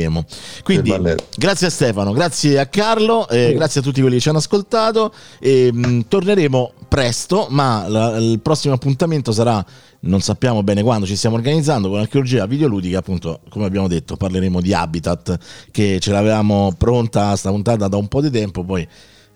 Quindi, 0.62 0.94
grazie 1.36 1.66
a 1.66 1.70
Stefano, 1.70 2.12
grazie 2.12 2.58
a 2.58 2.66
Carlo, 2.66 3.28
eh, 3.28 3.48
sì. 3.48 3.54
grazie 3.54 3.80
a 3.80 3.82
tutti 3.82 4.00
quelli 4.00 4.16
che 4.16 4.22
ci 4.22 4.28
hanno 4.28 4.38
ascoltato. 4.38 5.12
E, 5.40 5.70
mh, 5.72 6.06
torneremo 6.08 6.72
presto, 6.88 7.46
ma 7.50 7.86
la, 7.88 8.16
il 8.16 8.40
prossimo 8.40 8.74
appuntamento 8.74 9.32
sarà, 9.32 9.64
non 10.00 10.20
sappiamo 10.20 10.62
bene 10.62 10.82
quando, 10.82 11.06
ci 11.06 11.16
stiamo 11.16 11.36
organizzando 11.36 11.88
con 11.88 11.98
archeologia 11.98 12.46
videoludica, 12.46 12.98
appunto, 12.98 13.40
come 13.48 13.66
abbiamo 13.66 13.88
detto, 13.88 14.16
parleremo 14.16 14.60
di 14.60 14.72
Habitat, 14.72 15.38
che 15.70 15.98
ce 16.00 16.10
l'avevamo 16.12 16.74
pronta 16.76 17.34
sta 17.36 17.50
puntata 17.50 17.88
da 17.88 17.96
un 17.96 18.08
po' 18.08 18.20
di 18.20 18.30
tempo, 18.30 18.64
poi... 18.64 18.86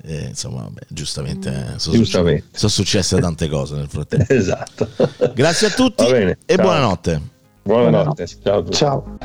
Eh, 0.04 0.26
insomma, 0.30 0.62
vabbè, 0.62 0.80
giustamente, 0.88 1.48
eh, 1.48 1.78
sono, 1.78 1.96
giustamente. 1.96 2.42
Succe- 2.46 2.58
sono, 2.58 2.72
successe 2.72 3.20
tante 3.20 3.48
cose 3.48 3.76
nel 3.76 3.86
frattempo. 3.88 4.26
esatto. 4.34 4.88
Grazie 5.32 5.68
a 5.68 5.70
tutti 5.70 6.04
e 6.04 6.36
ciao. 6.44 6.56
buonanotte. 6.56 7.20
Buonanotte. 7.62 8.26
Ciao. 8.42 8.68
ciao. 8.70 9.18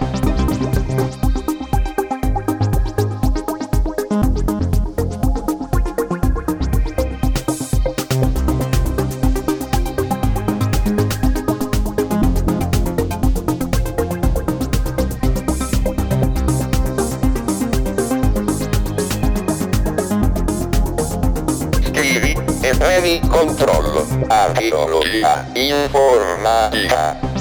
Controllo, 23.37 24.03
archeologia, 24.29 25.45
informatica. 25.53 27.36